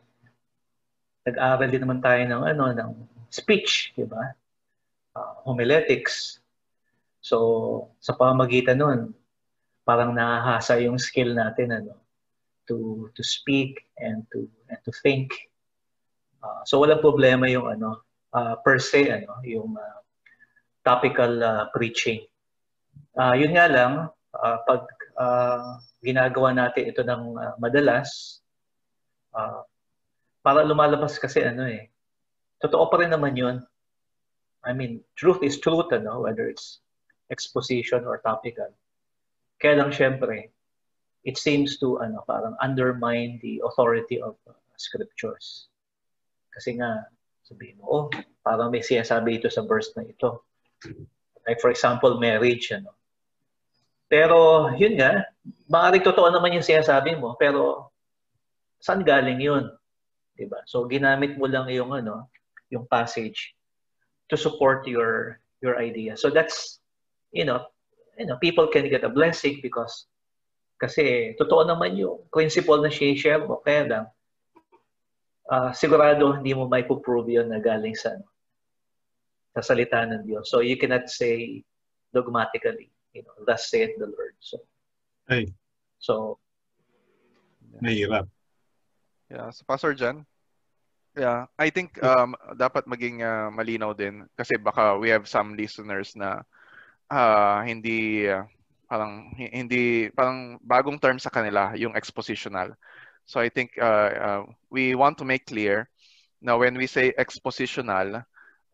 nag-aral 1.25 1.73
din 1.73 1.81
naman 1.81 2.05
tayo 2.05 2.21
ng 2.29 2.43
ano 2.45 2.65
ng 2.77 2.91
speech, 3.33 3.97
di 3.97 4.05
ba? 4.05 4.37
Uh, 5.17 5.33
homiletics. 5.49 6.45
So, 7.25 7.91
sa 7.99 8.15
pamagitan 8.15 8.79
nun, 8.79 9.17
parang 9.87 10.11
nahahasa 10.11 10.83
yung 10.83 10.99
skill 10.99 11.31
natin 11.39 11.71
ano, 11.71 11.95
to 12.67 13.07
to 13.15 13.23
speak 13.23 13.87
and 14.03 14.27
to 14.35 14.51
and 14.67 14.83
to 14.83 14.91
think. 15.01 15.31
Uh, 16.43 16.67
so 16.67 16.83
walang 16.83 16.99
problema 16.99 17.47
yung 17.47 17.71
ano 17.71 18.03
uh, 18.35 18.59
per 18.67 18.83
se 18.83 19.07
ano 19.07 19.39
yung 19.47 19.79
uh, 19.79 19.99
topical 20.83 21.39
uh, 21.39 21.65
preaching. 21.71 22.27
Uh, 23.15 23.39
yun 23.39 23.55
nga 23.55 23.71
lang 23.71 23.93
uh, 24.35 24.59
pag 24.67 24.83
uh, 25.15 25.79
ginagawa 26.03 26.51
natin 26.51 26.91
ito 26.91 27.07
ng 27.07 27.39
uh, 27.39 27.55
madalas 27.63 28.43
uh, 29.39 29.63
para 30.43 30.67
lumalabas 30.67 31.15
kasi 31.23 31.47
ano 31.47 31.63
eh. 31.67 31.87
Totoo 32.59 32.91
pa 32.91 32.99
rin 32.99 33.15
naman 33.15 33.39
yun. 33.39 33.57
I 34.67 34.75
mean, 34.75 34.99
truth 35.15 35.47
is 35.47 35.63
truth 35.63 35.95
ano 35.95 36.27
whether 36.27 36.51
it's 36.51 36.83
exposition 37.31 38.03
or 38.03 38.19
topical. 38.23 38.71
Kaya 39.57 39.81
lang 39.81 39.91
syempre, 39.93 40.53
it 41.25 41.37
seems 41.41 41.81
to 41.81 41.99
ano 41.99 42.23
parang 42.29 42.55
undermine 42.63 43.41
the 43.41 43.61
authority 43.65 44.21
of 44.21 44.37
uh, 44.47 44.55
scriptures. 44.77 45.69
Kasi 46.53 46.77
nga, 46.81 47.09
sabihin 47.45 47.81
mo, 47.81 47.85
oh, 47.89 48.07
parang 48.41 48.73
may 48.73 48.81
sinasabi 48.81 49.41
ito 49.41 49.49
sa 49.53 49.65
verse 49.65 49.93
na 49.97 50.07
ito. 50.09 50.45
Like 51.45 51.61
for 51.61 51.71
example, 51.71 52.17
marriage, 52.17 52.73
ano. 52.73 52.97
Pero, 54.07 54.71
yun 54.79 54.97
nga, 54.97 55.27
maaaring 55.67 56.07
totoo 56.07 56.31
naman 56.31 56.55
yung 56.55 56.65
sinasabi 56.65 57.19
mo, 57.19 57.35
pero 57.35 57.91
saan 58.79 59.03
galing 59.03 59.43
yun? 59.43 59.67
Diba? 60.39 60.63
So, 60.65 60.87
ginamit 60.87 61.35
mo 61.35 61.51
lang 61.51 61.67
yung, 61.75 61.91
ano, 61.91 62.31
yung 62.71 62.87
passage 62.87 63.55
to 64.31 64.35
support 64.39 64.87
your 64.87 65.39
your 65.63 65.79
idea. 65.79 66.19
So, 66.19 66.31
that's 66.31 66.83
you 67.31 67.47
know, 67.47 67.67
you 68.19 68.27
know, 68.27 68.37
people 68.41 68.69
can 68.69 68.89
get 68.89 69.05
a 69.05 69.13
blessing 69.13 69.61
because 69.63 70.09
kasi 70.77 71.33
totoo 71.41 71.65
naman 71.65 71.97
yung 71.97 72.29
principle 72.29 72.81
na 72.81 72.93
share 72.93 73.41
mo. 73.41 73.65
Kaya 73.65 73.83
lang, 73.89 74.05
uh, 75.49 75.71
sigurado 75.73 76.37
hindi 76.37 76.53
mo 76.53 76.69
may 76.69 76.85
prove 76.85 77.29
yun 77.33 77.49
na 77.49 77.61
galing 77.61 77.97
sa, 77.97 78.13
sa 79.57 79.73
salita 79.73 80.05
ng 80.05 80.29
Diyos. 80.29 80.49
So 80.53 80.61
you 80.61 80.77
cannot 80.77 81.09
say 81.09 81.65
dogmatically, 82.13 82.93
you 83.17 83.25
know, 83.25 83.37
thus 83.49 83.73
saith 83.73 83.97
the 83.97 84.09
Lord. 84.09 84.37
So, 84.41 84.61
Ay. 85.33 85.49
So, 85.97 86.39
Mahirap. 87.81 88.29
Yeah, 89.29 89.51
so 89.51 89.67
Pastor 89.67 89.93
John, 89.93 90.25
yeah, 91.19 91.51
I 91.59 91.69
think 91.69 91.99
um, 92.05 92.37
dapat 92.55 92.87
maging 92.87 93.21
uh, 93.21 93.51
malinaw 93.51 93.93
din 93.97 94.25
kasi 94.39 94.55
baka 94.57 94.97
we 94.97 95.11
have 95.11 95.27
some 95.27 95.59
listeners 95.59 96.15
na 96.15 96.47
uh, 97.11 97.63
hindi 97.63 98.29
uh, 98.29 98.45
parang 98.89 99.35
hindi 99.37 100.11
parang 100.15 100.59
bagong 100.63 100.99
term 100.99 101.19
sa 101.19 101.31
kanila 101.31 101.75
yung 101.75 101.95
expositional. 101.95 102.75
So 103.27 103.43
I 103.43 103.51
think 103.51 103.75
uh, 103.79 104.11
uh, 104.15 104.43
we 104.71 104.95
want 104.95 105.19
to 105.19 105.27
make 105.27 105.47
clear 105.51 105.91
na 106.39 106.55
when 106.55 106.79
we 106.79 106.87
say 106.87 107.11
expositional, 107.19 108.23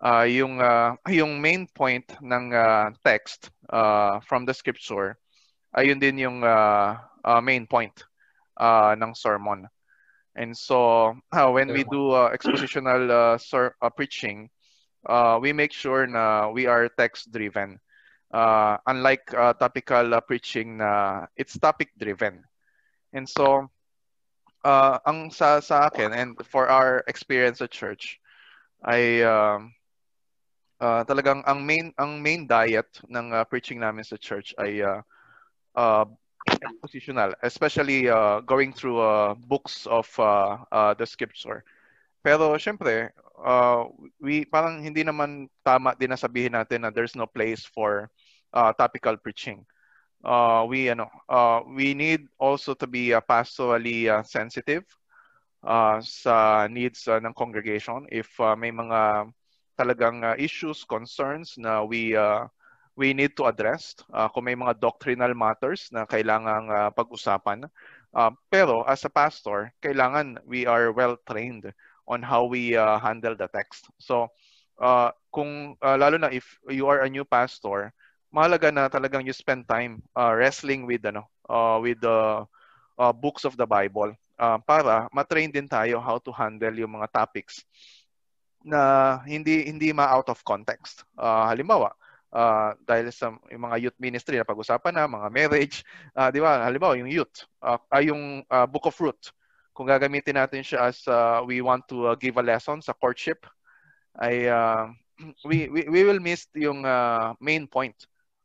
uh, 0.04 0.26
yung 0.28 0.60
uh, 0.60 0.96
yung 1.08 1.40
main 1.40 1.64
point 1.72 2.04
ng 2.20 2.52
uh, 2.52 2.92
text 3.00 3.48
uh, 3.72 4.20
from 4.20 4.44
the 4.44 4.52
scripture 4.52 5.16
ayun 5.76 6.00
din 6.00 6.20
yung 6.20 6.44
uh, 6.44 7.00
uh, 7.24 7.40
main 7.40 7.66
point 7.66 8.04
uh, 8.60 8.94
ng 8.96 9.14
sermon. 9.14 9.68
And 10.36 10.56
so 10.56 11.12
uh, 11.32 11.50
when 11.52 11.72
we 11.72 11.84
do 11.84 12.12
uh, 12.12 12.32
expositional 12.32 13.10
uh, 13.10 13.36
ser- 13.36 13.76
uh, 13.82 13.90
preaching, 13.90 14.48
uh, 15.04 15.38
we 15.40 15.52
make 15.52 15.72
sure 15.72 16.06
na 16.06 16.48
we 16.48 16.64
are 16.64 16.88
text 16.88 17.32
driven. 17.32 17.76
Uh, 18.32 18.80
unlike 18.88 19.28
uh, 19.36 19.52
topical 19.52 20.16
uh, 20.16 20.20
preaching 20.24 20.80
na 20.80 21.26
it's 21.36 21.58
topic 21.60 21.92
driven. 22.00 22.40
And 23.12 23.28
so 23.28 23.68
uh, 24.64 24.98
ang 25.04 25.28
sa 25.28 25.60
sa 25.60 25.92
akin 25.92 26.16
and 26.16 26.40
for 26.48 26.72
our 26.72 27.04
experience 27.12 27.60
at 27.60 27.76
church 27.76 28.16
ay 28.88 29.20
uh, 29.20 29.60
uh, 30.80 31.04
talagang 31.04 31.44
ang 31.44 31.60
main 31.60 31.92
ang 32.00 32.24
main 32.24 32.48
diet 32.48 32.88
ng 33.04 33.36
uh, 33.36 33.44
preaching 33.44 33.78
namin 33.78 34.02
sa 34.02 34.16
church 34.16 34.56
ay 34.56 34.80
uh, 34.80 35.04
uh, 35.76 36.08
expositional, 36.48 37.34
especially 37.42 38.08
uh, 38.08 38.40
going 38.42 38.72
through 38.72 38.98
uh, 38.98 39.34
books 39.46 39.86
of 39.86 40.08
uh, 40.18 40.58
uh, 40.72 40.94
the 40.94 41.06
scripture. 41.06 41.62
Pero 42.22 42.54
syempre, 42.58 43.10
uh, 43.42 43.86
we 44.22 44.46
parang 44.46 44.82
hindi 44.82 45.02
naman 45.02 45.50
tama 45.66 45.94
din 45.98 46.10
na 46.10 46.18
sabihin 46.18 46.54
natin 46.54 46.86
na 46.86 46.90
there's 46.90 47.18
no 47.18 47.26
place 47.26 47.66
for 47.66 48.10
uh, 48.52 48.72
topical 48.72 49.16
preaching. 49.16 49.64
Uh, 50.24 50.64
we 50.68 50.88
ano, 50.88 51.10
uh, 51.28 51.60
we 51.74 51.94
need 51.94 52.28
also 52.38 52.74
to 52.74 52.86
be 52.86 53.12
uh, 53.12 53.20
pastorally 53.20 54.06
uh, 54.06 54.22
sensitive 54.22 54.86
uh, 55.66 55.98
sa 56.00 56.68
needs 56.70 57.08
uh, 57.08 57.18
ng 57.18 57.34
congregation 57.34 58.06
if 58.10 58.30
uh, 58.38 58.54
may 58.54 58.70
mga 58.70 59.26
talagang 59.78 60.22
uh, 60.22 60.36
issues, 60.38 60.84
concerns 60.84 61.58
na 61.58 61.82
we 61.82 62.14
uh, 62.14 62.46
we 62.94 63.16
need 63.16 63.32
to 63.36 63.48
address 63.48 63.96
uh, 64.12 64.28
kung 64.28 64.44
may 64.44 64.54
mga 64.54 64.78
doctrinal 64.78 65.32
matters 65.32 65.88
na 65.90 66.04
kailangang 66.04 66.68
uh, 66.68 66.92
pag-usapan. 66.92 67.64
Uh, 68.12 68.30
pero 68.52 68.84
as 68.84 69.08
a 69.08 69.10
pastor, 69.10 69.72
kailangan 69.80 70.36
we 70.44 70.68
are 70.68 70.92
well 70.92 71.16
trained 71.24 71.64
on 72.04 72.20
how 72.20 72.44
we 72.44 72.76
uh, 72.76 73.00
handle 73.00 73.32
the 73.32 73.48
text. 73.48 73.88
So, 73.96 74.28
uh, 74.76 75.16
kung 75.32 75.80
uh, 75.80 75.96
lalo 75.96 76.20
na 76.20 76.28
if 76.28 76.44
you 76.68 76.84
are 76.92 77.00
a 77.02 77.08
new 77.08 77.24
pastor, 77.24 77.96
mahalaga 78.32 78.72
na 78.72 78.88
talagang 78.88 79.22
you 79.28 79.36
spend 79.36 79.68
time 79.68 80.00
uh, 80.16 80.32
wrestling 80.32 80.88
with 80.88 81.04
ano, 81.04 81.28
uh, 81.46 81.76
with 81.78 82.00
the 82.00 82.42
uh, 82.96 83.12
books 83.12 83.44
of 83.44 83.54
the 83.60 83.68
Bible 83.68 84.16
uh, 84.40 84.58
para 84.64 85.06
matrain 85.12 85.52
din 85.52 85.68
tayo 85.68 86.00
how 86.00 86.16
to 86.16 86.32
handle 86.32 86.72
yung 86.72 86.96
mga 86.96 87.12
topics 87.12 87.62
na 88.64 89.20
hindi 89.28 89.68
hindi 89.68 89.92
ma 89.92 90.08
out 90.08 90.32
of 90.32 90.40
context. 90.42 91.04
Uh, 91.18 91.44
halimbawa, 91.50 91.92
uh, 92.32 92.72
dahil 92.88 93.12
sa 93.12 93.36
yung 93.52 93.62
mga 93.68 93.76
youth 93.86 93.98
ministry 94.00 94.40
na 94.40 94.48
pag-usapan 94.48 94.96
na, 94.96 95.04
mga 95.10 95.28
marriage, 95.28 95.76
uh, 96.16 96.32
di 96.32 96.40
ba? 96.40 96.62
Halimbawa, 96.64 96.96
yung 96.96 97.10
youth, 97.10 97.44
uh, 97.60 97.78
ay 97.92 98.08
yung 98.08 98.46
uh, 98.48 98.66
Book 98.66 98.88
of 98.88 98.96
Ruth. 99.02 99.34
Kung 99.72 99.88
gagamitin 99.88 100.36
natin 100.36 100.62
siya 100.62 100.92
as 100.92 101.02
uh, 101.08 101.42
we 101.42 101.58
want 101.64 101.84
to 101.88 102.12
uh, 102.12 102.14
give 102.14 102.36
a 102.36 102.44
lesson 102.44 102.78
sa 102.78 102.94
courtship, 102.94 103.44
ay 104.22 104.46
uh, 104.46 104.88
we, 105.48 105.66
we, 105.68 105.90
we 105.90 106.00
will 106.06 106.22
miss 106.22 106.46
yung 106.54 106.86
uh, 106.86 107.34
main 107.42 107.66
point 107.66 107.96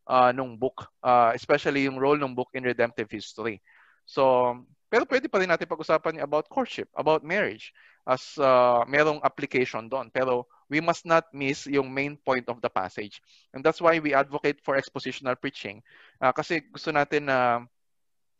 uh, 0.07 0.31
nung 0.31 0.55
book, 0.55 0.87
uh, 1.03 1.31
especially 1.35 1.85
yung 1.85 1.99
role 1.99 2.17
ng 2.17 2.33
book 2.33 2.49
in 2.55 2.63
redemptive 2.63 3.11
history. 3.11 3.61
So, 4.07 4.55
pero 4.87 5.03
pwede 5.03 5.27
pa 5.27 5.43
rin 5.43 5.51
natin 5.51 5.67
pag-usapan 5.67 6.23
about 6.23 6.47
courtship, 6.47 6.87
about 6.95 7.27
marriage, 7.27 7.75
as 8.07 8.39
uh, 8.39 8.87
merong 8.87 9.19
application 9.27 9.91
doon. 9.91 10.07
Pero 10.15 10.47
we 10.71 10.79
must 10.79 11.03
not 11.03 11.27
miss 11.35 11.67
yung 11.67 11.91
main 11.91 12.15
point 12.23 12.47
of 12.47 12.63
the 12.63 12.71
passage. 12.71 13.19
And 13.51 13.59
that's 13.59 13.83
why 13.83 13.99
we 13.99 14.15
advocate 14.15 14.63
for 14.63 14.79
expositional 14.79 15.35
preaching. 15.35 15.83
Uh, 16.23 16.31
kasi 16.31 16.63
gusto 16.71 16.95
natin 16.95 17.27
na 17.27 17.37
uh, 17.37 17.59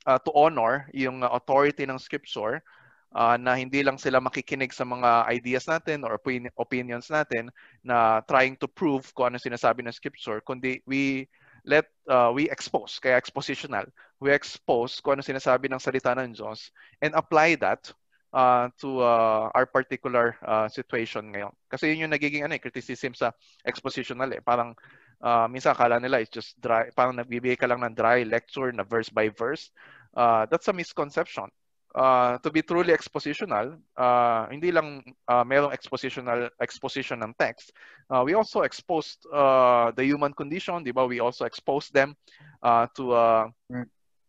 uh, 0.08 0.20
to 0.24 0.32
honor 0.32 0.88
yung 0.96 1.20
authority 1.28 1.84
ng 1.84 2.00
scripture 2.00 2.64
uh, 3.12 3.36
na 3.36 3.60
hindi 3.60 3.84
lang 3.84 4.00
sila 4.00 4.24
makikinig 4.24 4.72
sa 4.72 4.88
mga 4.88 5.28
ideas 5.28 5.68
natin 5.68 6.08
or 6.08 6.16
opinions 6.56 7.12
natin 7.12 7.52
na 7.84 8.24
trying 8.24 8.56
to 8.56 8.72
prove 8.72 9.12
kung 9.12 9.36
ano 9.36 9.38
sinasabi 9.40 9.84
ng 9.84 9.96
scripture, 9.96 10.40
kundi 10.40 10.80
we 10.88 11.28
let 11.68 11.92
uh, 12.08 12.32
we 12.32 12.48
expose, 12.48 12.96
kaya 12.98 13.20
expositional, 13.20 13.86
we 14.24 14.32
expose 14.32 15.04
kung 15.04 15.20
ano 15.20 15.24
sinasabi 15.24 15.68
ng 15.68 15.84
salita 15.84 16.16
ng 16.16 16.32
Diyos 16.32 16.72
and 17.04 17.12
apply 17.14 17.60
that 17.60 17.92
uh, 18.32 18.72
to 18.80 19.04
uh, 19.04 19.52
our 19.52 19.68
particular 19.68 20.40
uh, 20.48 20.72
situation 20.72 21.28
ngayon. 21.36 21.52
Kasi 21.68 21.92
yun 21.92 22.08
yung 22.08 22.16
nagiging 22.16 22.48
ano, 22.48 22.56
eh, 22.56 22.64
criticism 22.64 23.12
sa 23.12 23.36
expositional 23.68 24.32
eh. 24.32 24.40
Parang 24.40 24.72
uh, 25.20 25.46
minsan 25.52 25.76
akala 25.76 26.00
nila 26.00 26.24
it's 26.24 26.32
just 26.32 26.56
dry, 26.64 26.88
parang 26.96 27.20
nagbibigay 27.20 27.60
ka 27.60 27.68
lang 27.68 27.84
ng 27.84 27.94
dry 27.94 28.24
lecture 28.24 28.72
na 28.72 28.88
verse 28.88 29.12
by 29.12 29.28
verse. 29.28 29.70
Uh, 30.16 30.48
that's 30.48 30.72
a 30.72 30.74
misconception. 30.74 31.52
Uh, 31.98 32.38
to 32.46 32.54
be 32.54 32.62
truly 32.62 32.94
expositional, 32.94 33.74
uh, 33.98 34.46
hindi 34.54 34.70
lang 34.70 35.02
uh, 35.26 35.42
merong 35.42 35.74
expositional 35.74 36.46
exposition 36.62 37.26
ng 37.26 37.34
text. 37.42 37.74
Uh, 38.14 38.22
we 38.22 38.38
also 38.38 38.62
exposed 38.62 39.26
uh, 39.34 39.90
the 39.98 40.06
human 40.06 40.30
condition, 40.30 40.86
di 40.86 40.94
ba? 40.94 41.10
We 41.10 41.18
also 41.18 41.50
exposed 41.50 41.98
them 41.98 42.14
uh, 42.62 42.86
to 42.94 43.18
uh, 43.18 43.46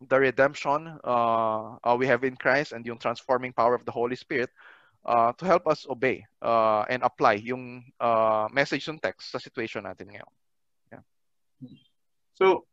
the 0.01 0.17
redemption 0.17 0.97
uh, 1.05 1.77
uh, 1.85 1.93
we 1.93 2.09
have 2.09 2.25
in 2.25 2.41
Christ 2.41 2.73
and 2.73 2.89
yung 2.89 2.97
transforming 2.97 3.53
power 3.53 3.77
of 3.77 3.85
the 3.85 3.93
Holy 3.93 4.17
Spirit 4.17 4.49
uh, 5.05 5.37
to 5.37 5.45
help 5.45 5.69
us 5.69 5.85
obey 5.93 6.25
uh, 6.41 6.89
and 6.89 7.05
apply 7.05 7.37
yung 7.45 7.85
uh, 8.01 8.49
message 8.49 8.89
ng 8.89 8.97
text 8.97 9.29
sa 9.29 9.37
situation 9.37 9.85
natin 9.85 10.09
ngayon. 10.09 10.33
Yeah. 10.89 11.05
So, 12.33 12.65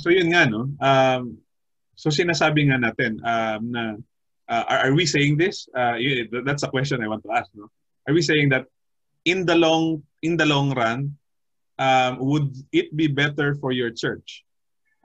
so 0.00 0.08
yun 0.08 0.32
nga, 0.32 0.48
no? 0.48 0.72
Um, 0.80 1.44
so 1.92 2.08
sinasabi 2.08 2.72
nga 2.72 2.80
natin 2.80 3.20
um, 3.20 3.62
na 3.68 3.82
uh, 4.48 4.64
are, 4.68 4.78
are 4.88 4.94
we 4.94 5.06
saying 5.06 5.36
this? 5.36 5.68
Uh, 5.76 5.96
that's 6.44 6.62
a 6.62 6.72
question 6.72 7.02
I 7.02 7.08
want 7.08 7.22
to 7.24 7.32
ask. 7.32 7.50
No? 7.54 7.68
Are 8.08 8.14
we 8.14 8.22
saying 8.22 8.48
that 8.50 8.66
in 9.24 9.44
the 9.44 9.54
long 9.54 10.02
in 10.22 10.36
the 10.36 10.46
long 10.46 10.72
run, 10.74 11.16
um, 11.78 12.18
would 12.18 12.56
it 12.72 12.94
be 12.96 13.06
better 13.06 13.54
for 13.54 13.70
your 13.72 13.90
church 13.90 14.44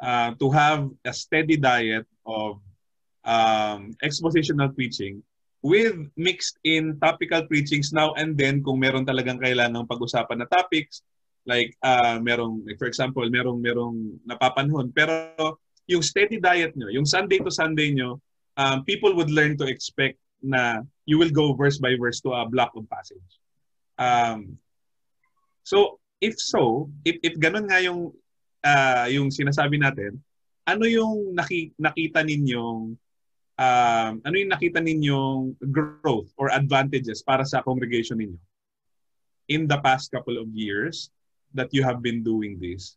uh, 0.01 0.33
to 0.39 0.49
have 0.51 0.89
a 1.05 1.13
steady 1.13 1.57
diet 1.57 2.07
of 2.25 2.59
um, 3.23 3.93
expositional 4.03 4.73
preaching 4.73 5.21
with 5.63 5.95
mixed 6.17 6.59
in 6.67 6.99
topical 6.99 7.47
preachings 7.47 7.93
now 7.95 8.11
and 8.19 8.35
then 8.35 8.59
kung 8.59 8.83
meron 8.83 9.07
talagang 9.07 9.39
kailangang 9.39 9.87
pag-usapan 9.87 10.43
na 10.43 10.47
topics 10.51 11.07
like 11.47 11.71
uh, 11.83 12.19
merong 12.19 12.59
like 12.67 12.75
for 12.75 12.87
example 12.87 13.23
merong 13.31 13.63
merong 13.63 14.19
napapanhon 14.27 14.91
pero 14.91 15.55
yung 15.87 16.03
steady 16.03 16.39
diet 16.39 16.75
nyo 16.75 16.91
yung 16.91 17.07
Sunday 17.07 17.39
to 17.39 17.47
Sunday 17.47 17.95
nyo 17.95 18.19
um, 18.57 18.83
people 18.83 19.15
would 19.15 19.29
learn 19.29 19.57
to 19.57 19.65
expect 19.65 20.17
na 20.43 20.83
you 21.05 21.17
will 21.17 21.31
go 21.31 21.53
verse 21.53 21.79
by 21.79 21.95
verse 21.95 22.19
to 22.21 22.35
a 22.35 22.47
block 22.47 22.75
of 22.75 22.89
passage. 22.89 23.31
Um, 23.97 24.57
so, 25.63 25.99
if 26.19 26.35
so, 26.39 26.91
if, 27.05 27.17
if 27.23 27.39
ganun 27.39 27.71
nga 27.71 27.79
yung, 27.79 28.11
uh, 28.63 29.07
yung 29.07 29.31
sinasabi 29.31 29.79
natin, 29.79 30.19
ano 30.67 30.85
yung 30.87 31.35
naki, 31.35 31.71
nakita 31.79 32.23
ninyong 32.23 32.95
um, 33.59 34.13
ano 34.23 34.35
yung 34.35 34.51
nakita 34.51 34.79
ninyong 34.79 35.59
growth 35.69 36.31
or 36.39 36.49
advantages 36.51 37.21
para 37.21 37.43
sa 37.45 37.61
congregation 37.61 38.19
ninyo 38.19 38.39
in 39.51 39.67
the 39.67 39.77
past 39.83 40.09
couple 40.09 40.39
of 40.39 40.47
years 40.55 41.11
that 41.51 41.69
you 41.75 41.83
have 41.83 41.99
been 42.01 42.23
doing 42.23 42.57
this? 42.57 42.95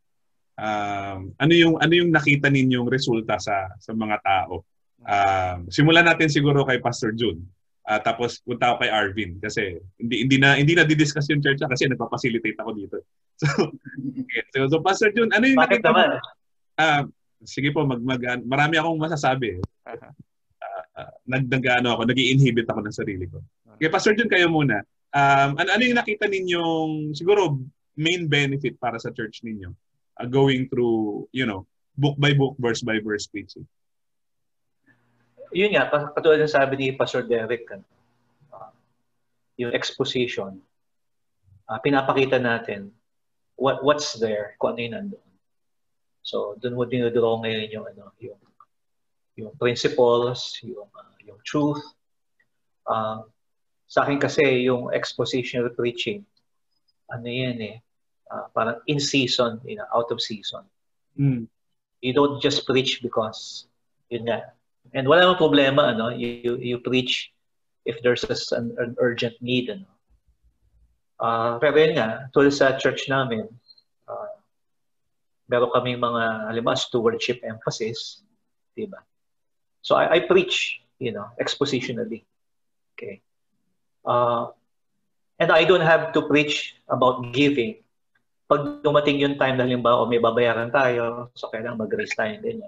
Um, 0.57 1.37
ano 1.37 1.53
yung 1.53 1.75
ano 1.83 1.92
yung 1.92 2.09
nakita 2.14 2.49
ninyong 2.49 2.88
resulta 2.88 3.37
sa 3.37 3.69
sa 3.77 3.92
mga 3.92 4.16
tao 4.25 4.64
Um, 5.07 5.71
simulan 5.71 6.03
natin 6.03 6.27
siguro 6.27 6.66
kay 6.66 6.83
Pastor 6.83 7.14
June. 7.14 7.47
Uh, 7.87 8.03
tapos 8.03 8.42
punta 8.42 8.75
ako 8.75 8.83
kay 8.83 8.90
Arvin 8.90 9.38
kasi 9.38 9.79
hindi 9.95 10.27
hindi 10.27 10.37
na 10.42 10.59
hindi 10.59 10.75
na 10.75 10.83
di-discuss 10.83 11.31
yung 11.31 11.38
church 11.38 11.62
kasi 11.62 11.87
nagpa-facilitate 11.87 12.59
ako 12.59 12.71
dito. 12.75 12.99
So, 13.37 13.53
okay. 13.53 14.49
so, 14.49 14.64
so 14.73 14.81
Pastor 14.81 15.12
June, 15.12 15.29
ano 15.29 15.45
yung 15.45 15.61
Bakit 15.61 15.85
naman? 15.85 16.16
Uh, 16.81 17.05
sige 17.45 17.69
po, 17.69 17.85
mag, 17.85 18.01
mag 18.01 18.16
marami 18.49 18.81
akong 18.81 18.97
masasabi. 18.97 19.61
Uh, 19.85 20.09
uh, 20.97 21.12
nag, 21.29 21.45
nag 21.45 21.61
ano 21.69 22.01
ako, 22.01 22.09
nag-inhibit 22.09 22.64
ako 22.64 22.81
ng 22.81 22.97
sarili 22.97 23.29
ko. 23.29 23.45
Okay, 23.77 23.92
Pastor 23.92 24.16
June, 24.16 24.33
kayo 24.33 24.49
muna. 24.49 24.81
Um, 25.12 25.61
ano, 25.61 25.69
ano 25.69 25.83
yung 25.85 26.01
nakita 26.01 26.33
ninyong 26.33 27.12
siguro 27.12 27.61
main 27.92 28.25
benefit 28.25 28.81
para 28.81 28.97
sa 28.97 29.12
church 29.12 29.45
ninyo 29.45 29.69
uh, 30.16 30.29
going 30.29 30.64
through, 30.73 31.29
you 31.37 31.45
know, 31.45 31.69
book 32.01 32.16
by 32.16 32.33
book, 32.33 32.57
verse 32.57 32.81
by 32.81 32.97
verse 33.05 33.29
preaching? 33.29 33.69
Yun 35.53 35.75
nga, 35.75 35.91
katulad 36.15 36.43
ng 36.43 36.51
sabi 36.51 36.75
ni 36.77 36.89
Pastor 36.95 37.23
Derek, 37.27 37.67
uh, 37.71 38.71
yung 39.59 39.73
exposition, 39.75 40.59
uh, 41.69 41.79
pinapakita 41.83 42.41
natin 42.41 42.91
what 43.57 43.81
what's 43.81 44.15
there, 44.21 44.55
kung 44.61 44.77
ano 44.77 44.81
yung 44.85 44.95
nandoon. 44.95 45.31
So, 46.27 46.59
doon 46.59 46.77
mo 46.77 46.85
dinodraw 46.85 47.41
ngayon 47.41 47.71
yung, 47.73 47.87
ano, 47.87 48.13
yung, 48.19 48.41
yung 49.39 49.53
principles, 49.57 50.59
yung, 50.61 50.91
uh, 50.93 51.15
yung 51.25 51.41
truth. 51.47 51.83
Uh, 52.85 53.25
sa 53.87 54.03
akin 54.05 54.19
kasi, 54.19 54.67
yung 54.67 54.91
expositional 54.93 55.73
preaching, 55.73 56.27
ano 57.09 57.27
yan 57.31 57.59
eh, 57.63 57.77
uh, 58.31 58.51
parang 58.51 58.83
in 58.91 58.99
season, 58.99 59.63
you 59.65 59.79
know, 59.79 59.87
out 59.95 60.11
of 60.11 60.19
season. 60.19 60.67
Mm. 61.15 61.47
You 62.03 62.13
don't 62.13 62.43
just 62.43 62.67
preach 62.67 63.01
because 63.01 63.71
yun 64.11 64.29
nga. 64.29 64.53
And 64.94 65.09
wala 65.09 65.27
namang 65.27 65.42
problema 65.42 65.94
ano, 65.94 66.14
you 66.14 66.59
you 66.61 66.79
preach 66.79 67.33
if 67.87 68.03
there's 68.03 68.27
a, 68.27 68.37
an, 68.55 68.75
an 68.79 68.94
urgent 68.99 69.35
need 69.40 69.70
ano. 69.70 69.87
Uh, 71.16 71.57
pero 71.57 71.72
yun 71.81 71.96
nga, 71.96 72.29
tulad 72.37 72.53
sa 72.53 72.77
church 72.77 73.09
namin, 73.09 73.49
uh, 74.05 74.37
meron 75.49 75.72
kami 75.72 75.96
mga 75.96 76.53
halimbawa 76.53 76.77
stewardship 76.77 77.40
emphasis, 77.40 78.20
di 78.77 78.85
ba? 78.85 79.01
So 79.81 79.96
I, 79.96 80.18
I 80.18 80.29
preach, 80.29 80.85
you 81.01 81.16
know, 81.16 81.33
expositionally. 81.40 82.29
Okay. 82.92 83.25
Uh, 84.05 84.53
and 85.40 85.49
I 85.49 85.64
don't 85.64 85.85
have 85.85 86.12
to 86.12 86.29
preach 86.29 86.77
about 86.85 87.33
giving. 87.33 87.81
Pag 88.46 88.85
dumating 88.85 89.18
yung 89.18 89.40
time 89.40 89.57
na 89.57 89.64
halimbawa 89.64 90.05
o 90.05 90.11
may 90.11 90.20
babayaran 90.20 90.70
tayo, 90.70 91.33
so 91.33 91.49
kailangan 91.49 91.81
mag-raise 91.81 92.14
tayo 92.14 92.37
din. 92.44 92.61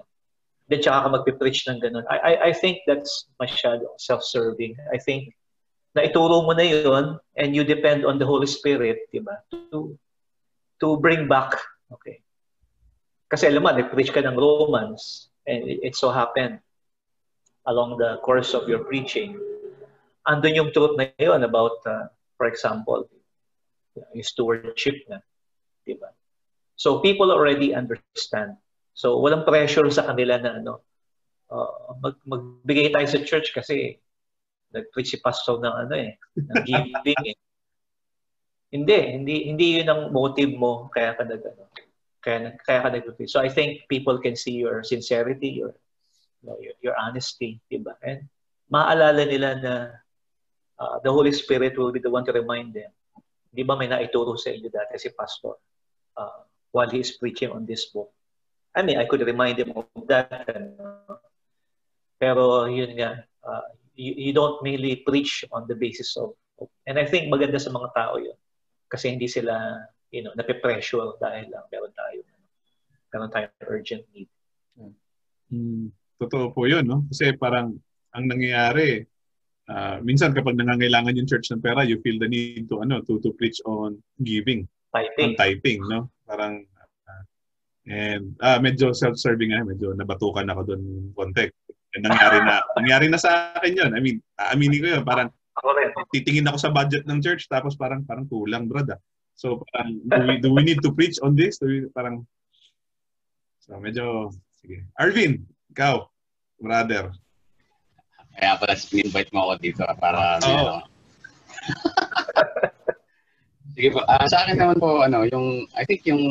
Then 0.69 0.85
tsaka 0.85 1.05
ka 1.05 1.09
magpipreach 1.09 1.65
ng 1.65 1.81
ganun. 1.81 2.05
I, 2.07 2.17
I, 2.17 2.33
I 2.49 2.51
think 2.53 2.85
that's 2.85 3.25
masyado 3.41 3.89
self-serving. 3.97 4.77
I 4.93 5.01
think 5.01 5.33
na 5.97 6.05
ituro 6.05 6.45
mo 6.45 6.53
na 6.53 6.61
yun 6.61 7.17
and 7.35 7.57
you 7.57 7.65
depend 7.65 8.05
on 8.05 8.21
the 8.21 8.25
Holy 8.29 8.45
Spirit, 8.45 9.09
di 9.09 9.19
ba? 9.19 9.41
To, 9.73 9.97
to 10.77 11.01
bring 11.01 11.25
back. 11.25 11.57
Okay. 11.89 12.21
Kasi 13.29 13.49
alam 13.49 13.65
mo, 13.65 13.73
nag-preach 13.73 14.13
ka 14.13 14.21
ng 14.21 14.37
Romans 14.37 15.33
and 15.49 15.65
it, 15.65 15.93
it 15.93 15.93
so 15.97 16.13
happened 16.13 16.61
along 17.65 17.97
the 17.97 18.21
course 18.21 18.53
of 18.53 18.69
your 18.69 18.85
preaching, 18.85 19.37
andun 20.29 20.53
yung 20.53 20.69
truth 20.73 20.97
na 20.97 21.09
yun 21.17 21.41
about, 21.45 21.81
uh, 21.89 22.05
for 22.37 22.45
example, 22.45 23.09
yung 24.13 24.25
stewardship 24.25 25.01
na. 25.09 25.21
Di 25.85 25.97
ba? 25.97 26.13
So 26.77 27.01
people 27.01 27.33
already 27.33 27.73
understand. 27.73 28.57
So 28.93 29.19
walang 29.19 29.47
pressure 29.47 29.87
sa 29.91 30.07
kanila 30.07 30.39
na 30.41 30.59
ano, 30.59 30.73
uh, 31.49 31.97
mag, 31.99 32.15
magbigay 32.25 32.93
tayo 32.93 33.07
sa 33.09 33.23
church 33.25 33.51
kasi 33.51 33.97
nag-preach 34.69 35.17
si 35.17 35.19
pastor 35.19 35.57
ng 35.61 35.75
ano 35.87 35.93
eh, 35.97 36.13
ng 36.37 36.63
giving 36.69 37.23
eh. 37.33 37.37
Hindi, 38.69 38.99
hindi 39.17 39.35
hindi 39.49 39.65
'yun 39.81 39.89
ang 39.89 40.01
motive 40.13 40.53
mo 40.53 40.93
kaya 40.93 41.17
ka 41.17 41.25
nag 41.25 41.41
ano, 41.41 41.65
kaya 42.21 42.53
kaya 42.61 42.79
ka 42.85 42.89
nag 42.93 43.05
So 43.25 43.41
I 43.41 43.49
think 43.49 43.89
people 43.89 44.21
can 44.21 44.37
see 44.37 44.61
your 44.61 44.85
sincerity, 44.85 45.57
your 45.57 45.73
you 46.39 46.45
know, 46.45 46.57
your, 46.61 46.75
your 46.85 46.95
honesty, 47.01 47.57
'di 47.65 47.81
ba? 47.81 47.97
And 48.05 48.29
maalala 48.69 49.25
nila 49.25 49.49
na 49.57 49.73
uh, 50.77 51.01
the 51.01 51.09
Holy 51.09 51.33
Spirit 51.33 51.81
will 51.81 51.89
be 51.89 51.99
the 51.99 52.13
one 52.13 52.23
to 52.29 52.33
remind 52.33 52.77
them. 52.77 52.93
Di 53.49 53.65
ba 53.65 53.73
may 53.73 53.89
naituro 53.89 54.37
sa 54.37 54.53
inyo 54.53 54.69
dati 54.69 55.01
si 55.01 55.09
pastor 55.17 55.57
uh, 56.13 56.45
while 56.69 56.93
he 56.93 57.01
is 57.01 57.17
preaching 57.17 57.49
on 57.49 57.65
this 57.65 57.89
book? 57.89 58.13
I 58.75 58.81
mean, 58.85 58.97
I 59.01 59.05
could 59.05 59.25
remind 59.25 59.57
him 59.57 59.73
of 59.75 59.89
that. 60.07 60.29
Pero 62.19 62.67
yun 62.67 62.93
nga, 62.99 63.23
uh, 63.43 63.65
you, 63.99 64.29
you 64.29 64.31
don't 64.31 64.63
merely 64.63 65.03
preach 65.03 65.43
on 65.51 65.67
the 65.67 65.75
basis 65.75 66.15
of, 66.15 66.31
of 66.59 66.71
and 66.87 66.95
I 66.99 67.03
think 67.03 67.27
maganda 67.27 67.59
sa 67.59 67.71
mga 67.71 67.91
tao 67.91 68.15
yun 68.15 68.35
kasi 68.89 69.11
hindi 69.11 69.27
sila 69.27 69.83
you 70.09 70.23
know 70.23 70.33
nape-pressure 70.39 71.19
dahil 71.21 71.51
lang 71.51 71.65
meron 71.69 71.93
tayo 71.93 72.19
meron 73.11 73.31
tayong 73.33 73.55
urgent 73.67 74.03
need. 74.15 74.31
Hmm. 75.49 75.89
Totoo 76.21 76.53
po 76.53 76.69
'yun, 76.69 76.85
no? 76.87 77.03
Kasi 77.11 77.35
parang 77.35 77.75
ang 78.13 78.25
nangyayari 78.25 79.03
uh, 79.69 79.97
minsan 80.01 80.33
kapag 80.33 80.57
nangangailangan 80.57 81.17
yung 81.17 81.29
church 81.29 81.49
ng 81.49 81.61
pera, 81.61 81.83
you 81.85 81.99
feel 82.05 82.17
the 82.21 82.29
need 82.29 82.69
to 82.69 82.81
ano 82.81 83.01
to 83.03 83.17
to 83.21 83.33
preach 83.35 83.59
on 83.65 83.97
giving, 84.21 84.69
typing, 84.93 85.33
on 85.33 85.39
typing, 85.39 85.79
no? 85.89 86.09
And 87.89 88.37
uh, 88.45 88.61
medyo 88.61 88.93
self-serving 88.93 89.49
nga, 89.49 89.65
medyo 89.65 89.97
nabatukan 89.97 90.45
ako 90.45 90.61
doon 90.69 90.83
konti. 91.17 91.49
And 91.97 92.05
nangyari 92.05 92.37
na, 92.45 92.61
nangyari 92.77 93.05
na 93.09 93.17
sa 93.17 93.49
akin 93.57 93.73
yun. 93.73 93.91
I 93.97 93.99
mean, 93.99 94.21
aaminin 94.37 94.85
ko 94.85 94.87
yun. 94.93 95.03
Parang, 95.03 95.33
titingin 96.13 96.45
ako 96.45 96.57
sa 96.61 96.69
budget 96.69 97.09
ng 97.09 97.17
church, 97.17 97.49
tapos 97.49 97.73
parang, 97.73 98.05
parang 98.05 98.29
kulang, 98.29 98.69
brad. 98.69 98.93
Ah. 98.93 99.01
So, 99.33 99.65
parang, 99.73 99.97
do 100.05 100.21
we, 100.21 100.33
do 100.37 100.49
we 100.53 100.61
need 100.61 100.85
to 100.85 100.93
preach 100.93 101.17
on 101.25 101.33
this? 101.33 101.57
Do 101.57 101.65
we, 101.65 101.89
parang, 101.89 102.29
so, 103.65 103.73
medyo, 103.81 104.29
sige. 104.61 104.85
Arvin, 105.01 105.41
ikaw, 105.73 106.05
brother. 106.61 107.09
Kaya 108.37 108.53
pala, 108.61 108.77
invite 108.77 109.33
mo 109.33 109.49
ako 109.49 109.53
dito 109.57 109.81
para, 109.97 110.37
oh. 110.37 110.37
ano, 110.37 110.85
Sige 113.79 113.95
po. 113.95 114.03
Uh, 114.05 114.27
sa 114.27 114.45
akin 114.45 114.59
naman 114.59 114.77
po, 114.77 115.01
ano, 115.01 115.25
yung, 115.25 115.65
I 115.73 115.87
think 115.87 116.05
yung 116.05 116.21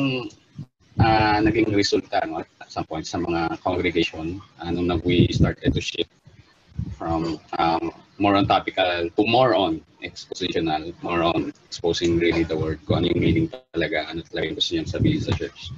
uh, 0.99 1.37
naging 1.41 1.71
resulta, 1.71 2.21
no, 2.27 2.43
at 2.43 2.69
some 2.69 2.85
point 2.85 3.07
sa 3.07 3.17
mga 3.17 3.59
congregation 3.63 4.39
uh, 4.61 4.69
nung 4.71 4.87
nag 4.87 5.01
we 5.03 5.27
started 5.31 5.73
to 5.73 5.81
shift 5.81 6.11
from 6.95 7.39
um, 7.57 7.91
more 8.19 8.35
on 8.35 8.47
topical 8.47 9.09
to 9.09 9.23
more 9.27 9.55
on 9.55 9.81
expositional, 10.03 10.93
more 11.03 11.23
on 11.23 11.51
exposing 11.67 12.19
really 12.19 12.43
the 12.43 12.55
word, 12.55 12.79
kung 12.87 13.03
ano 13.03 13.11
yung 13.11 13.19
meaning 13.19 13.47
talaga, 13.75 14.07
ano 14.07 14.23
talaga 14.23 14.47
yung 14.47 14.57
gusto 14.59 14.71
niyang 14.75 14.91
sabihin 14.91 15.21
sa 15.23 15.35
church. 15.35 15.71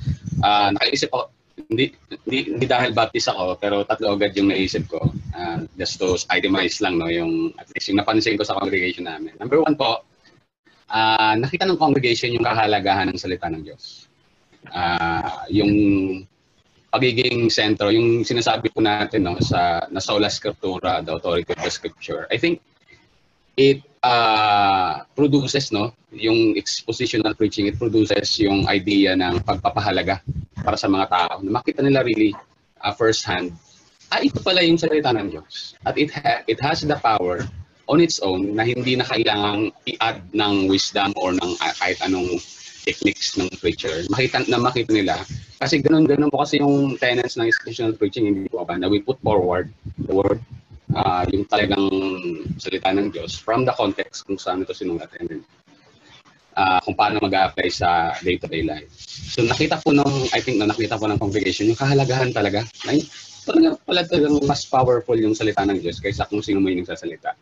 Uh, 0.45 0.69
nakaisip 0.77 1.09
ako, 1.09 1.33
hindi, 1.69 1.93
hindi, 2.25 2.39
hindi 2.53 2.65
dahil 2.69 2.93
baptist 2.93 3.29
ako, 3.29 3.57
pero 3.57 3.81
tatlo 3.85 4.13
agad 4.13 4.37
yung 4.37 4.53
naisip 4.53 4.85
ko. 4.89 5.09
Uh, 5.33 5.65
just 5.77 5.97
to 5.97 6.17
itemize 6.33 6.81
lang, 6.81 7.01
no, 7.01 7.09
yung, 7.09 7.53
at 7.57 7.65
least 7.73 7.89
yung 7.89 7.97
napansin 8.01 8.37
ko 8.37 8.45
sa 8.45 8.57
congregation 8.57 9.09
namin. 9.09 9.33
Number 9.41 9.61
one 9.61 9.73
po, 9.73 10.05
uh, 10.89 11.33
nakita 11.37 11.65
ng 11.65 11.81
congregation 11.81 12.33
yung 12.33 12.45
kahalagahan 12.45 13.09
ng 13.09 13.17
salita 13.17 13.49
ng 13.49 13.65
Diyos. 13.65 14.10
Uh, 14.69 15.47
yung 15.49 15.73
pagiging 16.91 17.47
sentro, 17.47 17.89
yung 17.89 18.27
sinasabi 18.27 18.67
po 18.69 18.83
natin 18.83 19.25
no, 19.25 19.39
sa 19.39 19.87
na 19.87 20.03
sola 20.03 20.27
scriptura, 20.27 20.99
the 21.01 21.15
authority 21.15 21.55
of 21.55 21.63
the 21.63 21.71
scripture, 21.71 22.27
I 22.27 22.37
think 22.37 22.59
it 23.55 23.81
uh, 24.03 25.07
produces 25.15 25.71
no, 25.71 25.95
yung 26.11 26.59
expositional 26.59 27.33
preaching, 27.33 27.71
it 27.71 27.79
produces 27.79 28.35
yung 28.43 28.67
idea 28.67 29.15
ng 29.15 29.39
pagpapahalaga 29.47 30.19
para 30.59 30.75
sa 30.75 30.91
mga 30.91 31.07
tao. 31.07 31.33
Na 31.39 31.63
makita 31.63 31.79
nila 31.79 32.03
really 32.03 32.35
uh, 32.83 32.91
first 32.91 33.23
hand, 33.23 33.55
ah, 34.11 34.19
ito 34.19 34.43
pala 34.43 34.59
yung 34.59 34.77
salita 34.77 35.15
ng 35.15 35.31
Diyos. 35.31 35.79
At 35.87 35.95
it, 35.95 36.11
ha- 36.11 36.43
it 36.45 36.59
has 36.59 36.83
the 36.83 36.99
power 36.99 37.47
on 37.87 38.03
its 38.03 38.19
own 38.19 38.55
na 38.55 38.67
hindi 38.67 38.99
na 38.99 39.07
kailangang 39.07 39.71
i-add 39.87 40.23
ng 40.35 40.67
wisdom 40.67 41.15
or 41.15 41.31
ng 41.35 41.51
kahit 41.59 41.99
anong 42.03 42.39
techniques 42.81 43.37
ng 43.37 43.49
preacher. 43.61 44.03
Makita 44.09 44.49
na 44.49 44.59
makita 44.59 44.91
nila 44.91 45.21
kasi 45.61 45.77
ganun 45.77 46.09
ganun 46.09 46.33
po 46.33 46.41
kasi 46.41 46.57
yung 46.57 46.97
tenets 46.97 47.37
ng 47.37 47.45
institutional 47.45 47.93
preaching 47.93 48.25
hindi 48.25 48.49
po 48.49 48.65
ba 48.65 48.81
na 48.81 48.89
we 48.89 48.97
put 48.97 49.21
forward 49.21 49.69
the 50.01 50.09
word 50.09 50.41
uh, 50.97 51.21
yung 51.29 51.45
talagang 51.45 51.85
salita 52.57 52.89
ng 52.89 53.13
Diyos 53.13 53.37
from 53.37 53.61
the 53.61 53.73
context 53.77 54.25
kung 54.25 54.41
saan 54.41 54.65
ito 54.65 54.73
sinulat 54.73 55.13
and 55.21 55.45
uh, 56.57 56.81
kung 56.81 56.97
paano 56.97 57.21
mag-apply 57.21 57.69
sa 57.69 58.17
day-to-day 58.25 58.65
life. 58.65 58.89
So 59.05 59.45
nakita 59.45 59.79
po 59.85 59.93
nung, 59.93 60.27
I 60.33 60.41
think 60.41 60.57
na 60.57 60.67
nakita 60.67 60.97
po 60.97 61.05
ng 61.05 61.21
congregation 61.21 61.69
yung 61.69 61.79
kahalagahan 61.79 62.33
talaga 62.33 62.65
na 62.89 62.97
talaga 63.45 63.67
pala 63.85 64.01
talagang 64.05 64.37
mas 64.45 64.65
powerful 64.65 65.17
yung 65.17 65.37
salita 65.37 65.61
ng 65.61 65.77
Diyos 65.77 66.01
kaysa 66.01 66.25
kung 66.25 66.41
sino 66.41 66.57
man 66.57 66.77
yung 66.77 66.89
sasalita 66.89 67.37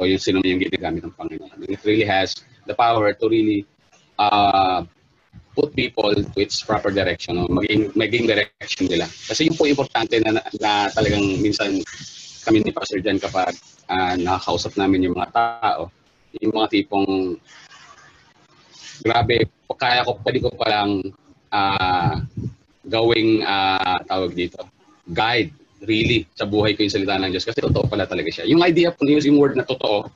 o 0.00 0.08
yung 0.08 0.20
sino 0.20 0.40
man 0.40 0.56
yung 0.56 0.62
ginagamit 0.64 1.04
ng 1.04 1.12
Panginoon. 1.12 1.60
It 1.68 1.84
really 1.84 2.08
has 2.08 2.32
the 2.64 2.72
power 2.72 3.12
to 3.12 3.24
really 3.28 3.68
uh, 4.20 4.84
put 5.56 5.72
people 5.74 6.12
to 6.12 6.38
its 6.38 6.62
proper 6.62 6.92
direction, 6.92 7.40
no? 7.40 7.48
maging, 7.48 7.90
maging 7.96 8.28
direction 8.28 8.86
nila. 8.86 9.08
Kasi 9.08 9.48
yung 9.48 9.56
po 9.56 9.64
importante 9.64 10.20
na, 10.20 10.38
na 10.60 10.92
talagang 10.92 11.40
minsan 11.40 11.80
kami 12.44 12.60
ni 12.60 12.70
Pastor 12.72 13.00
Jan 13.00 13.18
kapag 13.18 13.56
uh, 13.88 14.14
nakakausap 14.20 14.76
namin 14.76 15.08
yung 15.08 15.16
mga 15.16 15.32
tao, 15.32 15.90
yung 16.38 16.54
mga 16.54 16.68
tipong 16.70 17.36
grabe, 19.02 19.48
kaya 19.80 20.04
ko, 20.04 20.20
pwede 20.20 20.38
ko 20.44 20.48
palang 20.54 21.00
uh, 21.50 22.20
gawing 22.84 23.42
uh, 23.44 23.98
tawag 24.04 24.36
dito, 24.36 24.60
guide 25.08 25.50
really 25.88 26.28
sa 26.36 26.44
buhay 26.44 26.76
ko 26.76 26.84
yung 26.84 26.92
salita 26.92 27.16
ng 27.16 27.32
Diyos 27.32 27.48
kasi 27.48 27.64
totoo 27.64 27.88
pala 27.88 28.04
talaga 28.04 28.28
siya. 28.28 28.44
Yung 28.44 28.60
idea 28.60 28.92
po, 28.92 29.08
yung 29.08 29.40
word 29.40 29.56
na 29.56 29.64
totoo, 29.64 30.12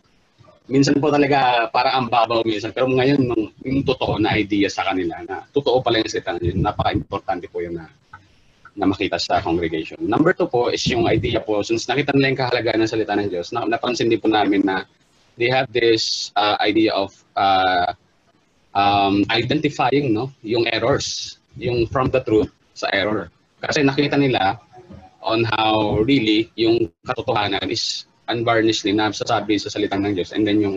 minsan 0.65 0.97
po 0.97 1.12
talaga 1.12 1.69
para 1.69 1.93
ang 1.93 2.09
babaw 2.09 2.41
minsan. 2.45 2.73
Pero 2.73 2.89
ngayon, 2.89 3.21
nung, 3.21 3.53
yung 3.61 3.85
totoo 3.85 4.17
na 4.17 4.37
idea 4.37 4.69
sa 4.73 4.89
kanila 4.89 5.21
na 5.25 5.45
totoo 5.53 5.85
pala 5.85 6.01
yung 6.01 6.09
salita 6.09 6.37
yun, 6.41 6.65
napaka-importante 6.65 7.47
po 7.53 7.61
yun 7.61 7.77
na, 7.77 7.87
na 8.73 8.89
makita 8.89 9.21
sa 9.21 9.45
congregation. 9.45 10.01
Number 10.01 10.33
two 10.33 10.49
po 10.49 10.73
is 10.73 10.83
yung 10.89 11.05
idea 11.05 11.45
po, 11.45 11.61
since 11.61 11.85
nakita 11.85 12.17
nila 12.17 12.33
yung 12.33 12.41
kahalagahan 12.41 12.81
ng 12.81 12.91
salita 12.91 13.12
ng 13.12 13.29
Diyos, 13.29 13.53
na, 13.53 13.69
napansin 13.69 14.09
din 14.09 14.21
po 14.21 14.33
namin 14.33 14.65
na 14.65 14.89
they 15.37 15.53
have 15.53 15.69
this 15.75 16.33
uh, 16.39 16.57
idea 16.65 16.95
of 16.95 17.12
uh, 17.37 17.93
um, 18.73 19.23
identifying 19.29 20.17
no 20.17 20.33
yung 20.41 20.65
errors, 20.73 21.39
yung 21.61 21.87
from 21.93 22.09
the 22.09 22.23
truth 22.25 22.51
sa 22.73 22.89
error. 22.91 23.29
Kasi 23.61 23.85
nakita 23.85 24.17
nila 24.17 24.59
on 25.25 25.45
how 25.45 26.01
really 26.05 26.53
yung 26.57 26.89
katotohanan 27.05 27.65
is 27.69 28.05
unvarnishedly 28.31 28.97
na 28.97 29.12
sasabi 29.12 29.61
sa 29.61 29.68
salita 29.72 29.97
ng 29.97 30.14
Diyos 30.16 30.33
and 30.33 30.45
then 30.49 30.61
yung 30.61 30.77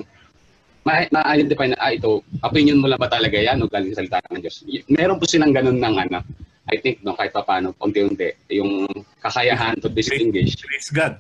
ma-identify 0.88 1.68
na, 1.68 1.78
ah, 1.84 1.92
ito, 1.92 2.24
opinion 2.48 2.80
mo 2.80 2.88
lang 2.88 2.96
ba 2.96 3.12
talaga 3.12 3.36
yan 3.36 3.60
o 3.60 3.68
galing 3.68 3.92
sa 3.92 4.00
salita 4.00 4.24
ng 4.32 4.40
Diyos? 4.40 4.64
Meron 4.88 5.20
po 5.20 5.28
silang 5.28 5.52
ganun 5.52 5.84
ng 5.84 5.96
ano, 6.08 6.24
I 6.68 6.80
think 6.80 7.04
no 7.04 7.16
kahit 7.16 7.36
pa 7.36 7.44
paano 7.44 7.76
unti-unti 7.80 8.52
yung 8.56 8.88
kakayahan 9.24 9.80
to 9.84 9.92
distinguish. 9.92 10.56
Praise 10.60 10.92
God. 10.92 11.20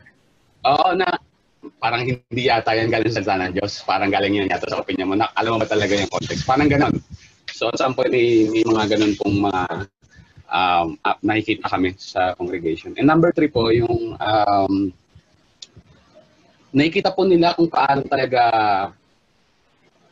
Oo 0.67 0.95
na 0.95 1.07
parang 1.83 2.03
hindi 2.03 2.43
yata 2.47 2.75
yan 2.75 2.91
galing 2.91 3.11
sa 3.11 3.23
salita 3.23 3.47
ng 3.47 3.53
Diyos. 3.59 3.83
Parang 3.83 4.11
galing 4.11 4.39
yan 4.43 4.51
yata 4.51 4.67
sa 4.71 4.79
opinion 4.79 5.11
mo. 5.11 5.15
Na, 5.19 5.31
alam 5.35 5.55
mo 5.55 5.63
ba 5.63 5.67
talaga 5.67 5.95
yung 5.95 6.11
context? 6.11 6.47
Parang 6.47 6.71
ganon. 6.71 6.95
So 7.51 7.71
at 7.71 7.79
some 7.79 7.95
point, 7.95 8.11
may, 8.11 8.47
may 8.51 8.63
mga 8.63 8.95
ganon 8.95 9.15
pong 9.19 9.35
mga 9.39 9.61
um, 10.51 10.87
uh, 11.03 11.17
nakikita 11.23 11.71
kami 11.71 11.95
sa 11.95 12.35
congregation. 12.35 12.95
And 12.99 13.07
number 13.07 13.31
three 13.31 13.51
po, 13.51 13.71
yung 13.71 14.19
um, 14.19 14.91
nakikita 16.77 17.09
po 17.09 17.25
nila 17.25 17.57
kung 17.57 17.73
paano 17.73 18.05
talaga 18.05 18.41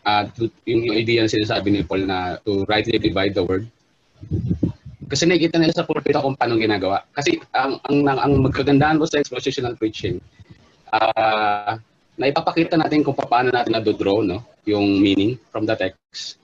uh, 0.02 0.24
yung, 0.66 0.98
idea 0.98 1.22
na 1.22 1.30
sinasabi 1.30 1.70
ni 1.70 1.82
Paul 1.86 2.10
na 2.10 2.42
to 2.42 2.66
rightly 2.66 2.98
divide 2.98 3.38
the 3.38 3.46
word. 3.46 3.70
Kasi 5.06 5.30
nakikita 5.30 5.62
nila 5.62 5.78
sa 5.78 5.86
pulpito 5.86 6.18
kung 6.18 6.34
paano 6.34 6.58
ginagawa. 6.58 7.06
Kasi 7.14 7.38
ang 7.54 7.78
ang 7.86 7.98
ang, 8.10 8.20
ang 8.26 8.34
magkagandahan 8.50 8.98
po 8.98 9.06
sa 9.06 9.22
expositional 9.22 9.78
preaching, 9.78 10.18
uh, 10.90 11.78
na 12.16 12.26
ipapakita 12.32 12.80
natin 12.80 13.06
kung 13.06 13.14
paano 13.14 13.52
natin 13.52 13.76
na-draw 13.76 14.24
no, 14.24 14.42
yung 14.66 15.04
meaning 15.04 15.38
from 15.52 15.68
the 15.68 15.76
text, 15.76 16.42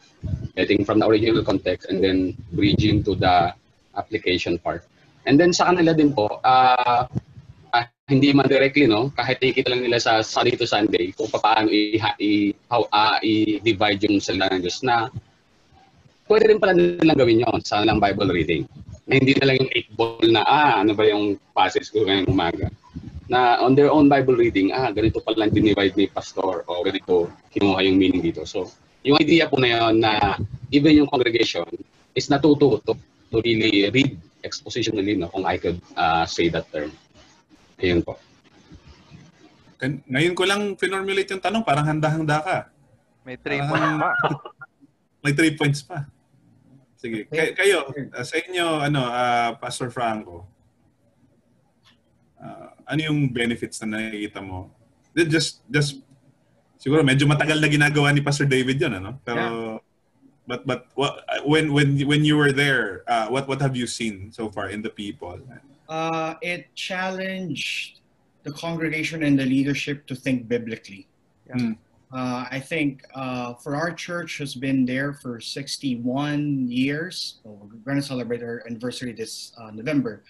getting 0.54 0.84
from 0.84 1.00
the 1.00 1.08
original 1.08 1.42
context 1.42 1.88
and 1.90 2.04
then 2.04 2.36
bridging 2.54 3.02
to 3.02 3.16
the 3.16 3.50
application 3.96 4.60
part. 4.60 4.84
And 5.26 5.40
then 5.40 5.56
sa 5.56 5.72
kanila 5.72 5.96
din 5.96 6.12
po, 6.12 6.42
uh, 6.44 7.08
hindi 8.12 8.36
man 8.36 8.52
directly, 8.52 8.92
no, 8.92 9.08
kahit 9.16 9.40
nakikita 9.40 9.72
lang 9.72 9.88
nila 9.88 9.96
sa 10.04 10.20
Sunday 10.20 10.60
to 10.60 10.68
Sunday 10.68 11.16
kung 11.16 11.32
paano 11.32 11.72
i, 11.72 11.96
i, 12.20 12.52
how, 12.68 12.84
uh, 12.92 13.16
i-divide 13.24 14.04
yung 14.04 14.20
salita 14.20 14.52
ng 14.52 14.68
Diyos 14.68 14.84
na 14.84 15.08
pwede 16.28 16.52
rin 16.52 16.60
pala 16.60 16.76
nilang 16.76 17.16
gawin 17.16 17.44
yun 17.48 17.60
sa 17.64 17.80
lang 17.88 18.04
Bible 18.04 18.28
reading. 18.28 18.68
Na 19.08 19.16
hindi 19.16 19.32
na 19.40 19.48
lang 19.48 19.64
yung 19.64 19.72
eight 19.72 19.90
ball 19.96 20.20
na, 20.28 20.44
ah, 20.44 20.84
ano 20.84 20.92
ba 20.92 21.08
yung 21.08 21.40
passage 21.56 21.88
ko 21.92 22.04
ngayong 22.04 22.28
umaga. 22.28 22.68
Na 23.32 23.64
on 23.64 23.80
their 23.80 23.88
own 23.88 24.12
Bible 24.12 24.36
reading, 24.36 24.76
ah, 24.76 24.92
ganito 24.92 25.24
pala 25.24 25.48
dinivide 25.48 25.96
ni 25.96 26.12
pastor 26.12 26.68
o 26.68 26.84
ganito 26.84 27.32
kinuha 27.56 27.80
yung 27.88 27.96
meaning 27.96 28.24
dito. 28.24 28.44
So, 28.44 28.68
yung 29.08 29.20
idea 29.24 29.48
po 29.48 29.56
na 29.56 29.72
yun 29.72 30.04
na 30.04 30.36
even 30.70 31.00
yung 31.00 31.08
congregation 31.08 31.68
is 32.12 32.28
natuto 32.28 32.84
to, 32.84 32.94
to 33.32 33.38
really 33.40 33.88
read 33.88 34.20
expositionally, 34.44 35.16
no, 35.16 35.32
kung 35.32 35.48
I 35.48 35.56
could 35.56 35.80
uh, 35.96 36.28
say 36.28 36.52
that 36.52 36.68
term. 36.72 36.92
Ayun 37.82 38.06
po. 38.06 38.14
Ngayon 39.82 40.38
ko 40.38 40.44
lang 40.46 40.78
finormulate 40.78 41.34
yung 41.34 41.42
tanong, 41.42 41.66
parang 41.66 41.90
handa-handa 41.90 42.38
ka. 42.46 42.58
May 43.26 43.38
3 43.38 43.66
points 43.66 43.98
pa. 43.98 44.10
May 45.26 45.34
3 45.34 45.58
points 45.58 45.82
pa. 45.82 45.98
Sige. 47.02 47.26
Kay- 47.34 47.58
kayo, 47.58 47.90
uh, 47.90 48.22
sa 48.22 48.38
inyo, 48.38 48.66
ano, 48.78 49.02
uh, 49.02 49.58
Pastor 49.58 49.90
Franco, 49.90 50.46
uh, 52.38 52.78
ano 52.86 53.00
yung 53.02 53.34
benefits 53.34 53.82
na 53.82 53.98
nakikita 53.98 54.38
mo? 54.38 54.70
Just, 55.18 55.66
just, 55.66 55.98
siguro 56.78 57.02
medyo 57.02 57.26
matagal 57.26 57.58
na 57.58 57.66
ginagawa 57.66 58.14
ni 58.14 58.22
Pastor 58.22 58.46
David 58.46 58.78
yun, 58.78 58.94
ano? 59.02 59.18
Pero, 59.26 59.42
yeah. 59.42 59.78
but, 60.46 60.62
but, 60.70 60.82
what, 60.94 61.26
when, 61.42 61.74
when, 61.74 61.98
when 62.06 62.22
you 62.22 62.38
were 62.38 62.54
there, 62.54 63.02
uh, 63.10 63.34
what, 63.34 63.50
what 63.50 63.58
have 63.58 63.74
you 63.74 63.90
seen 63.90 64.30
so 64.30 64.54
far 64.54 64.70
in 64.70 64.86
the 64.86 64.94
people? 64.94 65.42
Uh, 65.92 66.36
it 66.42 66.74
challenged 66.74 68.00
the 68.44 68.52
congregation 68.54 69.24
and 69.24 69.38
the 69.38 69.46
leadership 69.46 70.08
to 70.08 70.16
think 70.16 70.48
biblically. 70.48 71.08
Yeah. 71.48 71.76
Uh, 72.12 72.46
I 72.50 72.60
think 72.60 73.04
uh, 73.14 73.54
for 73.56 73.76
our 73.76 73.92
church 73.92 74.38
has 74.40 74.56
been 74.56 74.86
there 74.86 75.14
for 75.14 75.40
61 75.40 76.68
years. 76.68 77.40
Oh, 77.46 77.60
we're 77.62 77.80
going 77.84 78.00
to 78.00 78.04
celebrate 78.04 78.42
our 78.44 78.64
anniversary 78.68 79.14
this 79.14 79.54
uh, 79.60 79.72
November. 79.72 80.24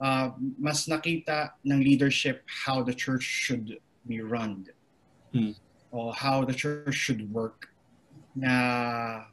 Uh, 0.00 0.30
mas 0.58 0.86
nakita 0.86 1.54
ng 1.64 1.78
leadership 1.78 2.42
how 2.46 2.82
the 2.82 2.94
church 2.94 3.22
should 3.22 3.78
be 4.06 4.20
run 4.20 4.66
hmm. 5.32 5.54
or 5.90 6.14
how 6.14 6.44
the 6.44 6.54
church 6.54 6.94
should 6.94 7.30
work. 7.32 7.70
Na, 8.34 9.26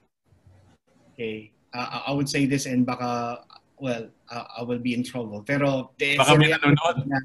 okay, 1.14 1.52
uh, 1.74 2.02
I 2.06 2.12
would 2.14 2.30
say 2.30 2.46
this 2.46 2.66
and 2.66 2.86
baka 2.86 3.46
well, 3.80 4.10
uh, 4.30 4.44
I 4.60 4.64
will 4.64 4.80
be 4.80 4.94
in 4.94 5.04
trouble. 5.04 5.44
Pero 5.44 5.92
Baka 5.98 6.38
may 6.38 6.52
nanonood. 6.52 7.08
Na, 7.08 7.20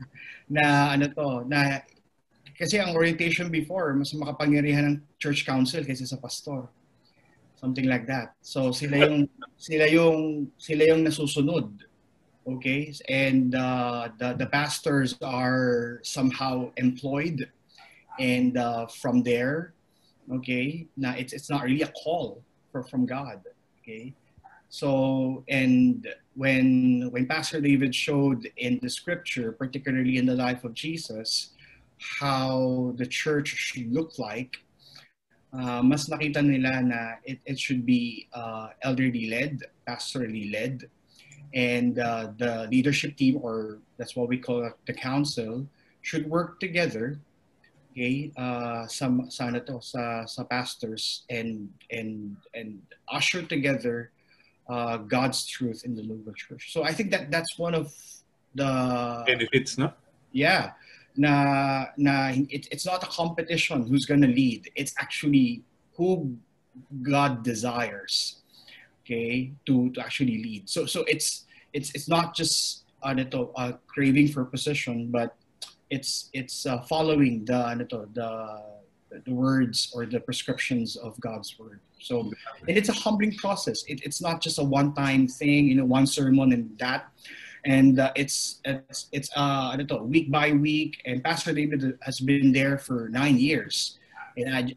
na 0.48 0.64
ano 0.94 1.06
to, 1.10 1.44
na 1.50 1.82
kasi 2.54 2.78
ang 2.78 2.94
orientation 2.94 3.50
before, 3.50 3.92
mas 3.94 4.14
makapangyarihan 4.14 4.86
ng 4.86 4.96
church 5.18 5.42
council 5.42 5.82
kaysa 5.82 6.06
sa 6.06 6.16
pastor. 6.16 6.70
Something 7.58 7.90
like 7.90 8.06
that. 8.06 8.38
So 8.42 8.70
sila 8.70 9.08
yung 9.08 9.26
sila 9.58 9.90
yung 9.90 10.50
sila 10.58 10.94
yung 10.94 11.02
nasusunod. 11.02 11.70
Okay? 12.46 12.92
And 13.08 13.54
uh, 13.54 14.14
the 14.20 14.38
the 14.38 14.46
pastors 14.46 15.18
are 15.24 15.98
somehow 16.04 16.70
employed 16.76 17.50
and 18.20 18.54
uh, 18.54 18.86
from 18.86 19.24
there, 19.26 19.74
okay, 20.30 20.86
na 20.94 21.18
it's 21.18 21.32
it's 21.32 21.50
not 21.50 21.64
really 21.66 21.82
a 21.82 21.90
call 21.90 22.44
for 22.70 22.84
from 22.86 23.06
God. 23.06 23.42
Okay? 23.82 24.14
So 24.74 25.44
and 25.46 26.02
when 26.34 27.06
when 27.14 27.30
Pastor 27.30 27.62
David 27.62 27.94
showed 27.94 28.50
in 28.58 28.82
the 28.82 28.90
scripture, 28.90 29.54
particularly 29.54 30.18
in 30.18 30.26
the 30.26 30.34
life 30.34 30.66
of 30.66 30.74
Jesus, 30.74 31.54
how 32.18 32.90
the 32.98 33.06
church 33.06 33.54
should 33.54 33.86
look 33.94 34.18
like, 34.18 34.58
uh, 35.54 35.78
mas 35.78 36.10
nakita 36.10 36.42
nila 36.42 36.82
na 36.82 37.22
it, 37.22 37.38
it 37.46 37.54
should 37.54 37.86
be 37.86 38.26
uh, 38.34 38.74
elderly 38.82 39.30
led, 39.30 39.62
pastorally 39.86 40.50
led, 40.50 40.90
and 41.54 42.02
uh, 42.02 42.34
the 42.34 42.66
leadership 42.66 43.14
team, 43.14 43.38
or 43.46 43.78
that's 43.94 44.18
what 44.18 44.26
we 44.26 44.42
call 44.42 44.66
the 44.90 44.96
council, 44.98 45.62
should 46.02 46.26
work 46.26 46.58
together 46.58 47.22
okay 47.94 48.34
uh 48.34 48.90
to 48.90 49.78
sa 49.78 50.26
sa 50.26 50.42
pastors 50.50 51.22
and 51.30 51.70
and 51.94 52.34
and 52.58 52.82
usher 53.06 53.38
together 53.38 54.10
uh, 54.68 54.98
God's 54.98 55.46
truth 55.46 55.84
in 55.84 55.94
the 55.94 56.02
local 56.02 56.32
church. 56.32 56.72
So 56.72 56.84
I 56.84 56.92
think 56.92 57.10
that 57.10 57.30
that's 57.30 57.58
one 57.58 57.74
of 57.74 57.92
the 58.54 59.24
benefits, 59.26 59.76
no? 59.78 59.92
Yeah, 60.32 60.72
na 61.16 61.86
na 61.96 62.32
it, 62.34 62.68
it's 62.70 62.86
not 62.86 63.02
a 63.02 63.06
competition 63.06 63.86
who's 63.86 64.06
going 64.06 64.22
to 64.22 64.28
lead. 64.28 64.70
It's 64.74 64.94
actually 64.98 65.62
who 65.96 66.36
God 67.02 67.42
desires, 67.42 68.42
okay, 69.04 69.52
to 69.66 69.90
to 69.90 70.00
actually 70.00 70.42
lead. 70.42 70.68
So 70.68 70.86
so 70.86 71.04
it's 71.06 71.44
it's 71.72 71.94
it's 71.94 72.08
not 72.08 72.34
just 72.34 72.84
ano 73.04 73.24
to, 73.24 73.50
uh, 73.56 73.72
craving 73.86 74.28
for 74.28 74.44
position, 74.44 75.10
but 75.10 75.36
it's 75.90 76.30
it's 76.32 76.66
uh, 76.66 76.80
following 76.88 77.44
the 77.44 77.58
ano 77.68 77.84
the 77.86 78.30
the 79.24 79.34
words 79.34 79.92
or 79.94 80.06
the 80.06 80.20
prescriptions 80.20 80.96
of 80.96 81.18
God's 81.20 81.58
word. 81.58 81.80
So, 82.00 82.30
and 82.68 82.76
it's 82.76 82.88
a 82.88 82.92
humbling 82.92 83.36
process. 83.36 83.84
It, 83.86 84.00
it's 84.04 84.20
not 84.20 84.40
just 84.40 84.58
a 84.58 84.64
one-time 84.64 85.28
thing, 85.28 85.68
you 85.68 85.76
know, 85.76 85.84
one 85.84 86.06
sermon 86.06 86.52
and 86.52 86.78
that. 86.78 87.08
And 87.64 87.98
uh, 87.98 88.12
it's 88.14 88.60
it's 88.66 89.08
it's 89.10 89.30
uh 89.36 89.74
know, 89.76 90.02
week 90.02 90.30
by 90.30 90.52
week. 90.52 91.00
And 91.06 91.24
Pastor 91.24 91.54
David 91.54 91.98
has 92.02 92.20
been 92.20 92.52
there 92.52 92.76
for 92.76 93.08
nine 93.08 93.38
years, 93.38 93.98
and 94.36 94.54
I 94.54 94.76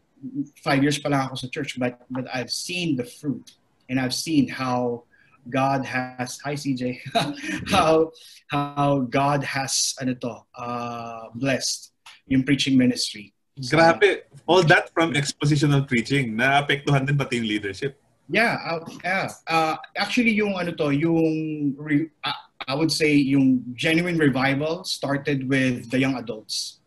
five 0.64 0.82
years 0.82 0.98
pa 0.98 1.10
lang 1.10 1.28
ako 1.28 1.34
sa 1.36 1.48
church, 1.48 1.78
but 1.78 2.00
but 2.08 2.24
I've 2.32 2.50
seen 2.50 2.96
the 2.96 3.04
fruit, 3.04 3.60
and 3.90 4.00
I've 4.00 4.14
seen 4.14 4.48
how 4.48 5.04
God 5.50 5.84
has 5.84 6.40
hi 6.40 6.54
CJ 6.54 6.96
how 7.68 8.12
how 8.48 9.04
God 9.04 9.44
has 9.44 9.92
ano 10.00 10.14
to, 10.24 10.40
uh, 10.56 11.28
blessed 11.36 11.92
yung 12.24 12.44
preaching 12.44 12.76
ministry 12.76 13.36
Grabe. 13.66 14.22
All 14.46 14.62
that 14.62 14.90
from 14.94 15.12
expositional 15.14 15.86
preaching. 15.86 16.38
Naapektuhan 16.38 17.06
din 17.06 17.18
pati 17.18 17.42
yung 17.42 17.48
leadership. 17.48 17.98
Yeah, 18.28 18.60
uh, 18.64 18.84
yeah. 19.04 19.28
Uh, 19.48 19.76
actually, 19.96 20.32
yung 20.36 20.54
ano 20.54 20.72
to, 20.76 20.92
yung 20.92 21.74
re, 21.76 22.12
uh, 22.24 22.40
I 22.68 22.74
would 22.74 22.92
say 22.92 23.16
yung 23.16 23.64
genuine 23.72 24.18
revival 24.18 24.84
started 24.84 25.48
with 25.48 25.90
the 25.90 25.98
young 25.98 26.16
adults. 26.16 26.80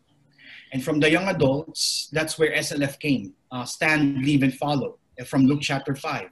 And 0.72 0.82
from 0.82 1.00
the 1.00 1.10
young 1.10 1.28
adults, 1.28 2.08
that's 2.12 2.38
where 2.38 2.54
SLF 2.54 2.98
came. 2.98 3.34
Uh, 3.50 3.64
stand, 3.64 4.22
believe, 4.22 4.42
and 4.42 4.54
follow 4.54 4.98
uh, 5.20 5.24
from 5.24 5.44
Luke 5.44 5.60
chapter 5.60 5.94
5. 5.94 6.30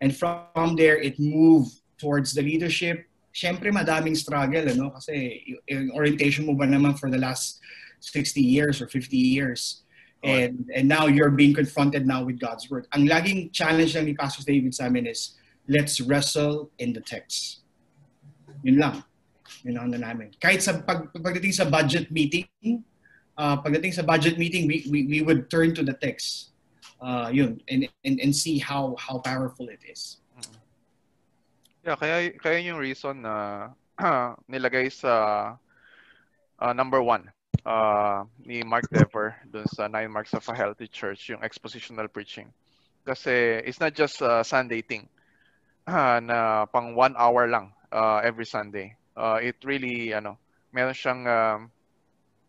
And 0.00 0.16
from 0.16 0.76
there, 0.76 1.00
it 1.00 1.18
moved 1.18 1.80
towards 1.98 2.32
the 2.32 2.42
leadership. 2.42 3.04
Siyempre, 3.34 3.72
madaming 3.72 4.16
struggle, 4.16 4.68
ano? 4.68 4.90
Kasi 4.90 5.42
yung 5.66 5.90
orientation 5.96 6.46
mo 6.46 6.54
ba 6.54 6.66
naman 6.66 6.98
for 6.98 7.10
the 7.10 7.18
last 7.18 7.60
60 8.00 8.40
years 8.40 8.80
or 8.80 8.88
50 8.88 9.16
years. 9.16 9.82
And 10.20 10.68
and 10.76 10.84
now 10.84 11.08
you're 11.08 11.32
being 11.32 11.56
confronted 11.56 12.04
now 12.04 12.24
with 12.24 12.36
God's 12.36 12.68
word. 12.68 12.84
Ang 12.92 13.08
laging 13.08 13.56
challenge 13.56 13.96
lang 13.96 14.04
ni 14.04 14.12
Pastor 14.12 14.44
David 14.44 14.76
sa 14.76 14.92
amin 14.92 15.08
is 15.08 15.40
let's 15.64 15.96
wrestle 16.00 16.68
in 16.76 16.92
the 16.92 17.00
text. 17.00 17.64
Yun 18.60 18.76
lang. 18.76 19.00
Yun 19.64 19.80
ang 19.80 19.88
namin. 19.92 20.32
Kahit 20.36 20.60
sa 20.60 20.76
pag, 20.84 21.08
pagdating 21.12 21.56
sa 21.56 21.64
budget 21.64 22.12
meeting, 22.12 22.48
uh, 23.36 23.56
pagdating 23.64 23.96
sa 23.96 24.04
budget 24.04 24.36
meeting, 24.36 24.68
we, 24.68 24.84
we, 24.92 25.08
we 25.08 25.18
would 25.24 25.48
turn 25.48 25.72
to 25.72 25.80
the 25.80 25.96
text. 25.96 26.52
Uh, 27.00 27.32
yun, 27.32 27.56
and, 27.72 27.88
and, 28.04 28.20
and 28.20 28.36
see 28.36 28.60
how, 28.60 28.92
how 29.00 29.16
powerful 29.24 29.68
it 29.72 29.80
is. 29.88 30.20
Yeah, 31.80 31.96
kaya 31.96 32.36
kaya 32.36 32.60
yung 32.60 32.76
reason 32.76 33.24
na 33.24 33.72
nilagay 34.52 34.92
sa 34.92 35.56
uh, 36.60 36.72
number 36.76 37.00
one 37.00 37.32
uh, 37.66 38.24
ni 38.44 38.62
Mark 38.62 38.88
Dever 38.90 39.36
dun 39.50 39.66
sa 39.66 39.86
Nine 39.86 40.10
Marks 40.10 40.34
of 40.34 40.46
a 40.48 40.54
Healthy 40.54 40.88
Church, 40.88 41.28
yung 41.28 41.40
expositional 41.40 42.12
preaching. 42.12 42.52
Kasi 43.06 43.60
it's 43.64 43.80
not 43.80 43.94
just 43.94 44.20
a 44.20 44.44
Sunday 44.44 44.82
thing 44.82 45.08
uh, 45.86 46.20
na 46.20 46.66
pang 46.66 46.94
one 46.94 47.14
hour 47.16 47.48
lang 47.48 47.72
uh, 47.92 48.20
every 48.22 48.46
Sunday. 48.46 48.96
Uh, 49.16 49.38
it 49.42 49.56
really, 49.64 50.12
ano, 50.12 50.38
meron 50.72 50.94
siyang 50.94 51.22
uh, 51.26 51.58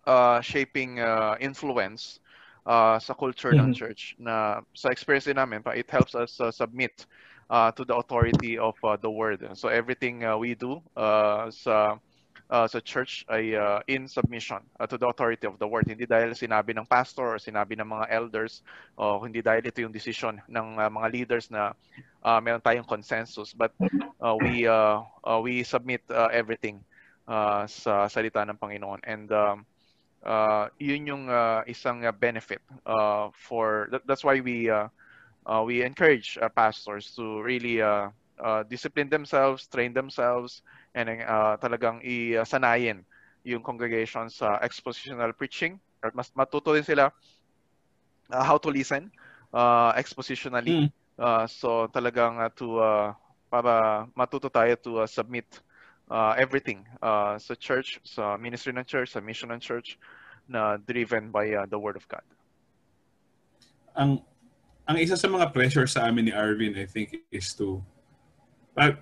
uh, 0.06 0.42
shaping 0.42 1.00
uh, 1.00 1.36
influence 1.40 2.20
uh, 2.66 3.00
sa 3.00 3.14
culture 3.14 3.52
mm-hmm. 3.52 3.72
ng 3.72 3.74
church 3.74 4.16
na 4.20 4.62
sa 4.74 4.90
experience 4.90 5.26
din 5.26 5.38
namin 5.38 5.62
pa 5.62 5.72
it 5.74 5.90
helps 5.90 6.14
us 6.14 6.38
uh, 6.42 6.52
submit 6.52 7.06
uh, 7.50 7.72
to 7.74 7.86
the 7.86 7.96
authority 7.96 8.58
of 8.58 8.78
uh, 8.84 8.98
the 9.02 9.10
word 9.10 9.42
so 9.54 9.68
everything 9.68 10.24
uh, 10.24 10.38
we 10.38 10.54
do 10.54 10.82
uh, 10.96 11.50
sa 11.50 11.98
uh, 12.52 12.68
sa 12.68 12.84
church 12.84 13.24
ay 13.32 13.56
uh, 13.56 13.80
in 13.88 14.06
submission 14.06 14.60
uh, 14.78 14.86
to 14.86 15.00
the 15.00 15.08
authority 15.08 15.48
of 15.48 15.56
the 15.58 15.66
word. 15.66 15.88
Hindi 15.88 16.04
dahil 16.04 16.36
sinabi 16.36 16.76
ng 16.76 16.86
pastor 16.86 17.34
or 17.34 17.40
sinabi 17.40 17.80
ng 17.80 17.88
mga 17.88 18.12
elders 18.12 18.62
o 19.00 19.24
hindi 19.24 19.40
dahil 19.40 19.64
ito 19.64 19.80
yung 19.80 19.96
decision 19.96 20.44
ng 20.52 20.78
uh, 20.78 20.92
mga 20.92 21.08
leaders 21.16 21.48
na 21.48 21.72
uh, 22.22 22.40
meron 22.44 22.62
tayong 22.62 22.86
consensus 22.86 23.56
but 23.56 23.72
uh, 24.20 24.36
we 24.36 24.68
uh, 24.68 25.00
uh, 25.24 25.40
we 25.40 25.64
submit 25.64 26.04
uh, 26.12 26.28
everything 26.36 26.84
uh, 27.32 27.64
sa 27.66 28.12
salita 28.12 28.44
ng 28.44 28.60
Panginoon 28.60 29.00
and 29.08 29.32
um, 29.32 29.64
uh, 30.28 30.68
yun 30.78 31.08
yung 31.08 31.24
uh, 31.32 31.64
isang 31.66 32.04
uh, 32.04 32.12
benefit 32.12 32.60
uh, 32.86 33.32
for 33.32 33.88
that, 33.96 34.04
that's 34.06 34.28
why 34.28 34.44
we 34.44 34.68
uh, 34.70 34.92
uh, 35.48 35.64
we 35.64 35.82
encourage 35.82 36.38
uh, 36.44 36.50
pastors 36.52 37.16
to 37.16 37.42
really 37.42 37.82
uh, 37.82 38.12
uh, 38.42 38.64
discipline 38.64 39.10
themselves, 39.10 39.68
train 39.68 39.94
themselves 39.94 40.62
and 40.96 41.24
uh, 41.24 41.56
talagang 41.58 42.04
isanayin 42.04 43.04
yung 43.44 43.64
congregation 43.64 44.30
sa 44.30 44.60
expositional 44.62 45.34
preaching 45.34 45.80
at 46.04 46.14
mas 46.14 46.30
matuto 46.38 46.74
din 46.74 46.86
sila 46.86 47.10
uh, 48.30 48.44
how 48.44 48.58
to 48.58 48.70
listen 48.70 49.10
uh, 49.54 49.92
expositionally. 49.98 50.88
Mm. 50.88 50.90
Uh, 51.18 51.46
so 51.46 51.88
talagang 51.94 52.42
uh, 52.42 52.50
to 52.54 52.82
uh, 52.82 53.14
para 53.52 54.06
matuto 54.16 54.50
tayo 54.50 54.74
to 54.80 54.92
uh, 55.04 55.08
submit 55.08 55.46
uh, 56.10 56.34
everything 56.38 56.88
uh, 57.02 57.38
sa 57.38 57.54
church, 57.56 58.00
sa 58.04 58.38
ministry 58.40 58.74
ng 58.74 58.86
church, 58.88 59.12
sa 59.12 59.22
mission 59.22 59.52
ng 59.52 59.60
church 59.60 60.00
na 60.48 60.78
driven 60.78 61.30
by 61.30 61.46
uh, 61.54 61.66
the 61.68 61.78
word 61.78 61.96
of 61.96 62.08
God. 62.08 62.24
Ang 63.96 64.24
ang 64.88 64.98
isa 64.98 65.16
sa 65.16 65.28
mga 65.28 65.54
pressure 65.54 65.86
sa 65.86 66.08
amin 66.10 66.32
ni 66.32 66.34
Arvin 66.34 66.74
I 66.76 66.88
think 66.88 67.22
is 67.30 67.54
to 67.60 67.84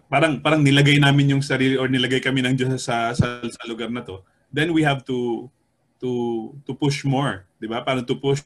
parang 0.09 0.41
parang 0.41 0.61
nilagay 0.65 0.97
namin 0.97 1.37
yung 1.37 1.43
sarili 1.45 1.77
or 1.77 1.85
nilagay 1.85 2.21
kami 2.21 2.41
ng 2.41 2.57
Diyos 2.57 2.81
sa 2.81 3.13
sa, 3.13 3.41
sa 3.43 3.63
lugar 3.69 3.89
na 3.93 4.01
to. 4.01 4.21
Then 4.49 4.73
we 4.73 4.81
have 4.81 5.05
to 5.05 5.49
to 6.01 6.09
to 6.65 6.71
push 6.73 7.05
more 7.05 7.45
di 7.59 7.67
ba? 7.67 7.83
Para 7.83 8.01
to 8.01 8.15
push 8.17 8.41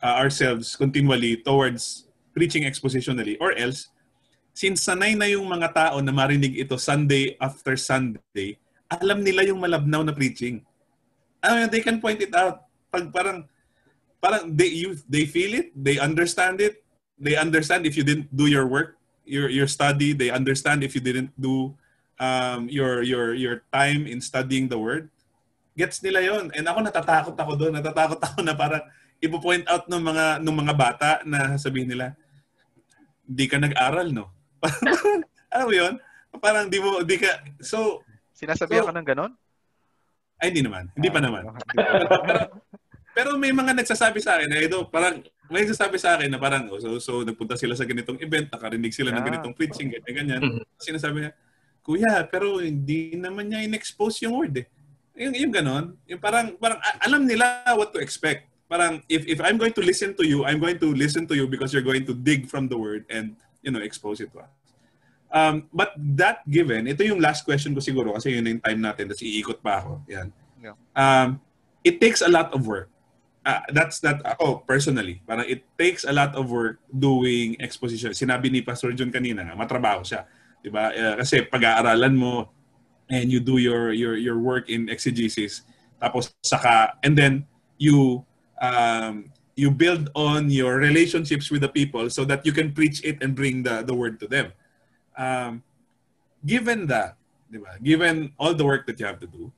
uh, 0.00 0.16
ourselves 0.18 0.74
continually 0.74 1.38
towards 1.44 2.08
preaching 2.34 2.64
expositionally. 2.64 3.36
Or 3.38 3.54
else 3.54 3.92
since 4.56 4.82
sanay 4.82 5.14
na 5.14 5.30
yung 5.30 5.46
mga 5.46 5.70
tao 5.70 5.96
na 6.02 6.10
marinig 6.10 6.58
ito 6.58 6.74
Sunday 6.80 7.38
after 7.38 7.78
Sunday 7.78 8.58
alam 8.90 9.22
nila 9.22 9.46
yung 9.46 9.62
malabnaw 9.62 10.02
na 10.02 10.10
preaching. 10.10 10.66
Mean, 11.46 11.70
they 11.70 11.78
can 11.78 12.02
point 12.02 12.18
it 12.18 12.34
out. 12.34 12.66
Pag 12.90 13.14
parang 13.14 13.46
parang 14.20 14.52
they 14.52 14.68
you 14.68 14.98
they 15.08 15.24
feel 15.24 15.56
it 15.56 15.72
they 15.72 15.96
understand 15.96 16.60
it 16.60 16.84
they 17.16 17.40
understand 17.40 17.88
if 17.88 17.96
you 17.96 18.04
didn't 18.04 18.28
do 18.28 18.44
your 18.44 18.68
work 18.68 18.99
your 19.30 19.46
your 19.46 19.70
study. 19.70 20.10
They 20.10 20.34
understand 20.34 20.82
if 20.82 20.98
you 20.98 21.02
didn't 21.02 21.30
do 21.38 21.78
um, 22.18 22.66
your 22.66 23.06
your 23.06 23.32
your 23.38 23.62
time 23.70 24.10
in 24.10 24.18
studying 24.18 24.66
the 24.66 24.76
word. 24.76 25.06
Gets 25.78 26.02
nila 26.02 26.20
yon. 26.26 26.50
And 26.58 26.66
ako 26.66 26.82
natatakot 26.82 27.38
ako 27.38 27.52
doon. 27.54 27.78
Natatakot 27.78 28.18
ako 28.26 28.42
na 28.42 28.58
parang 28.58 28.82
ipo-point 29.22 29.64
out 29.70 29.86
ng 29.86 30.02
mga 30.02 30.26
ng 30.42 30.56
mga 30.66 30.74
bata 30.74 31.10
na 31.22 31.54
sabihin 31.60 31.92
nila, 31.92 32.16
di 33.30 33.46
ka 33.46 33.60
nag-aral, 33.60 34.10
no? 34.10 34.32
ano 35.54 35.62
mo 35.68 35.72
yun? 35.72 35.94
Parang 36.40 36.66
di 36.66 36.80
mo, 36.80 37.04
di 37.04 37.20
ka, 37.20 37.44
so... 37.60 38.02
Sinasabihan 38.32 38.82
so, 38.82 38.88
ka 38.90 38.96
ng 38.96 39.06
ganon? 39.06 39.32
Ay, 40.40 40.48
hindi 40.50 40.64
naman. 40.64 40.88
Hindi 40.96 41.08
pa 41.12 41.20
naman. 41.20 41.52
pero, 41.76 42.00
pero 43.20 43.36
may 43.36 43.52
mga 43.52 43.76
nagsasabi 43.76 44.16
sa 44.24 44.40
akin, 44.40 44.48
eh, 44.56 44.64
ito, 44.64 44.88
parang 44.88 45.20
may 45.52 45.60
nagsasabi 45.68 46.00
sa 46.00 46.16
akin 46.16 46.32
na 46.32 46.40
parang, 46.40 46.72
oh, 46.72 46.80
so, 46.80 46.96
so 46.96 47.12
nagpunta 47.20 47.52
sila 47.52 47.76
sa 47.76 47.84
ganitong 47.84 48.16
event, 48.16 48.48
nakarinig 48.48 48.96
sila 48.96 49.12
yeah. 49.12 49.20
ng 49.20 49.26
ganitong 49.28 49.52
preaching, 49.52 49.92
ganyan, 49.92 50.14
ganyan. 50.24 50.40
Mm-hmm. 50.40 50.64
Sinasabi 50.80 51.28
niya, 51.28 51.32
Kuya, 51.84 52.24
pero 52.32 52.64
hindi 52.64 53.12
naman 53.20 53.52
niya 53.52 53.60
in-expose 53.60 54.24
yung 54.24 54.40
word 54.40 54.56
eh. 54.56 54.66
Yung, 55.20 55.36
yung 55.36 55.52
ganon, 55.52 56.00
yung 56.08 56.16
parang, 56.16 56.56
parang 56.56 56.80
alam 56.96 57.28
nila 57.28 57.60
what 57.76 57.92
to 57.92 58.00
expect. 58.00 58.48
Parang, 58.72 59.04
if, 59.04 59.28
if 59.28 59.36
I'm 59.44 59.60
going 59.60 59.76
to 59.76 59.84
listen 59.84 60.16
to 60.16 60.24
you, 60.24 60.48
I'm 60.48 60.56
going 60.56 60.80
to 60.80 60.88
listen 60.88 61.28
to 61.28 61.36
you 61.36 61.44
because 61.44 61.76
you're 61.76 61.84
going 61.84 62.08
to 62.08 62.16
dig 62.16 62.48
from 62.48 62.72
the 62.72 62.80
word 62.80 63.04
and, 63.12 63.36
you 63.60 63.68
know, 63.68 63.84
expose 63.84 64.24
it 64.24 64.32
to 64.32 64.48
us. 64.48 64.52
Um, 65.28 65.68
but 65.76 65.92
that 66.16 66.40
given, 66.48 66.88
ito 66.88 67.04
yung 67.04 67.20
last 67.20 67.44
question 67.44 67.76
ko 67.76 67.84
siguro 67.84 68.16
kasi 68.16 68.32
yun 68.32 68.48
yung 68.48 68.64
time 68.64 68.80
natin, 68.80 69.12
tapos 69.12 69.20
iikot 69.20 69.60
pa 69.60 69.84
ako. 69.84 70.00
Yan. 70.08 70.32
Yeah. 70.56 70.76
Um, 70.96 71.44
it 71.84 72.00
takes 72.00 72.24
a 72.24 72.30
lot 72.30 72.50
of 72.56 72.64
work 72.64 72.89
uh, 73.44 73.62
that's 73.72 74.00
that 74.00 74.20
ako 74.24 74.64
personally 74.68 75.20
parang 75.24 75.46
it 75.48 75.64
takes 75.78 76.04
a 76.04 76.12
lot 76.12 76.34
of 76.36 76.50
work 76.50 76.78
doing 76.92 77.56
exposition. 77.60 78.12
Sinabi 78.12 78.52
ni 78.52 78.60
Pastor 78.60 78.92
John 78.92 79.12
kanina 79.12 79.44
matrabaho 79.56 80.04
siya 80.04 80.26
di 80.60 80.68
ba? 80.68 80.92
Uh, 80.92 81.14
kasi 81.20 81.44
pag-aaralan 81.48 82.14
mo 82.16 82.52
and 83.08 83.32
you 83.32 83.40
do 83.40 83.58
your 83.58 83.92
your 83.96 84.14
your 84.16 84.38
work 84.38 84.68
in 84.68 84.86
exegesis 84.92 85.64
tapos 86.00 86.32
saka 86.44 86.96
and 87.02 87.16
then 87.16 87.44
you 87.80 88.24
um, 88.60 89.32
you 89.56 89.72
build 89.72 90.08
on 90.16 90.48
your 90.48 90.76
relationships 90.80 91.50
with 91.50 91.60
the 91.60 91.72
people 91.72 92.08
so 92.08 92.24
that 92.24 92.44
you 92.44 92.52
can 92.52 92.72
preach 92.72 93.04
it 93.04 93.20
and 93.24 93.36
bring 93.36 93.64
the 93.64 93.82
the 93.84 93.92
word 93.92 94.20
to 94.20 94.28
them. 94.28 94.52
Um, 95.16 95.64
given 96.44 96.88
that 96.88 97.16
di 97.50 97.58
ba? 97.58 97.76
Given 97.82 98.32
all 98.38 98.54
the 98.54 98.64
work 98.64 98.86
that 98.86 99.00
you 99.00 99.04
have 99.08 99.18
to 99.20 99.28
do 99.28 99.52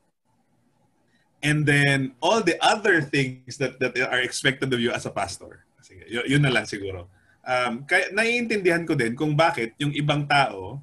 and 1.42 1.66
then 1.66 2.14
all 2.22 2.40
the 2.40 2.56
other 2.62 3.02
things 3.02 3.58
that 3.58 3.76
that 3.82 3.98
are 3.98 4.22
expected 4.22 4.70
of 4.70 4.78
you 4.78 4.94
as 4.94 5.04
a 5.04 5.12
pastor. 5.12 5.66
Sige, 5.82 6.06
y- 6.06 6.28
yun 6.30 6.40
na 6.40 6.54
lang 6.54 6.64
siguro. 6.64 7.10
Um, 7.42 7.82
kaya 7.82 8.14
naiintindihan 8.14 8.86
ko 8.86 8.94
din 8.94 9.18
kung 9.18 9.34
bakit 9.34 9.74
yung 9.76 9.90
ibang 9.90 10.22
tao, 10.30 10.78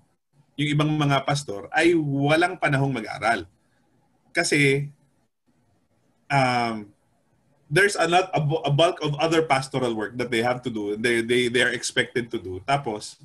yung 0.59 0.69
ibang 0.75 0.91
mga 0.91 1.23
pastor 1.23 1.71
ay 1.71 1.95
walang 1.95 2.59
panahong 2.59 2.91
mag-aral. 2.91 3.47
Kasi 4.35 4.91
um, 6.27 6.91
there's 7.71 7.95
a 7.95 8.03
lot 8.11 8.27
a, 8.35 8.43
a 8.67 8.71
bulk 8.75 8.99
of 8.99 9.15
other 9.23 9.47
pastoral 9.47 9.95
work 9.95 10.19
that 10.19 10.27
they 10.27 10.43
have 10.43 10.59
to 10.59 10.69
do. 10.69 10.99
They 10.99 11.23
they 11.23 11.47
they 11.47 11.63
are 11.63 11.71
expected 11.71 12.27
to 12.35 12.37
do. 12.37 12.59
Tapos 12.67 13.15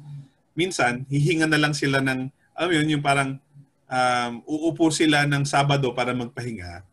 minsan 0.55 1.03
hihinga 1.11 1.51
na 1.51 1.59
lang 1.59 1.75
sila 1.75 1.99
ng 1.99 2.31
alam 2.55 2.71
yun, 2.71 2.87
yung 2.95 3.03
parang 3.03 3.43
um, 3.91 4.33
uupo 4.47 4.95
sila 4.95 5.27
ng 5.27 5.43
Sabado 5.43 5.91
para 5.91 6.15
magpahinga 6.15 6.87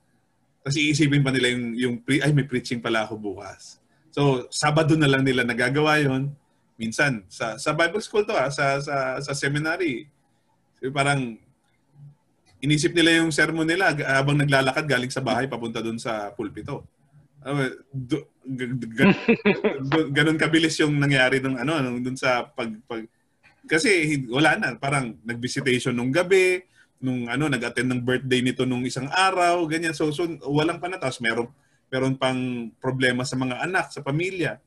tapos 0.62 0.78
iisipin 0.78 1.26
pa 1.26 1.34
nila 1.34 1.54
yung, 1.54 1.66
yung 1.74 1.96
pre, 1.98 2.22
ay 2.22 2.30
may 2.32 2.46
preaching 2.46 2.78
pala 2.78 3.06
ako 3.06 3.18
bukas. 3.18 3.82
So, 4.14 4.46
Sabado 4.54 4.94
na 4.94 5.10
lang 5.10 5.26
nila 5.26 5.42
nagagawa 5.42 5.98
yon 6.02 6.30
Minsan, 6.78 7.26
sa, 7.30 7.58
sa 7.58 7.74
Bible 7.74 8.02
school 8.02 8.26
to 8.26 8.34
ha, 8.34 8.48
ah, 8.48 8.52
sa, 8.54 8.78
sa, 8.82 8.96
sa 9.22 9.34
seminary, 9.34 10.06
parang 10.94 11.38
inisip 12.62 12.94
nila 12.94 13.22
yung 13.22 13.34
sermon 13.34 13.66
nila 13.66 13.94
habang 14.06 14.38
naglalakad 14.38 14.86
galing 14.86 15.10
sa 15.10 15.26
bahay 15.26 15.50
papunta 15.50 15.82
doon 15.82 15.98
sa 15.98 16.30
pulpito. 16.34 16.86
Uh, 17.42 17.74
ganun 20.14 20.38
kabilis 20.38 20.78
yung 20.78 20.94
nangyari 20.94 21.42
nung 21.42 21.58
ano 21.58 21.82
nung 21.82 21.98
doon 21.98 22.14
sa 22.14 22.46
pag, 22.46 22.70
pag 22.86 23.02
kasi 23.66 24.22
wala 24.30 24.62
na 24.62 24.78
parang 24.78 25.18
nag-visitation 25.26 25.94
nung 25.94 26.14
gabi 26.14 26.62
nung 27.02 27.26
ano 27.28 27.50
nag-attend 27.50 27.90
ng 27.90 28.02
birthday 28.06 28.46
nito 28.46 28.64
nung 28.64 28.86
isang 28.86 29.10
araw, 29.10 29.66
ganyan. 29.66 29.92
So, 29.98 30.14
so 30.14 30.30
walang 30.46 30.78
pa 30.78 30.88
na 30.88 31.02
tapos 31.02 31.18
meron 31.20 31.50
meron 31.92 32.16
pang 32.16 32.72
problema 32.80 33.26
sa 33.28 33.36
mga 33.36 33.68
anak, 33.68 33.92
sa 33.92 34.06
pamilya. 34.06 34.62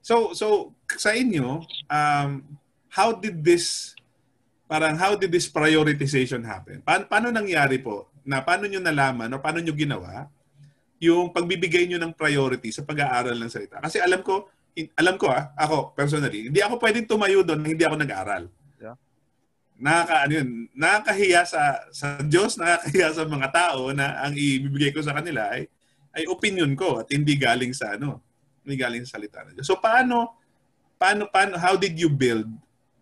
So 0.00 0.32
so 0.32 0.72
sa 0.96 1.12
inyo, 1.12 1.62
um, 1.86 2.30
how 2.90 3.12
did 3.14 3.44
this 3.44 3.94
parang 4.66 4.96
how 4.96 5.14
did 5.14 5.30
this 5.30 5.46
prioritization 5.46 6.42
happen? 6.42 6.80
Pa- 6.80 7.06
paano 7.06 7.28
nangyari 7.30 7.78
po? 7.78 8.08
Na 8.24 8.40
paano 8.40 8.66
niyo 8.66 8.80
nalaman 8.80 9.30
o 9.30 9.38
paano 9.38 9.60
niyo 9.60 9.76
ginawa 9.76 10.26
yung 11.00 11.32
pagbibigay 11.32 11.88
niyo 11.88 11.96
ng 12.00 12.12
priority 12.12 12.72
sa 12.72 12.84
pag-aaral 12.84 13.36
ng 13.36 13.52
salita? 13.52 13.80
Kasi 13.80 14.00
alam 14.00 14.20
ko, 14.20 14.48
alam 14.96 15.16
ko 15.20 15.28
ah, 15.28 15.52
ako 15.56 15.92
personally, 15.92 16.48
hindi 16.48 16.60
ako 16.64 16.80
pwedeng 16.80 17.06
tumayo 17.08 17.44
doon 17.44 17.62
hindi 17.68 17.84
ako 17.84 17.96
nag-aaral 18.00 18.48
nakaka 19.80 20.28
ano 20.28 20.32
yun, 20.36 20.50
nakakahiya 20.76 21.42
sa 21.48 21.62
sa 21.90 22.20
Diyos, 22.20 22.60
nakakahiya 22.60 23.16
sa 23.16 23.24
mga 23.24 23.48
tao 23.48 23.90
na 23.96 24.20
ang 24.22 24.36
ibibigay 24.36 24.92
ko 24.92 25.00
sa 25.00 25.16
kanila 25.16 25.48
ay 25.50 25.66
ay 26.12 26.28
opinion 26.28 26.70
ko 26.76 27.00
at 27.00 27.08
hindi 27.08 27.34
galing 27.40 27.72
sa 27.72 27.96
ano, 27.96 28.20
hindi 28.62 28.76
galing 28.76 29.08
sa 29.08 29.16
salita 29.16 29.42
ng 29.42 29.56
Diyos. 29.56 29.66
So 29.66 29.80
paano 29.80 30.36
paano 31.00 31.32
paano 31.32 31.56
how 31.56 31.80
did 31.80 31.96
you 31.96 32.12
build 32.12 32.46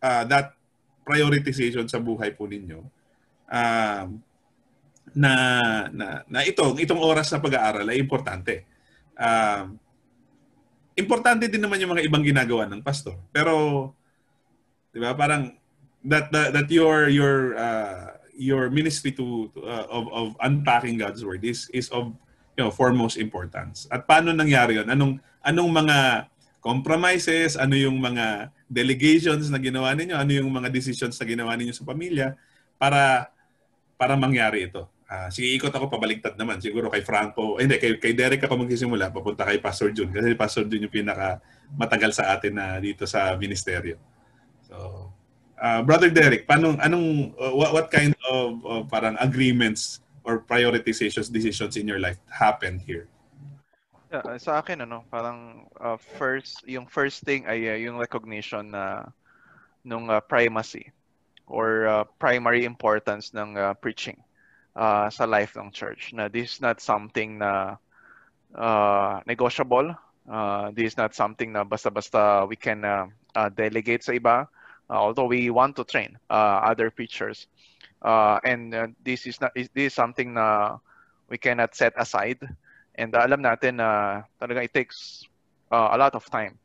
uh, 0.01 0.23
that 0.31 0.55
prioritization 1.03 1.91
sa 1.91 1.99
buhay 1.99 2.31
po 2.37 2.47
ninyo 2.47 2.85
um, 3.49 4.09
na, 5.17 5.33
na, 5.91 6.07
na 6.29 6.41
itong, 6.45 6.79
itong 6.79 7.01
oras 7.01 7.33
na 7.33 7.43
pag-aaral 7.43 7.89
ay 7.89 7.99
importante. 7.99 8.69
Um, 9.17 9.81
importante 10.95 11.49
din 11.49 11.59
naman 11.65 11.81
yung 11.81 11.97
mga 11.97 12.07
ibang 12.07 12.23
ginagawa 12.23 12.69
ng 12.69 12.85
pastor. 12.85 13.17
Pero, 13.33 13.91
di 14.93 15.01
ba, 15.01 15.17
parang 15.17 15.58
that, 16.05 16.31
that, 16.33 16.53
that 16.53 16.71
your, 16.71 17.09
your, 17.09 17.57
uh, 17.59 18.19
your 18.37 18.71
ministry 18.71 19.11
to, 19.13 19.51
uh, 19.59 19.87
of, 19.91 20.05
of 20.13 20.27
unpacking 20.41 20.99
God's 20.99 21.25
Word 21.25 21.45
is, 21.45 21.69
is 21.73 21.89
of 21.91 22.15
you 22.59 22.65
know, 22.67 22.71
foremost 22.71 23.17
importance. 23.17 23.87
At 23.91 24.07
paano 24.07 24.35
nangyari 24.35 24.79
yon 24.79 24.91
Anong, 24.91 25.23
anong 25.47 25.71
mga 25.71 25.99
compromises, 26.59 27.55
ano 27.55 27.79
yung 27.79 28.03
mga 28.03 28.51
delegations 28.67 29.47
na 29.49 29.63
ginawa 29.63 29.95
ninyo, 29.95 30.15
ano 30.19 30.31
yung 30.35 30.51
mga 30.51 30.69
decisions 30.69 31.17
na 31.17 31.27
ginawa 31.27 31.55
ninyo 31.55 31.73
sa 31.73 31.87
pamilya 31.87 32.35
para 32.77 33.31
para 33.99 34.15
mangyari 34.15 34.71
ito. 34.71 34.87
Uh, 35.09 35.33
sige, 35.33 35.49
ikot 35.57 35.73
ako 35.73 35.89
pabaligtad 35.89 36.37
naman. 36.37 36.61
Siguro 36.61 36.93
kay 36.93 37.01
Franco, 37.01 37.57
eh, 37.57 37.65
hindi, 37.65 37.81
kay, 37.81 37.97
kay 37.97 38.13
Derek 38.13 38.45
ako 38.45 38.61
magsisimula, 38.69 39.09
papunta 39.09 39.49
kay 39.49 39.57
Pastor 39.57 39.89
June. 39.91 40.13
Kasi 40.13 40.37
Pastor 40.37 40.69
June 40.69 40.85
yung 40.85 40.93
pinaka 40.93 41.41
matagal 41.73 42.13
sa 42.13 42.37
atin 42.37 42.53
na 42.53 42.77
dito 42.77 43.09
sa 43.09 43.33
ministeryo. 43.41 43.97
So, 44.69 45.08
uh, 45.63 45.83
Brother 45.83 46.11
Derek, 46.11 46.47
paano, 46.47 46.79
anong, 46.81 47.35
uh, 47.39 47.55
what, 47.55 47.73
what 47.73 47.91
kind 47.91 48.15
of, 48.31 48.65
of 48.65 48.89
parang 48.89 49.17
agreements 49.21 50.01
or 50.25 50.41
prioritizations, 50.41 51.33
decisions 51.33 51.77
in 51.77 51.89
your 51.89 51.99
life 51.99 52.19
happened 52.31 52.81
here? 52.83 53.09
Yeah, 54.09 54.25
sa 54.41 54.65
akin 54.65 54.89
ano, 54.89 55.05
parang 55.13 55.69
uh, 55.77 56.01
first 56.17 56.65
yung 56.65 56.89
first 56.89 57.29
thing 57.29 57.45
ay 57.45 57.69
uh, 57.69 57.77
yung 57.77 58.01
recognition 58.01 58.73
na 58.73 59.05
nung 59.85 60.09
uh, 60.09 60.17
primacy 60.25 60.89
or 61.45 61.85
uh, 61.85 62.05
primary 62.17 62.65
importance 62.65 63.37
ng 63.37 63.61
uh, 63.61 63.77
preaching 63.77 64.17
uh, 64.81 65.13
sa 65.13 65.29
life 65.29 65.61
ng 65.61 65.69
church. 65.77 66.17
Na 66.17 66.25
this 66.25 66.57
is 66.57 66.61
not 66.65 66.81
something 66.81 67.37
na 67.37 67.77
uh, 68.57 69.21
negotiable. 69.29 69.93
Uh, 70.25 70.73
this 70.73 70.93
is 70.93 70.97
not 70.97 71.13
something 71.13 71.53
na 71.53 71.61
basta-basta 71.65 72.49
we 72.49 72.57
can 72.57 72.89
uh, 72.89 73.13
uh, 73.37 73.53
delegate 73.53 74.01
sa 74.01 74.17
iba. 74.17 74.49
Uh, 74.91 74.95
although 74.95 75.27
we 75.27 75.51
want 75.51 75.77
to 75.77 75.85
train 75.85 76.19
uh, 76.31 76.65
other 76.65 76.91
preachers. 76.91 77.47
Uh, 78.01 78.39
and 78.45 78.95
this 79.05 79.27
is 79.27 79.41
not 79.41 79.53
this 79.55 79.69
is 79.75 79.95
something 79.95 80.35
na 80.35 80.79
we 81.29 81.37
cannot 81.37 81.75
set 81.75 81.93
aside 81.99 82.39
And 82.99 83.15
alam 83.15 83.47
natin 83.47 83.79
na 83.79 84.23
talaga 84.43 84.67
it 84.67 84.75
takes 84.75 85.23
a 85.71 85.95
lot 85.95 86.19
of 86.19 86.27
time 86.27 86.59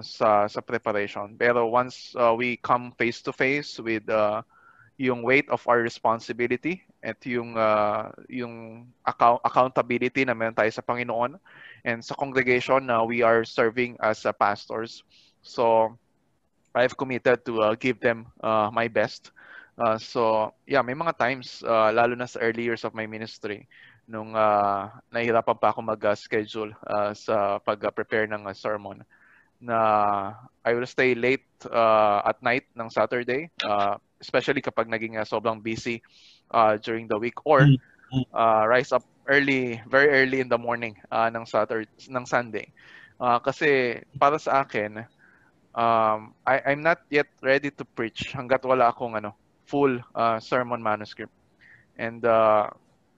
sa 0.00 0.48
sa 0.48 0.60
preparation. 0.64 1.36
Pero 1.36 1.68
once 1.68 2.16
we 2.40 2.56
come 2.64 2.96
face 2.96 3.20
to 3.28 3.36
face 3.36 3.76
with 3.76 4.08
yung 4.96 5.20
weight 5.20 5.44
of 5.52 5.60
our 5.68 5.84
responsibility 5.84 6.80
at 7.04 7.20
yung 7.28 7.56
uh, 7.56 8.08
yung 8.32 8.86
account 9.04 9.44
accountability 9.44 10.24
na 10.24 10.32
meron 10.32 10.56
tayo 10.56 10.72
sa 10.72 10.84
Panginoon 10.84 11.36
and 11.84 11.98
sa 12.00 12.14
congregation 12.14 12.86
na 12.86 13.00
uh, 13.00 13.04
we 13.04 13.20
are 13.20 13.44
serving 13.44 13.96
as 14.00 14.24
uh, 14.24 14.32
pastors. 14.32 15.02
So 15.42 15.96
I've 16.74 16.96
committed 16.96 17.44
to 17.46 17.52
uh, 17.60 17.74
give 17.76 18.00
them 18.00 18.26
uh, 18.40 18.70
my 18.72 18.88
best. 18.88 19.30
Uh, 19.76 19.96
so 19.96 20.52
yeah, 20.66 20.82
may 20.82 20.92
mga 20.92 21.16
times 21.16 21.64
uh, 21.64 21.92
lalo 21.92 22.12
na 22.16 22.28
sa 22.28 22.40
early 22.40 22.64
years 22.64 22.84
of 22.84 22.92
my 22.92 23.08
ministry 23.08 23.68
nung 24.04 24.34
uh, 24.34 24.90
nahihirapan 25.14 25.56
pa 25.56 25.70
ako 25.70 25.80
mag-schedule 25.80 26.74
uh, 26.84 27.14
sa 27.14 27.56
pag-prepare 27.62 28.28
ng 28.28 28.44
uh, 28.44 28.52
sermon 28.52 29.00
na 29.62 29.78
I 30.66 30.74
will 30.74 30.86
stay 30.90 31.14
late 31.14 31.46
uh, 31.70 32.20
at 32.26 32.42
night 32.42 32.66
ng 32.74 32.90
Saturday, 32.90 33.46
uh, 33.62 33.94
especially 34.18 34.58
kapag 34.58 34.90
naging 34.90 35.16
uh, 35.16 35.24
sobrang 35.24 35.62
busy 35.62 36.02
uh, 36.50 36.76
during 36.82 37.06
the 37.06 37.14
week 37.14 37.38
or 37.46 37.70
uh, 38.34 38.62
rise 38.66 38.90
up 38.90 39.06
early, 39.30 39.78
very 39.86 40.10
early 40.10 40.42
in 40.42 40.50
the 40.50 40.58
morning 40.58 40.98
uh, 41.14 41.30
ng 41.30 41.46
Saturday, 41.46 41.86
ng 42.10 42.26
Sunday. 42.26 42.66
Uh, 43.22 43.38
kasi 43.38 44.02
para 44.18 44.34
sa 44.42 44.66
akin, 44.66 45.06
um, 45.74 46.34
I, 46.46 46.60
I'm 46.66 46.82
not 46.82 47.00
yet 47.10 47.28
ready 47.42 47.70
to 47.70 47.84
preach 47.84 48.32
hanggat 48.32 48.64
wala 48.64 48.92
akong 48.92 49.16
ano, 49.16 49.34
full 49.66 50.00
uh, 50.14 50.38
sermon 50.40 50.82
manuscript. 50.82 51.32
And 51.96 52.24
uh, 52.24 52.68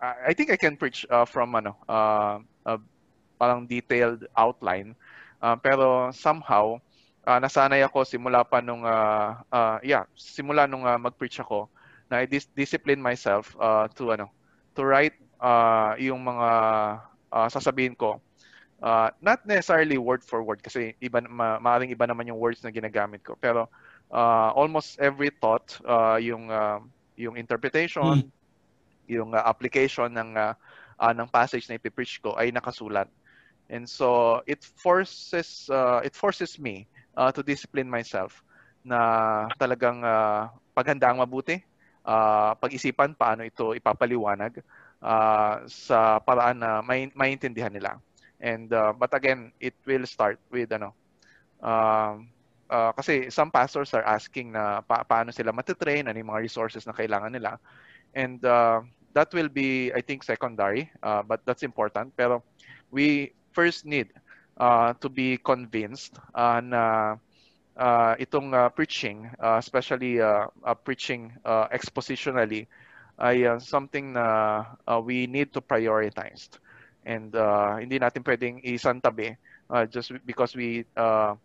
I 0.01 0.33
think 0.35 0.51
I 0.51 0.59
can 0.59 0.77
preach 0.77 1.07
uh, 1.09 1.25
from 1.25 1.55
ano, 1.55 1.77
uh, 1.89 2.39
uh, 2.67 2.79
parang 3.39 3.67
detailed 3.67 4.27
outline. 4.37 4.95
Uh, 5.43 5.57
pero 5.57 6.11
somehow, 6.13 6.81
uh, 7.27 7.39
nasanay 7.41 7.85
ako 7.85 8.05
simula 8.05 8.45
pa 8.45 8.61
nung, 8.61 8.85
uh, 8.85 9.41
uh, 9.53 9.77
yeah, 9.85 10.05
simula 10.17 10.69
nung 10.69 10.87
uh, 10.87 10.97
mag-preach 10.97 11.41
ako, 11.41 11.69
na 12.11 12.21
I 12.23 12.27
dis- 12.27 12.51
discipline 12.53 13.01
myself 13.01 13.57
uh, 13.61 13.89
to, 13.97 14.13
ano, 14.13 14.29
to 14.77 14.85
write 14.85 15.17
uh, 15.41 15.97
yung 16.01 16.25
mga 16.25 16.49
uh, 17.33 17.49
sasabihin 17.49 17.97
ko. 17.97 18.21
Uh, 18.85 19.09
not 19.25 19.41
necessarily 19.49 19.97
word 19.97 20.21
for 20.21 20.45
word 20.45 20.61
kasi 20.61 20.93
iba 21.01 21.25
ma- 21.25 21.57
maaring 21.57 21.89
iba 21.89 22.05
naman 22.05 22.29
yung 22.29 22.37
words 22.37 22.61
na 22.61 22.69
ginagamit 22.69 23.25
ko 23.25 23.33
pero 23.41 23.65
uh, 24.13 24.53
almost 24.53 25.01
every 25.01 25.33
thought 25.41 25.81
uh, 25.89 26.21
yung 26.21 26.53
uh, 26.53 26.77
yung 27.17 27.41
interpretation 27.41 28.29
mm 28.29 28.35
yung 29.09 29.37
uh, 29.37 29.43
application 29.45 30.09
ng 30.13 30.37
uh, 30.37 30.57
uh, 31.01 31.13
ng 31.13 31.29
passage 31.29 31.69
na 31.69 31.77
ipipreach 31.77 32.21
ko 32.21 32.37
ay 32.37 32.53
nakasulat. 32.53 33.09
And 33.73 33.89
so 33.89 34.41
it 34.45 34.61
forces 34.61 35.69
uh, 35.73 36.05
it 36.05 36.13
forces 36.13 36.61
me 36.61 36.85
uh, 37.17 37.33
to 37.33 37.41
discipline 37.41 37.89
myself 37.89 38.45
na 38.85 39.49
talagang 39.57 40.05
uh, 40.05 40.53
paghandaang 40.77 41.25
mabuti, 41.25 41.65
uh, 42.05 42.53
pag-isipan 42.61 43.17
paano 43.17 43.41
ito 43.49 43.73
ipapaliwanag 43.73 44.61
uh, 45.01 45.65
sa 45.65 46.21
paraan 46.21 46.61
na 46.61 46.85
may 46.85 47.09
maintindihan 47.17 47.73
nila. 47.73 47.97
And 48.45 48.69
uh, 48.73 48.93
but 48.93 49.17
again, 49.17 49.57
it 49.61 49.73
will 49.89 50.05
start 50.05 50.37
with 50.53 50.69
ano 50.77 50.93
uh, 51.65 52.21
uh, 52.71 52.93
kasi 52.93 53.31
some 53.31 53.51
pastors 53.51 53.95
are 53.95 54.05
asking 54.05 54.53
na 54.53 54.81
pa- 54.85 55.05
paano 55.05 55.33
sila 55.33 55.53
matitrain, 55.53 56.09
ano 56.09 56.17
yung 56.19 56.31
mga 56.33 56.45
resources 56.45 56.87
na 56.87 56.93
kailangan 56.93 57.33
nila. 57.33 57.57
And 58.15 58.43
uh, 58.45 58.83
that 59.15 59.33
will 59.35 59.49
be, 59.49 59.93
I 59.93 60.01
think, 60.03 60.25
secondary, 60.25 60.91
uh, 61.03 61.23
but 61.23 61.45
that's 61.47 61.63
important. 61.63 62.15
Pero 62.17 62.43
we 62.91 63.33
first 63.53 63.87
need 63.87 64.13
uh, 64.59 64.95
to 65.01 65.09
be 65.09 65.39
convinced 65.39 66.19
uh, 66.35 66.61
na 66.61 67.17
uh, 67.77 68.15
itong 68.19 68.55
uh, 68.55 68.69
preaching, 68.71 69.31
uh, 69.41 69.57
especially 69.59 70.21
uh, 70.21 70.47
uh, 70.65 70.75
preaching 70.75 71.33
uh, 71.45 71.69
expositionally, 71.73 72.67
ay 73.19 73.47
uh, 73.47 73.59
something 73.59 74.13
na 74.15 74.65
uh, 74.87 74.99
we 74.99 75.27
need 75.27 75.53
to 75.55 75.61
prioritize. 75.63 76.51
And 77.05 77.33
uh, 77.37 77.77
hindi 77.77 78.01
natin 78.01 78.25
pwedeng 78.25 78.65
isantabi 78.65 79.37
uh, 79.69 79.85
just 79.85 80.13
because 80.25 80.57
we 80.57 80.89
uh, 80.97 81.37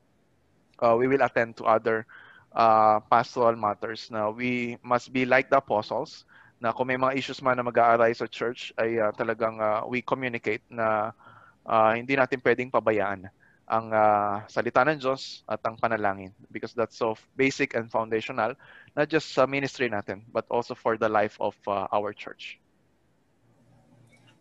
uh, 0.80 0.96
we 0.96 1.08
will 1.08 1.22
attend 1.22 1.60
to 1.60 1.68
other 1.68 2.08
uh, 2.56 3.00
pastoral 3.12 3.56
matters. 3.56 4.10
Now, 4.12 4.32
we 4.32 4.78
must 4.84 5.12
be 5.14 5.26
like 5.26 5.50
the 5.50 5.60
apostles 5.60 6.26
na 6.60 6.76
kung 6.76 6.92
may 6.92 7.00
mga 7.00 7.16
issues 7.16 7.40
man 7.40 7.56
na 7.56 7.64
mag-aaray 7.64 8.12
sa 8.12 8.28
church 8.28 8.76
ay 8.76 9.00
uh, 9.00 9.16
talagang 9.16 9.60
uh, 9.64 9.88
we 9.88 10.04
communicate 10.04 10.64
na 10.68 11.16
uh, 11.64 11.92
hindi 11.96 12.20
natin 12.20 12.44
pwedeng 12.44 12.68
pabayaan 12.68 13.32
ang 13.70 13.94
uh, 13.94 14.44
salita 14.50 14.84
ng 14.84 15.00
Diyos 15.00 15.46
at 15.48 15.62
ang 15.64 15.78
panalangin 15.80 16.34
because 16.52 16.74
that's 16.74 16.98
so 16.98 17.14
basic 17.38 17.78
and 17.78 17.88
foundational 17.88 18.58
not 18.98 19.08
just 19.08 19.32
sa 19.32 19.46
ministry 19.46 19.88
natin 19.88 20.26
but 20.34 20.44
also 20.50 20.74
for 20.74 20.98
the 20.98 21.08
life 21.08 21.38
of 21.40 21.56
uh, 21.70 21.88
our 21.94 22.12
church. 22.12 22.60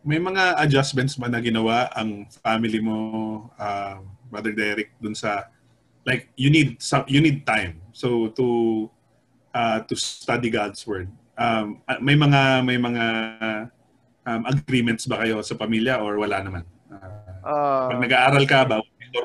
May 0.09 0.17
mga 0.17 0.57
adjustments 0.57 1.21
ba 1.21 1.29
na 1.29 1.37
ginawa 1.45 1.93
ang 1.93 2.25
family 2.41 2.81
mo 2.81 2.97
uh, 3.61 4.01
Brother 4.33 4.57
Derek 4.57 4.97
dun 4.97 5.13
sa 5.13 5.53
like 6.09 6.33
you 6.41 6.49
need 6.49 6.81
some 6.81 7.05
you 7.05 7.21
need 7.21 7.45
time 7.45 7.77
so 7.93 8.33
to 8.33 8.89
uh, 9.53 9.85
to 9.85 9.93
study 9.93 10.49
God's 10.49 10.81
word 10.89 11.13
um, 11.37 11.85
may 12.01 12.17
mga 12.17 12.65
may 12.65 12.81
mga 12.81 13.05
um, 14.29 14.43
agreements 14.45 15.09
ba 15.09 15.23
kayo 15.25 15.41
sa 15.41 15.57
pamilya 15.57 16.03
or 16.03 16.21
wala 16.21 16.43
naman? 16.43 16.65
Uh, 16.91 17.47
uh, 17.47 17.87
pag 17.95 18.03
nag-aaral 18.05 18.45
ka 18.45 18.61
ba, 18.69 18.77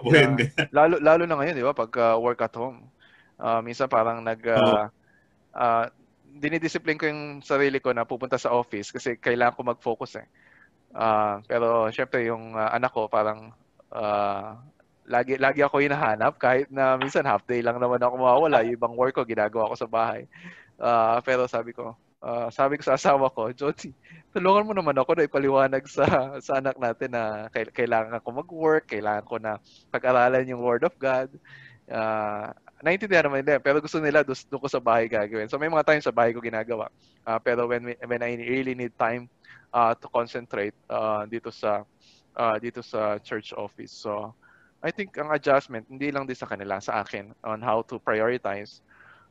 yeah. 0.08 0.32
lalo 0.78 1.02
lalo 1.04 1.24
na 1.28 1.36
ngayon, 1.36 1.56
'di 1.60 1.66
ba? 1.66 1.76
Pag 1.76 1.92
uh, 2.00 2.16
work 2.22 2.40
at 2.46 2.56
home. 2.56 2.88
Uh, 3.36 3.60
minsan 3.60 3.90
parang 3.92 4.24
nag 4.24 4.40
uh, 4.46 4.88
uh, 5.58 5.86
dinidiscipline 6.38 6.96
ko 6.96 7.06
yung 7.10 7.44
sarili 7.44 7.84
ko 7.84 7.92
na 7.92 8.08
pupunta 8.08 8.40
sa 8.40 8.54
office 8.56 8.94
kasi 8.94 9.20
kailangan 9.20 9.58
ko 9.58 9.62
mag-focus 9.68 10.24
eh. 10.24 10.28
Uh, 10.94 11.41
pero 11.50 11.89
syempre 11.89 12.30
yung 12.30 12.54
uh, 12.54 12.70
anak 12.70 12.94
ko 12.94 13.10
parang 13.10 13.50
uh, 13.89 14.54
lagi 15.10 15.36
lagi 15.41 15.66
ako 15.66 15.84
hinahanap 15.84 16.38
kahit 16.39 16.70
na 16.70 16.96
minsan 16.96 17.28
half 17.28 17.44
day 17.50 17.60
lang 17.60 17.82
naman 17.82 18.00
ako 18.00 18.16
mawawala, 18.16 18.64
yung 18.64 18.78
ibang 18.78 18.96
work 18.96 19.18
ko 19.18 19.26
ginagawa 19.26 19.74
ko 19.74 19.76
sa 19.76 19.89
bahay. 19.89 20.30
Uh, 20.78 21.20
pero 21.26 21.50
sabi 21.50 21.76
ko, 21.76 21.98
uh, 22.24 22.48
sabi 22.50 22.80
ko 22.80 22.84
sa 22.88 22.96
asawa 22.96 23.28
ko, 23.34 23.52
Jody, 23.52 23.91
tulungan 24.32 24.66
mo 24.70 24.74
naman 24.74 24.96
ako 24.96 25.18
na 25.18 25.28
ipaliwanag 25.28 25.84
sa, 25.86 26.38
sa 26.39 26.62
anak 26.64 26.80
natin 26.80 27.14
na 27.14 27.50
kailangan 27.52 28.24
ko 28.24 28.30
mag-work, 28.32 28.89
kailangan 28.89 29.26
ko 29.28 29.36
na 29.38 29.60
pag-aralan 29.91 30.48
yung 30.48 30.64
Word 30.64 30.88
of 30.88 30.96
God. 30.98 31.30
Uh, 31.91 32.56
naiintindihan 32.84 33.32
naman 33.32 33.48
nila, 33.48 33.64
pero 33.64 33.80
gusto 33.80 34.04
nila 34.04 34.28
doon 34.28 34.60
ko 34.60 34.68
sa 34.68 34.84
bahay 34.84 35.08
gagawin. 35.08 35.48
So 35.48 35.56
may 35.56 35.72
mga 35.72 35.88
times 35.88 36.04
sa 36.04 36.12
bahay 36.12 36.36
ko 36.36 36.44
ginagawa. 36.44 36.92
Uh, 37.24 37.40
pero 37.40 37.64
when 37.66 37.96
when 38.04 38.22
I 38.22 38.36
really 38.36 38.76
need 38.76 38.92
time 39.00 39.32
uh, 39.72 39.96
to 39.96 40.06
concentrate 40.12 40.76
uh, 40.92 41.24
dito 41.24 41.48
sa 41.48 41.88
uh, 42.36 42.56
dito 42.60 42.84
sa 42.84 43.18
church 43.24 43.56
office. 43.56 43.96
So 43.96 44.36
I 44.84 44.92
think 44.92 45.16
ang 45.16 45.32
adjustment 45.32 45.88
hindi 45.88 46.12
lang 46.12 46.28
din 46.28 46.36
sa 46.36 46.46
kanila, 46.46 46.84
sa 46.84 47.00
akin 47.08 47.32
on 47.48 47.64
how 47.64 47.88
to 47.88 48.04
prioritize 48.04 48.84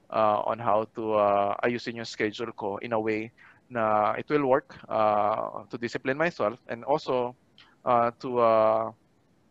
uh, 0.09 0.41
on 0.49 0.57
how 0.57 0.89
to 0.97 1.21
uh, 1.21 1.53
ayusin 1.61 2.01
yung 2.01 2.09
schedule 2.09 2.57
ko 2.57 2.81
in 2.81 2.97
a 2.97 3.01
way 3.01 3.29
na 3.69 4.17
it 4.17 4.29
will 4.33 4.49
work 4.49 4.77
uh, 4.89 5.65
to 5.69 5.77
discipline 5.77 6.17
myself 6.17 6.57
and 6.73 6.85
also 6.89 7.37
uh, 7.85 8.09
to 8.17 8.41
uh, 8.41 8.93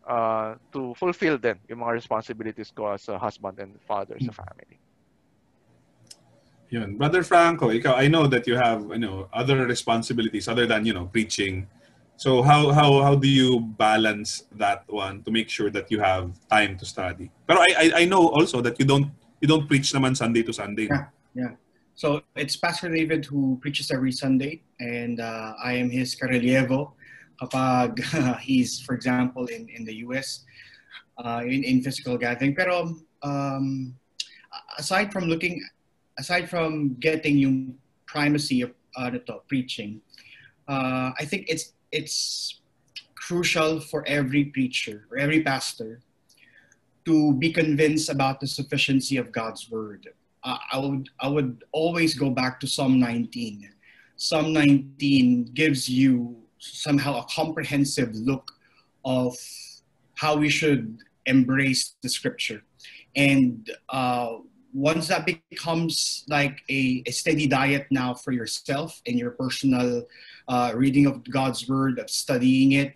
uh, 0.07 0.55
to 0.71 0.93
fulfill 0.95 1.37
din 1.37 1.57
yung 1.69 1.79
mga 1.79 1.93
responsibilities 1.93 2.71
ko 2.73 2.93
as 2.93 3.07
a 3.09 3.17
husband 3.17 3.59
and 3.59 3.77
father 3.85 4.17
sa 4.21 4.31
family. 4.31 4.79
Yun. 6.71 6.95
Brother 6.95 7.21
Franco, 7.23 7.67
ikaw, 7.67 7.99
I 7.99 8.07
know 8.07 8.27
that 8.27 8.47
you 8.47 8.55
have, 8.55 8.87
you 8.95 9.03
know, 9.03 9.27
other 9.33 9.67
responsibilities 9.67 10.47
other 10.47 10.65
than, 10.65 10.85
you 10.85 10.93
know, 10.93 11.05
preaching. 11.05 11.67
So 12.15 12.41
how 12.45 12.71
how 12.71 13.01
how 13.01 13.15
do 13.17 13.27
you 13.27 13.59
balance 13.81 14.45
that 14.55 14.85
one 14.87 15.25
to 15.25 15.33
make 15.33 15.49
sure 15.49 15.73
that 15.73 15.89
you 15.89 15.99
have 15.99 16.31
time 16.47 16.77
to 16.77 16.85
study? 16.85 17.33
But 17.49 17.57
I 17.59 17.69
I, 17.75 17.85
I 18.01 18.03
know 18.05 18.29
also 18.29 18.61
that 18.61 18.79
you 18.79 18.85
don't 18.85 19.09
you 19.41 19.49
don't 19.49 19.67
preach 19.67 19.91
naman 19.91 20.15
Sunday 20.15 20.45
to 20.45 20.53
Sunday. 20.53 20.85
Yeah, 20.87 21.09
yeah. 21.33 21.53
So 21.97 22.21
it's 22.37 22.55
Pastor 22.55 22.93
David 22.93 23.25
who 23.25 23.57
preaches 23.59 23.91
every 23.91 24.13
Sunday, 24.13 24.61
and 24.79 25.19
uh, 25.19 25.57
I 25.59 25.73
am 25.73 25.89
his 25.89 26.15
carrelievo 26.15 26.93
kapag 27.41 27.97
uh, 28.13 28.37
he's, 28.45 28.79
for 28.79 28.93
example, 28.93 29.45
in, 29.47 29.67
in 29.69 29.83
the 29.83 30.05
US, 30.05 30.45
uh, 31.17 31.41
in, 31.43 31.63
in 31.63 31.81
physical 31.81 32.17
gathering. 32.17 32.55
Pero 32.55 32.95
um, 33.23 33.95
aside 34.77 35.11
from 35.11 35.25
looking, 35.25 35.61
aside 36.17 36.49
from 36.49 36.93
getting 36.99 37.37
yung 37.37 37.75
primacy 38.05 38.61
of 38.61 38.71
uh, 38.95 39.09
to, 39.09 39.41
preaching, 39.47 40.01
uh, 40.67 41.11
I 41.17 41.25
think 41.25 41.49
it's 41.49 41.73
it's 41.91 42.61
crucial 43.15 43.79
for 43.79 44.05
every 44.07 44.45
preacher 44.45 45.07
or 45.11 45.17
every 45.17 45.43
pastor 45.43 46.01
to 47.05 47.33
be 47.33 47.51
convinced 47.51 48.09
about 48.09 48.39
the 48.39 48.47
sufficiency 48.47 49.17
of 49.17 49.31
God's 49.31 49.69
word. 49.69 50.07
Uh, 50.43 50.57
I 50.71 50.77
would 50.77 51.09
I 51.19 51.27
would 51.27 51.63
always 51.71 52.13
go 52.13 52.29
back 52.29 52.59
to 52.61 52.67
Psalm 52.67 52.99
19. 52.99 53.69
Psalm 54.17 54.53
19 54.53 55.51
gives 55.53 55.89
you 55.89 56.37
somehow 56.61 57.19
a 57.19 57.25
comprehensive 57.25 58.13
look 58.15 58.51
of 59.03 59.35
how 60.15 60.37
we 60.37 60.49
should 60.49 60.99
embrace 61.25 61.95
the 62.01 62.09
scripture. 62.09 62.61
And 63.15 63.69
uh, 63.89 64.37
once 64.73 65.07
that 65.09 65.25
becomes 65.25 66.23
like 66.29 66.61
a, 66.69 67.03
a, 67.05 67.11
steady 67.11 67.47
diet 67.47 67.87
now 67.91 68.13
for 68.13 68.31
yourself 68.31 69.01
and 69.05 69.19
your 69.19 69.31
personal 69.31 70.03
uh, 70.47 70.71
reading 70.75 71.07
of 71.07 71.29
God's 71.29 71.67
word, 71.67 71.99
of 71.99 72.09
studying 72.09 72.73
it, 72.73 72.93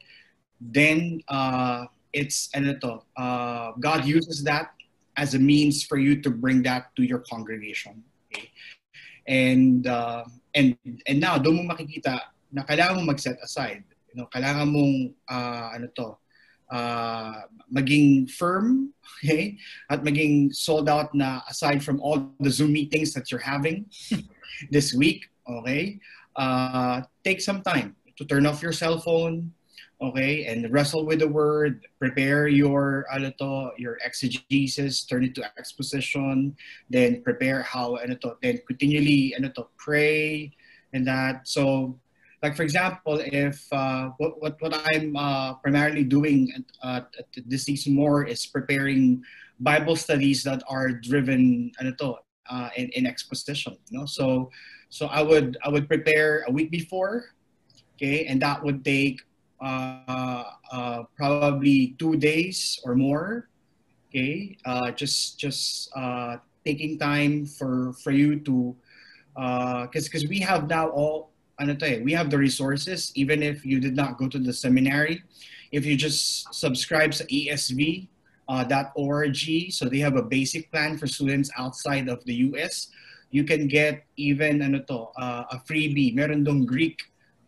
then 0.62 1.22
uh, 1.28 1.86
it's 2.14 2.50
ano 2.54 2.76
to, 2.80 3.00
uh, 3.18 3.74
God 3.80 4.06
uses 4.06 4.44
that 4.44 4.72
as 5.18 5.34
a 5.34 5.40
means 5.40 5.84
for 5.84 5.98
you 5.98 6.22
to 6.22 6.30
bring 6.30 6.64
that 6.64 6.96
to 6.96 7.04
your 7.04 7.20
congregation. 7.20 8.04
Okay? 8.32 8.50
And 9.28 9.88
uh, 9.88 10.24
and 10.54 10.78
and 11.08 11.20
now 11.20 11.38
doon 11.38 11.66
mo 11.66 11.74
makikita 11.74 12.22
na 12.52 12.64
kailangan 12.64 13.02
mo 13.02 13.14
mag-set 13.14 13.38
aside. 13.44 13.84
You 14.12 14.22
know, 14.22 14.28
kailangan 14.32 14.68
mong 14.72 14.96
uh, 15.30 15.68
ano 15.76 15.88
to, 15.96 16.08
uh, 16.72 17.46
maging 17.74 18.30
firm, 18.30 18.94
okay? 19.20 19.58
At 19.90 20.04
maging 20.04 20.54
sold 20.54 20.90
out 20.90 21.14
na 21.14 21.42
aside 21.50 21.84
from 21.84 22.00
all 22.02 22.32
the 22.40 22.50
Zoom 22.50 22.74
meetings 22.74 23.14
that 23.14 23.32
you're 23.32 23.44
having 23.44 23.86
this 24.72 24.94
week, 24.94 25.30
okay? 25.48 26.00
Uh, 26.36 27.02
take 27.24 27.42
some 27.42 27.62
time 27.62 27.96
to 28.18 28.26
turn 28.26 28.46
off 28.46 28.62
your 28.62 28.74
cell 28.74 29.00
phone, 29.00 29.52
okay, 30.02 30.46
and 30.46 30.72
wrestle 30.72 31.06
with 31.06 31.20
the 31.20 31.28
word, 31.28 31.88
prepare 32.00 32.48
your 32.48 33.06
ano 33.14 33.32
to, 33.40 33.72
your 33.78 33.98
exegesis, 34.04 35.06
turn 35.06 35.24
it 35.24 35.36
to 35.36 35.44
exposition, 35.58 36.56
then 36.90 37.24
prepare 37.24 37.62
how 37.64 37.96
ano 37.96 38.16
to, 38.16 38.36
then 38.42 38.60
continually 38.68 39.36
ano 39.36 39.50
to, 39.56 39.68
pray 39.78 40.52
and 40.94 41.08
that. 41.08 41.48
So 41.48 41.96
like 42.46 42.56
for 42.56 42.62
example, 42.62 43.18
if 43.18 43.66
uh, 43.74 44.14
what, 44.22 44.40
what, 44.40 44.62
what 44.62 44.74
I'm 44.94 45.18
uh, 45.18 45.56
primarily 45.66 46.04
doing 46.04 46.54
at, 46.84 47.10
this 47.50 47.64
season 47.64 47.96
more 47.96 48.24
is 48.24 48.46
preparing 48.46 49.24
Bible 49.60 49.96
studies 49.96 50.44
that 50.44 50.62
are 50.70 50.90
driven 50.94 51.72
ano 51.82 51.92
to, 51.98 52.22
uh, 52.54 52.70
in, 52.78 52.90
in 52.94 53.10
exposition. 53.10 53.74
You 53.90 54.00
know? 54.00 54.06
So 54.06 54.52
so 54.94 55.08
I 55.10 55.26
would 55.26 55.58
I 55.66 55.70
would 55.74 55.90
prepare 55.90 56.46
a 56.48 56.52
week 56.52 56.70
before, 56.70 57.34
okay, 57.98 58.30
and 58.30 58.38
that 58.46 58.62
would 58.62 58.86
take 58.86 59.26
uh, 59.58 60.46
uh, 60.72 61.04
probably 61.18 61.98
two 61.98 62.16
days 62.16 62.78
or 62.86 62.94
more, 62.94 63.50
okay. 64.08 64.54
Just 64.94 65.42
just 65.42 65.90
taking 66.62 67.02
time 67.02 67.50
for 67.50 67.98
for 68.06 68.14
you 68.14 68.38
to 68.46 68.78
because 69.34 70.06
uh, 70.06 70.08
because 70.08 70.26
we 70.30 70.40
have 70.40 70.70
now 70.70 70.88
all 70.94 71.35
ano 71.60 71.76
to 71.76 71.86
eh, 71.88 72.00
we 72.04 72.12
have 72.12 72.30
the 72.30 72.38
resources 72.38 73.12
even 73.16 73.44
if 73.44 73.66
you 73.66 73.80
did 73.80 73.96
not 73.96 74.18
go 74.18 74.28
to 74.28 74.40
the 74.40 74.54
seminary. 74.54 75.24
If 75.72 75.86
you 75.86 75.98
just 75.98 76.54
subscribe 76.54 77.12
to 77.20 77.26
ESV, 77.26 78.08
uh, 78.48 78.64
.org, 78.96 79.72
so 79.72 79.90
they 79.90 80.00
have 80.00 80.16
a 80.16 80.22
basic 80.22 80.72
plan 80.72 80.98
for 80.98 81.08
students 81.08 81.50
outside 81.58 82.08
of 82.08 82.24
the 82.26 82.34
US. 82.52 82.90
You 83.32 83.44
can 83.44 83.68
get 83.68 84.06
even 84.18 84.62
ano 84.62 84.80
to, 84.88 85.10
uh, 85.18 85.44
a 85.52 85.58
freebie. 85.68 86.14
Meron 86.14 86.44
dong 86.44 86.66
Greek 86.66 87.02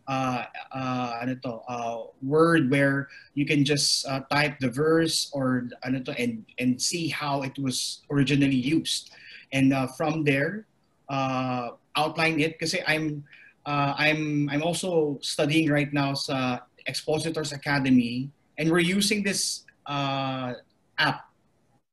uh, 0.08 0.44
uh, 0.72 1.20
ano 1.22 1.34
to, 1.44 1.52
uh, 1.68 1.98
word 2.22 2.70
where 2.70 3.08
you 3.34 3.46
can 3.46 3.64
just 3.64 4.06
uh, 4.08 4.20
type 4.30 4.58
the 4.60 4.68
verse 4.68 5.30
or 5.32 5.68
ano 5.84 6.00
to, 6.00 6.12
and, 6.18 6.44
and 6.58 6.80
see 6.80 7.08
how 7.08 7.42
it 7.42 7.56
was 7.58 8.02
originally 8.10 8.56
used. 8.58 9.12
And 9.52 9.72
uh, 9.72 9.86
from 9.86 10.24
there, 10.24 10.66
uh, 11.08 11.70
outline 11.96 12.40
it 12.40 12.58
kasi 12.58 12.82
I'm 12.86 13.24
uh, 13.68 13.92
I'm 14.00 14.48
I'm 14.48 14.64
also 14.64 15.20
studying 15.20 15.68
right 15.68 15.92
now 15.92 16.16
sa 16.16 16.64
Expositors 16.88 17.52
Academy, 17.52 18.32
and 18.56 18.72
we're 18.72 18.80
using 18.80 19.20
this 19.20 19.68
uh, 19.84 20.56
app 20.96 21.28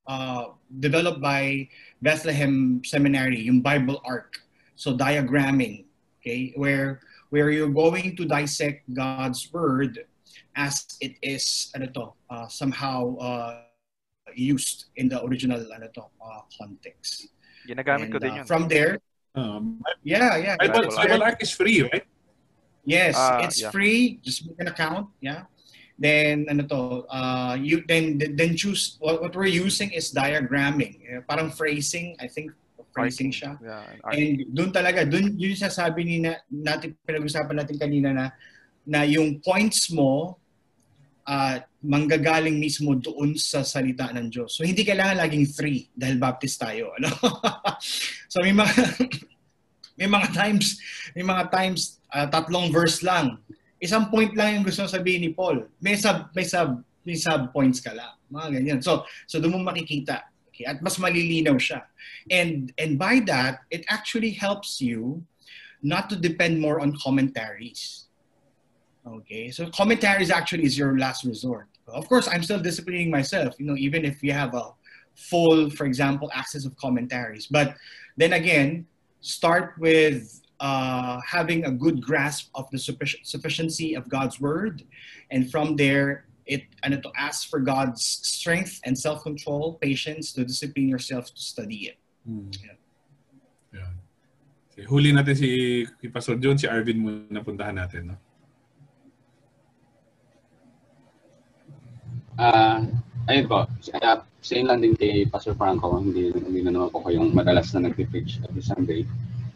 uh, 0.08 0.56
developed 0.80 1.20
by 1.20 1.68
Bethlehem 2.00 2.80
Seminary, 2.88 3.44
yung 3.44 3.60
Bible 3.60 4.00
Arc. 4.08 4.40
So 4.80 4.96
diagramming, 4.96 5.84
okay, 6.24 6.56
where 6.56 7.04
where 7.28 7.52
you're 7.52 7.76
going 7.76 8.16
to 8.16 8.24
dissect 8.24 8.88
God's 8.96 9.52
word 9.52 10.08
as 10.56 10.88
it 11.04 11.20
is 11.20 11.76
ano 11.76 11.92
to, 11.92 12.04
uh, 12.32 12.48
somehow 12.48 13.20
uh, 13.20 13.68
used 14.32 14.88
in 14.96 15.12
the 15.12 15.20
original 15.28 15.60
ano 15.60 15.92
to, 15.92 16.08
uh, 16.24 16.42
context. 16.56 17.28
Ginagamit 17.68 18.08
and, 18.08 18.14
ko 18.16 18.20
din 18.24 18.36
yun. 18.40 18.46
From 18.48 18.72
there, 18.72 19.04
Um, 19.36 19.84
yeah, 20.04 20.40
yeah. 20.40 20.56
Bible 20.56 20.88
Bible 20.96 21.24
Arc 21.24 21.44
is 21.44 21.52
free, 21.52 21.84
right? 21.84 22.08
Yes, 22.88 23.18
Ah, 23.18 23.44
it's 23.44 23.60
yeah. 23.60 23.74
free. 23.74 24.24
Just 24.24 24.48
make 24.48 24.58
an 24.64 24.72
account. 24.72 25.12
Yeah. 25.20 25.50
Then 26.00 26.48
ano 26.52 26.64
to, 26.68 26.80
uh, 27.08 27.56
you 27.60 27.84
then 27.88 28.20
then 28.20 28.56
choose 28.56 28.96
what, 29.00 29.20
what 29.24 29.32
we're 29.36 29.52
using 29.52 29.92
is 29.92 30.12
diagramming. 30.12 31.04
Eh, 31.08 31.20
parang 31.24 31.52
phrasing, 31.52 32.16
I 32.20 32.28
think 32.28 32.52
phrasing 32.96 33.32
siya. 33.32 33.60
Yeah, 33.60 33.84
and 34.08 34.16
And 34.16 34.28
doon 34.56 34.70
talaga, 34.72 35.04
doon 35.04 35.36
yun 35.36 35.56
yung 35.56 35.64
sasabi 35.68 36.08
ni 36.08 36.24
na, 36.24 36.40
natin 36.48 36.96
pinag-usapan 37.04 37.56
natin 37.60 37.76
kanina 37.76 38.10
na 38.16 38.26
na 38.88 39.04
yung 39.04 39.40
points 39.44 39.92
mo 39.92 40.40
uh, 41.28 41.60
manggagaling 41.86 42.58
mismo 42.58 42.98
doon 42.98 43.38
sa 43.38 43.62
salita 43.62 44.10
ng 44.10 44.28
Diyos. 44.28 44.58
So 44.58 44.66
hindi 44.66 44.82
kailangan 44.82 45.22
laging 45.22 45.46
three 45.54 45.88
dahil 45.94 46.18
Baptist 46.18 46.58
tayo, 46.58 46.92
ano? 46.98 47.14
so 48.32 48.42
may 48.42 48.52
mga 48.52 48.74
may 50.00 50.10
mga 50.10 50.28
times, 50.34 50.82
may 51.14 51.24
mga 51.24 51.44
times 51.54 52.02
uh, 52.10 52.26
tatlong 52.28 52.74
verse 52.74 53.06
lang. 53.06 53.38
Isang 53.78 54.10
point 54.10 54.34
lang 54.34 54.60
yung 54.60 54.66
gusto 54.66 54.90
sabihin 54.90 55.24
ni 55.24 55.32
Paul. 55.32 55.70
May 55.78 55.96
sub 55.96 56.34
may 56.34 56.44
sub 56.44 56.82
may 57.06 57.16
sub 57.16 57.54
points 57.54 57.80
ka 57.80 57.94
lang. 57.94 58.18
Mga 58.34 58.48
ganyan. 58.60 58.80
So 58.82 59.06
so 59.30 59.38
doon 59.38 59.62
mo 59.62 59.70
makikita. 59.70 60.26
Okay? 60.50 60.66
At 60.66 60.82
mas 60.82 60.98
malilinaw 60.98 61.56
siya. 61.62 61.86
And 62.34 62.74
and 62.82 62.98
by 62.98 63.22
that, 63.30 63.64
it 63.70 63.86
actually 63.88 64.34
helps 64.34 64.82
you 64.82 65.22
not 65.86 66.10
to 66.10 66.18
depend 66.18 66.58
more 66.58 66.82
on 66.82 66.98
commentaries. 66.98 68.10
Okay, 69.06 69.52
so 69.52 69.70
commentaries 69.70 70.32
actually 70.32 70.66
is 70.66 70.74
your 70.74 70.98
last 70.98 71.24
resort. 71.24 71.70
Of 71.88 72.10
course, 72.10 72.28
I'm 72.28 72.42
still 72.42 72.60
disciplining 72.60 73.12
myself, 73.12 73.56
you 73.60 73.66
know, 73.66 73.78
even 73.78 74.06
if 74.06 74.24
you 74.24 74.34
have 74.34 74.54
a 74.56 74.74
full, 75.14 75.70
for 75.70 75.86
example, 75.86 76.32
access 76.34 76.66
of 76.66 76.76
commentaries. 76.78 77.48
But 77.48 77.76
then 78.18 78.34
again, 78.34 78.88
start 79.22 79.76
with 79.78 80.42
uh, 80.60 81.20
having 81.26 81.66
a 81.66 81.72
good 81.72 82.02
grasp 82.02 82.50
of 82.56 82.70
the 82.72 82.78
suffic- 82.78 83.24
sufficiency 83.24 83.94
of 83.94 84.10
God's 84.10 84.40
word. 84.42 84.84
And 85.30 85.50
from 85.52 85.76
there, 85.76 86.26
it 86.46 86.64
ano 86.84 87.02
to 87.02 87.10
ask 87.18 87.50
for 87.50 87.60
God's 87.60 88.06
strength 88.06 88.80
and 88.86 88.98
self-control, 88.98 89.82
patience 89.82 90.34
to 90.34 90.46
discipline 90.46 90.90
yourself 90.90 91.34
to 91.34 91.42
study 91.42 91.94
it. 91.94 91.98
Hmm. 92.26 92.50
Yeah. 92.62 92.78
Yeah. 94.78 94.86
Huli 94.86 95.14
natin 95.14 95.38
si, 95.38 95.50
si 95.86 96.06
Pastor 96.10 96.38
John, 96.38 96.58
si 96.58 96.68
Arvin 96.68 97.02
muna 97.02 97.42
puntahan 97.42 97.78
natin. 97.78 98.14
No? 98.14 98.16
Ah, 102.36 102.84
ayun 103.32 103.48
po. 103.48 103.64
Uh, 103.96 104.20
same 104.44 104.68
lang 104.68 104.84
din 104.84 104.94
kay 104.94 105.26
Pastor 105.26 105.56
Franco, 105.56 105.98
hindi, 105.98 106.30
hindi 106.36 106.62
na 106.62 106.76
naman 106.76 106.92
po 106.92 107.02
ko 107.02 107.10
yung 107.10 107.34
madalas 107.34 107.72
na 107.74 107.88
nag-preach 107.90 108.44
every 108.46 108.62
Sunday. 108.62 109.02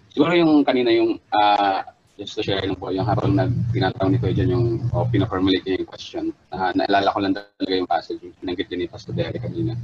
Siguro 0.10 0.34
yung 0.34 0.64
kanina 0.66 0.90
yung, 0.90 1.20
ah, 1.36 1.86
just 2.20 2.36
to 2.36 2.44
share 2.44 2.60
lang 2.60 2.76
po, 2.76 2.92
yung 2.92 3.08
habang 3.08 3.36
nag 3.36 3.52
tinatanong 3.72 4.12
ni 4.12 4.20
Kuya 4.20 4.36
Jan 4.36 4.52
yung, 4.52 4.68
o 4.92 5.08
pina-formulate 5.08 5.64
niya 5.64 5.80
yung 5.80 5.92
question, 5.92 6.26
uh, 6.52 6.72
naalala 6.76 7.16
ko 7.16 7.20
lang 7.24 7.34
talaga 7.36 7.74
yung 7.80 7.88
passage, 7.88 8.20
yung 8.20 8.36
pinanggit 8.44 8.68
din 8.68 8.84
ni 8.84 8.88
Pastor 8.92 9.16
Derek 9.16 9.40
kanina, 9.40 9.80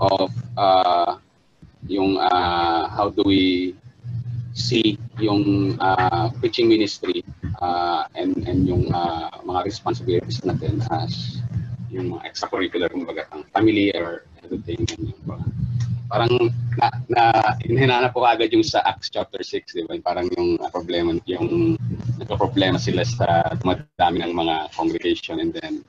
of 0.00 0.34
uh, 0.58 1.14
yung 1.86 2.18
uh, 2.18 2.90
how 2.90 3.06
do 3.12 3.22
we 3.22 3.74
see 4.50 4.98
yung 5.22 5.76
uh, 5.78 6.26
preaching 6.42 6.66
ministry 6.66 7.22
uh, 7.62 8.02
and 8.18 8.42
and 8.50 8.66
yung 8.66 8.90
uh, 8.90 9.30
mga 9.46 9.62
responsibilities 9.62 10.42
natin 10.42 10.82
as 10.90 11.38
yung 11.90 12.16
mga 12.16 12.22
extracurricular 12.30 12.88
kumbaga 12.90 13.26
ang 13.34 13.42
family 13.50 13.90
or 13.98 14.24
and 14.46 14.66
yung 14.66 15.14
mga 15.26 15.44
parang 16.10 16.50
na, 16.74 16.86
na 17.06 17.22
hinanap 17.62 18.10
ko 18.10 18.26
agad 18.26 18.50
yung 18.50 18.66
sa 18.66 18.82
Acts 18.82 19.14
chapter 19.14 19.38
6 19.46 19.78
di 19.78 19.86
ba? 19.86 19.94
Parang 20.02 20.26
yung 20.34 20.58
uh, 20.58 20.66
problema 20.74 21.14
yung 21.30 21.78
nagka-problema 22.18 22.82
sila 22.82 23.06
sa 23.06 23.54
dumadami 23.62 24.26
ng 24.26 24.34
mga 24.34 24.54
congregation 24.74 25.38
and 25.38 25.54
then 25.54 25.86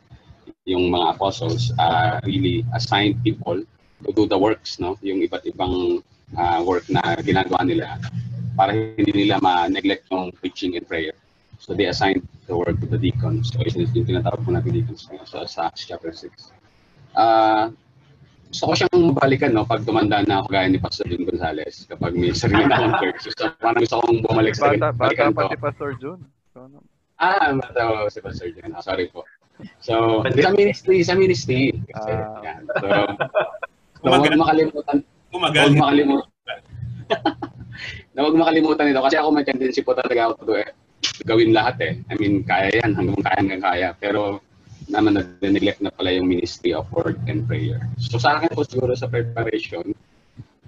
yung 0.70 0.93
mga 0.93 1.18
apostles 1.18 1.74
uh, 1.82 2.22
really 2.22 2.62
assigned 2.78 3.18
people 3.26 3.58
to 4.06 4.10
do 4.14 4.30
the 4.30 4.38
works 4.38 4.78
no? 4.78 4.93
Yung 5.02 5.26
iba't 5.26 5.41
ibang 5.49 6.06
uh, 6.38 6.60
work 6.62 6.86
na 6.86 7.02
ginagawa 7.26 7.66
nila 7.66 7.97
para 8.54 8.78
hindi 8.78 9.26
nila 9.26 9.41
ma-neglect 9.41 10.06
yung 10.14 10.30
preaching 10.38 10.78
and 10.78 10.86
prayer 10.86 11.18
So 11.62 11.78
they 11.78 11.86
assigned 11.86 12.26
the 12.49 12.57
work 12.57 12.82
to 12.82 12.88
the 12.89 12.97
deacons. 12.97 13.53
So 13.53 13.62
yun 13.62 13.86
yung 13.93 14.09
tinatawag 14.09 14.41
po 14.41 14.49
natin 14.49 14.74
deacons 14.74 15.05
ngayon 15.05 15.30
so, 15.30 15.45
sa 15.45 15.70
Acts 15.70 15.86
chapter 15.86 16.09
6. 16.09 16.49
Uh, 17.14 17.70
gusto 18.49 18.64
ko 18.66 18.74
siyang 18.74 19.14
balikan 19.14 19.53
no, 19.53 19.64
pag 19.64 19.86
tumanda 19.86 20.26
na 20.26 20.41
ako 20.41 20.57
gaya 20.57 20.68
ni 20.68 20.82
Pastor 20.82 21.05
Jun 21.05 21.24
Gonzales 21.30 21.86
kapag 21.86 22.18
may 22.18 22.34
sarili 22.34 22.66
na 22.66 22.82
akong 22.82 22.97
church. 22.97 23.30
So 23.38 23.53
parang 23.62 23.86
gusto 23.86 24.01
kong 24.01 24.26
bumalik 24.26 24.57
sa 24.57 24.74
Bata, 24.74 24.89
bata 24.89 24.97
balikan 24.97 25.32
pa 25.38 25.53
si 25.53 25.57
Pastor 25.62 25.91
Jun. 26.01 26.20
So, 26.51 26.66
ano? 26.66 26.82
Ah, 27.22 27.53
matawa 27.53 28.09
si 28.09 28.20
Pastor 28.26 28.49
Jun. 28.57 28.74
Ah, 28.74 28.82
sorry 28.82 29.14
po. 29.14 29.22
So, 29.86 30.26
sa 30.26 30.51
ministry, 30.57 31.05
sa 31.05 31.14
ministry. 31.14 31.78
Kasi, 31.93 32.09
Ah. 32.09 32.41
yan. 32.41 32.62
So, 32.82 32.88
so 34.01 34.05
huwag 34.09 34.34
makalimutan, 34.34 34.97
huwag 35.30 35.78
makalimutan. 35.78 36.26
na 38.16 38.20
huwag 38.28 38.36
makalimutan 38.36 38.91
ito 38.91 39.03
kasi 39.03 39.16
ako 39.16 39.28
may 39.32 39.45
tendency 39.47 39.82
po 39.86 39.95
talaga 39.95 40.32
ako 40.32 40.34
to 40.43 40.53
eh, 40.59 40.68
gawin 41.26 41.54
lahat 41.54 41.76
eh. 41.82 41.93
I 42.10 42.14
mean, 42.18 42.43
kaya 42.45 42.70
yan, 42.82 42.97
hanggang 42.97 43.22
kaya 43.22 43.38
hanggang 43.38 43.64
kaya. 43.64 43.89
Pero 43.97 44.41
naman 44.89 45.22
na-neglect 45.39 45.80
na 45.80 45.93
pala 45.93 46.12
yung 46.12 46.28
ministry 46.28 46.74
of 46.76 46.89
word 46.91 47.16
and 47.30 47.47
prayer. 47.47 47.80
So 48.02 48.20
sa 48.20 48.38
akin 48.38 48.52
po 48.52 48.66
siguro 48.68 48.91
sa 48.97 49.08
preparation, 49.08 49.95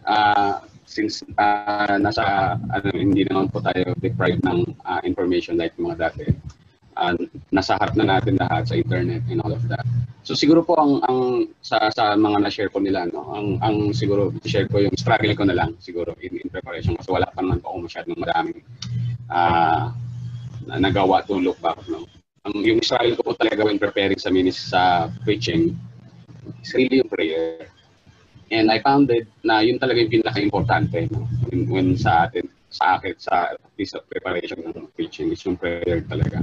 uh, 0.07 0.63
since 0.85 1.25
uh, 1.35 1.97
nasa, 1.99 2.55
ano, 2.59 2.87
hindi 2.93 3.25
naman 3.27 3.49
po 3.49 3.59
tayo 3.59 3.91
deprived 3.99 4.45
ng 4.45 4.77
uh, 4.85 5.01
information 5.03 5.59
like 5.59 5.75
mga 5.75 5.97
dati, 6.09 6.25
uh, 6.97 7.13
nasa 7.49 7.75
harap 7.77 7.97
na 7.97 8.17
natin 8.17 8.37
lahat 8.37 8.69
sa 8.69 8.75
internet 8.77 9.25
and 9.27 9.41
all 9.41 9.53
of 9.53 9.65
that. 9.67 9.85
So 10.23 10.37
siguro 10.39 10.63
po 10.63 10.79
ang 10.79 11.03
ang 11.03 11.51
sa 11.59 11.91
sa 11.91 12.15
mga 12.15 12.47
na-share 12.47 12.71
ko 12.71 12.79
nila 12.79 13.11
no, 13.11 13.27
ang 13.35 13.59
ang 13.59 13.91
siguro 13.91 14.31
share 14.47 14.71
ko 14.71 14.79
yung 14.79 14.95
struggle 14.95 15.35
ko 15.35 15.43
na 15.43 15.57
lang 15.57 15.75
siguro 15.83 16.15
in, 16.23 16.39
in 16.39 16.47
preparation 16.47 16.95
kasi 16.95 17.11
wala 17.11 17.27
pa 17.27 17.43
naman 17.43 17.59
po 17.59 17.75
ako 17.75 17.91
masyadong 17.91 18.19
maraming 18.23 18.63
ah 19.27 19.91
na 20.67 20.79
nagawa 20.79 21.25
to 21.25 21.37
look 21.39 21.59
back 21.59 21.77
no. 21.89 22.05
Ang 22.43 22.59
yung 22.63 22.81
struggle 22.83 23.15
ko 23.23 23.31
talaga 23.39 23.63
when 23.63 23.79
preparing 23.79 24.19
sa 24.19 24.27
minis 24.27 24.59
sa 24.59 25.07
preaching 25.23 25.75
is 26.59 26.71
really 26.75 26.99
yung 26.99 27.11
prayer. 27.11 27.71
And 28.51 28.69
I 28.69 28.83
found 28.83 29.09
it 29.09 29.31
na 29.41 29.63
yun 29.63 29.79
talaga 29.79 30.03
yung 30.03 30.11
pinaka-importante 30.21 31.07
no? 31.09 31.25
when, 31.47 31.65
when 31.71 31.87
sa 31.95 32.27
atin 32.27 32.51
sa 32.73 32.97
akin 32.97 33.13
sa 33.21 33.53
piece 33.77 33.93
of 33.93 34.01
preparation 34.09 34.57
ng 34.65 34.89
preaching 34.97 35.29
is 35.29 35.45
yung 35.45 35.55
prayer 35.55 36.01
talaga. 36.09 36.41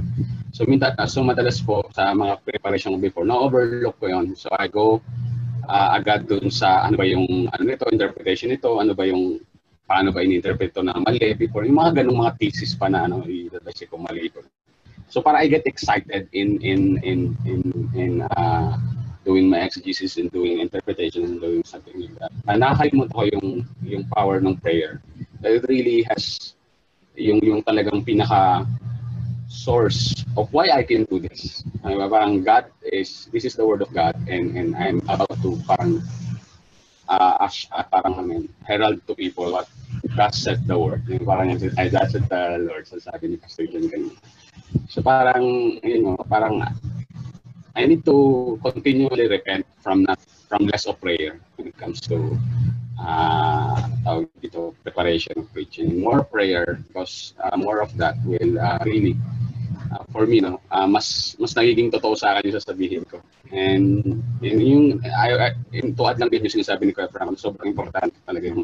So, 0.55 0.63
minta, 0.63 0.95
so 1.03 1.27
madalas 1.27 1.59
po 1.59 1.83
sa 1.91 2.15
mga 2.15 2.39
preparation 2.47 2.95
before, 3.03 3.27
na-overlook 3.27 3.99
ko 3.99 4.07
yun. 4.07 4.31
So 4.39 4.47
I 4.55 4.71
go 4.71 5.03
uh, 5.67 5.89
agad 5.99 6.31
dun 6.31 6.47
sa 6.47 6.87
ano 6.87 6.95
ba 6.95 7.03
yung 7.03 7.51
ano 7.51 7.63
nito, 7.67 7.83
interpretation 7.91 8.47
nito, 8.51 8.79
ano 8.79 8.95
ba 8.95 9.03
yung 9.03 9.43
paano 9.91 10.15
ba 10.15 10.23
in-interpret 10.23 10.71
na 10.79 10.95
mali 10.95 11.35
before. 11.35 11.67
Yung 11.67 11.75
mga 11.75 11.99
ganung 11.99 12.23
mga 12.23 12.39
thesis 12.39 12.71
pa 12.79 12.87
na 12.87 13.11
ano, 13.11 13.27
i-advise 13.27 13.83
ko 13.91 13.99
mali 13.99 14.31
ito. 14.31 14.39
So 15.11 15.19
para 15.19 15.43
I 15.43 15.51
get 15.51 15.67
excited 15.67 16.31
in 16.31 16.63
in 16.63 16.95
in 17.03 17.35
in 17.43 17.61
in 17.91 18.11
uh, 18.39 18.79
doing 19.27 19.51
my 19.51 19.67
exegesis 19.67 20.15
and 20.15 20.31
doing 20.31 20.63
interpretation 20.63 21.27
and 21.27 21.43
doing 21.43 21.67
something 21.67 21.99
like 21.99 22.15
that. 22.23 22.31
Uh, 22.47 22.55
nakakalimutan 22.55 23.11
ko 23.11 23.23
yung 23.35 23.47
yung 23.83 24.03
power 24.15 24.39
ng 24.39 24.55
prayer. 24.63 25.03
It 25.43 25.67
really 25.67 26.07
has 26.07 26.55
yung 27.19 27.43
yung 27.43 27.59
talagang 27.67 28.07
pinaka 28.07 28.63
source 29.51 30.23
of 30.39 30.47
why 30.55 30.71
I 30.71 30.87
can 30.87 31.03
do 31.11 31.19
this. 31.19 31.67
Ano 31.83 31.99
ba, 31.99 32.07
parang 32.07 32.39
God 32.39 32.71
is, 32.87 33.27
this 33.35 33.43
is 33.43 33.59
the 33.59 33.67
word 33.67 33.83
of 33.83 33.91
God 33.91 34.15
and 34.31 34.55
and 34.55 34.71
I'm 34.79 35.03
about 35.11 35.35
to 35.43 35.59
parang 35.67 35.99
uh, 37.11 37.43
as, 37.43 37.67
uh, 37.75 37.83
parang 37.83 38.15
mean, 38.23 38.47
herald 38.63 39.03
to 39.07 39.13
people 39.13 39.51
what 39.51 39.67
God 40.15 40.31
said 40.31 40.63
the 40.63 40.79
word. 40.79 41.03
Yung 41.11 41.27
parang 41.27 41.51
yung, 41.51 41.59
ay, 41.75 41.91
God 41.91 42.07
said 42.07 42.25
the 42.31 42.63
Lord. 42.63 42.87
So 42.87 42.97
sabi 43.03 43.35
ni 43.35 43.37
Pastor 43.37 43.67
John 43.67 43.91
kanina. 43.91 44.15
So 44.87 45.03
parang, 45.03 45.77
you 45.83 45.99
know, 45.99 46.15
parang 46.31 46.63
I 47.75 47.87
need 47.87 48.03
to 48.07 48.59
continually 48.63 49.27
repent 49.27 49.67
from 49.79 50.03
not 50.03 50.19
from 50.47 50.67
less 50.67 50.87
of 50.87 50.99
prayer 50.99 51.39
when 51.55 51.71
it 51.71 51.77
comes 51.79 52.03
to 52.11 52.35
uh, 52.99 53.79
tawag 54.03 54.27
dito, 54.43 54.75
preparation 54.83 55.39
of 55.39 55.47
preaching. 55.55 55.99
More 55.99 56.23
prayer 56.23 56.83
because 56.87 57.35
uh, 57.39 57.55
more 57.55 57.79
of 57.79 57.95
that 57.95 58.19
will 58.27 58.59
uh, 58.59 58.79
really 58.83 59.15
uh, 59.91 60.03
for 60.09 60.23
me 60.25 60.39
no. 60.39 60.63
Uh, 60.71 60.87
mas 60.87 61.35
mas 61.37 61.51
nagiging 61.53 61.91
totoo 61.91 62.15
sa 62.15 62.33
akin 62.35 62.49
yung 62.49 62.57
sasabihin 62.57 63.03
ko. 63.05 63.19
And, 63.51 64.23
and 64.39 64.57
yung 64.63 64.85
I, 65.03 65.29
I, 65.35 65.49
yung 65.75 65.93
tuwad 65.93 66.17
lang 66.17 66.31
din 66.31 66.47
yung 66.47 66.55
sinasabi 66.55 66.87
ni 66.87 66.95
Kuya 66.95 67.11
Frank 67.11 67.35
sobrang 67.37 67.75
importante 67.75 68.15
talaga 68.23 68.47
yung 68.47 68.63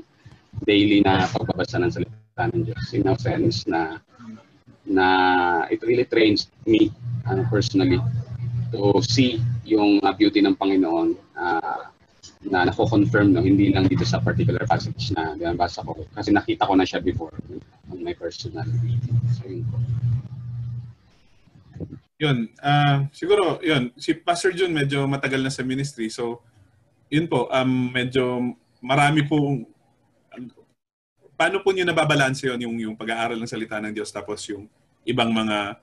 daily 0.63 1.03
na 1.03 1.27
pagbabasa 1.27 1.77
ng 1.83 1.91
salita 1.91 2.43
ng 2.49 2.63
Diyos. 2.65 2.85
In 2.95 3.11
a 3.11 3.13
sense 3.19 3.67
na 3.67 3.99
na 4.87 5.07
it 5.67 5.83
really 5.83 6.07
trains 6.07 6.47
me 6.63 6.87
uh, 7.27 7.43
personally 7.51 7.99
to 8.71 9.03
see 9.03 9.43
yung 9.67 9.99
uh, 9.99 10.15
beauty 10.15 10.39
ng 10.39 10.55
Panginoon 10.55 11.11
uh, 11.35 11.91
na 12.47 12.63
nako-confirm 12.71 13.35
no 13.35 13.43
hindi 13.43 13.75
lang 13.75 13.91
dito 13.91 14.07
sa 14.07 14.23
particular 14.23 14.63
passage 14.63 15.11
na 15.11 15.35
binabasa 15.35 15.83
ko 15.83 16.07
kasi 16.15 16.31
nakita 16.31 16.63
ko 16.63 16.73
na 16.79 16.87
siya 16.87 17.03
before 17.03 17.35
on 17.91 17.99
my 17.99 18.15
personal. 18.15 18.67
So 19.35 19.43
yun 19.47 19.67
po. 19.67 19.77
Yun. 22.17 22.49
ah 22.61 23.05
siguro, 23.13 23.61
yun. 23.61 23.93
Si 23.97 24.17
Pastor 24.17 24.53
Jun 24.57 24.73
medyo 24.73 25.05
matagal 25.05 25.41
na 25.41 25.53
sa 25.53 25.61
ministry. 25.61 26.09
So, 26.09 26.41
yun 27.07 27.29
po. 27.29 27.47
Um, 27.53 27.93
medyo 27.93 28.53
marami 28.81 29.25
pong... 29.25 29.65
Paano 31.37 31.61
po 31.61 31.69
niyo 31.69 31.85
nababalanse 31.85 32.49
yun 32.49 32.59
yung, 32.65 32.75
yung 32.81 32.95
pag-aaral 32.97 33.37
ng 33.37 33.49
salita 33.49 33.77
ng 33.77 33.93
Diyos 33.93 34.09
tapos 34.09 34.41
yung 34.49 34.65
ibang 35.05 35.29
mga 35.29 35.77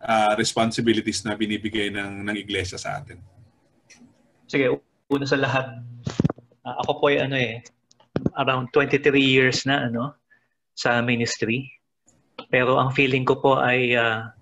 ah, 0.00 0.32
responsibilities 0.40 1.20
na 1.28 1.36
binibigay 1.36 1.92
ng, 1.92 2.24
ng 2.24 2.36
iglesia 2.36 2.80
sa 2.80 3.00
atin? 3.00 3.20
Sige, 4.48 4.72
una 5.12 5.28
sa 5.28 5.36
lahat, 5.36 5.84
ah, 6.64 6.76
ako 6.80 6.92
po 6.96 7.04
ay 7.12 7.20
ano 7.22 7.36
eh, 7.36 7.60
around 8.40 8.72
23 8.72 9.12
years 9.20 9.68
na 9.68 9.86
ano 9.92 10.16
sa 10.72 11.00
ministry. 11.04 11.68
Pero 12.48 12.76
ang 12.76 12.92
feeling 12.92 13.24
ko 13.24 13.36
po 13.36 13.60
ay 13.60 13.96
ah, 13.96 14.32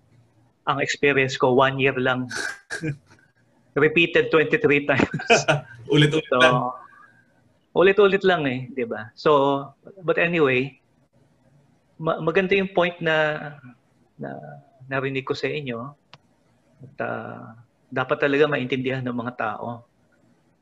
ang 0.64 0.78
experience 0.80 1.36
ko 1.36 1.52
one 1.52 1.76
year 1.76 1.94
lang. 1.96 2.28
Repeated 3.74 4.30
23 4.30 4.86
times. 4.86 5.30
Ulit-ulit 5.94 6.24
So, 6.30 6.38
lang. 6.38 6.54
ulit-ulit 7.74 8.22
lang 8.22 8.42
eh, 8.46 8.70
di 8.70 8.86
ba? 8.86 9.10
So, 9.12 9.60
but 10.00 10.16
anyway, 10.16 10.78
ma- 11.98 12.22
maganda 12.22 12.54
yung 12.54 12.70
point 12.70 12.94
na, 13.02 13.50
na 14.14 14.30
narinig 14.86 15.26
ko 15.26 15.34
sa 15.34 15.50
inyo. 15.50 15.90
At, 16.80 16.96
ah, 17.02 17.58
dapat 17.90 18.22
talaga 18.22 18.46
maintindihan 18.46 19.02
ng 19.02 19.14
mga 19.14 19.34
tao 19.36 19.82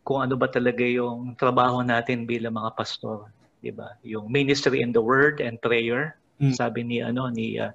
kung 0.03 0.19
ano 0.19 0.35
ba 0.35 0.51
talaga 0.51 0.83
yung 0.83 1.39
trabaho 1.39 1.79
natin 1.81 2.27
bilang 2.27 2.59
mga 2.59 2.75
pastor, 2.75 3.31
'di 3.63 3.71
ba? 3.71 3.95
Yung 4.03 4.27
ministry 4.29 4.83
in 4.83 4.91
the 4.91 5.01
word 5.01 5.39
and 5.39 5.63
prayer, 5.63 6.19
Mm. 6.43 6.51
sabi 6.53 6.83
ni 6.83 6.99
ano 6.99 7.31
ni 7.31 7.55
ah, 7.57 7.71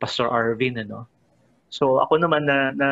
Pastor 0.00 0.32
Arvin 0.32 0.80
ano. 0.80 1.04
So 1.68 2.00
ako 2.00 2.20
naman 2.20 2.48
na 2.48 2.72
na 2.72 2.90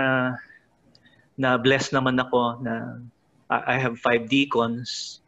na 1.36 1.60
blessed 1.60 1.92
naman 1.92 2.16
ako 2.20 2.60
na 2.64 3.00
I 3.48 3.78
have 3.78 4.02
five 4.02 4.26
deacons 4.26 5.20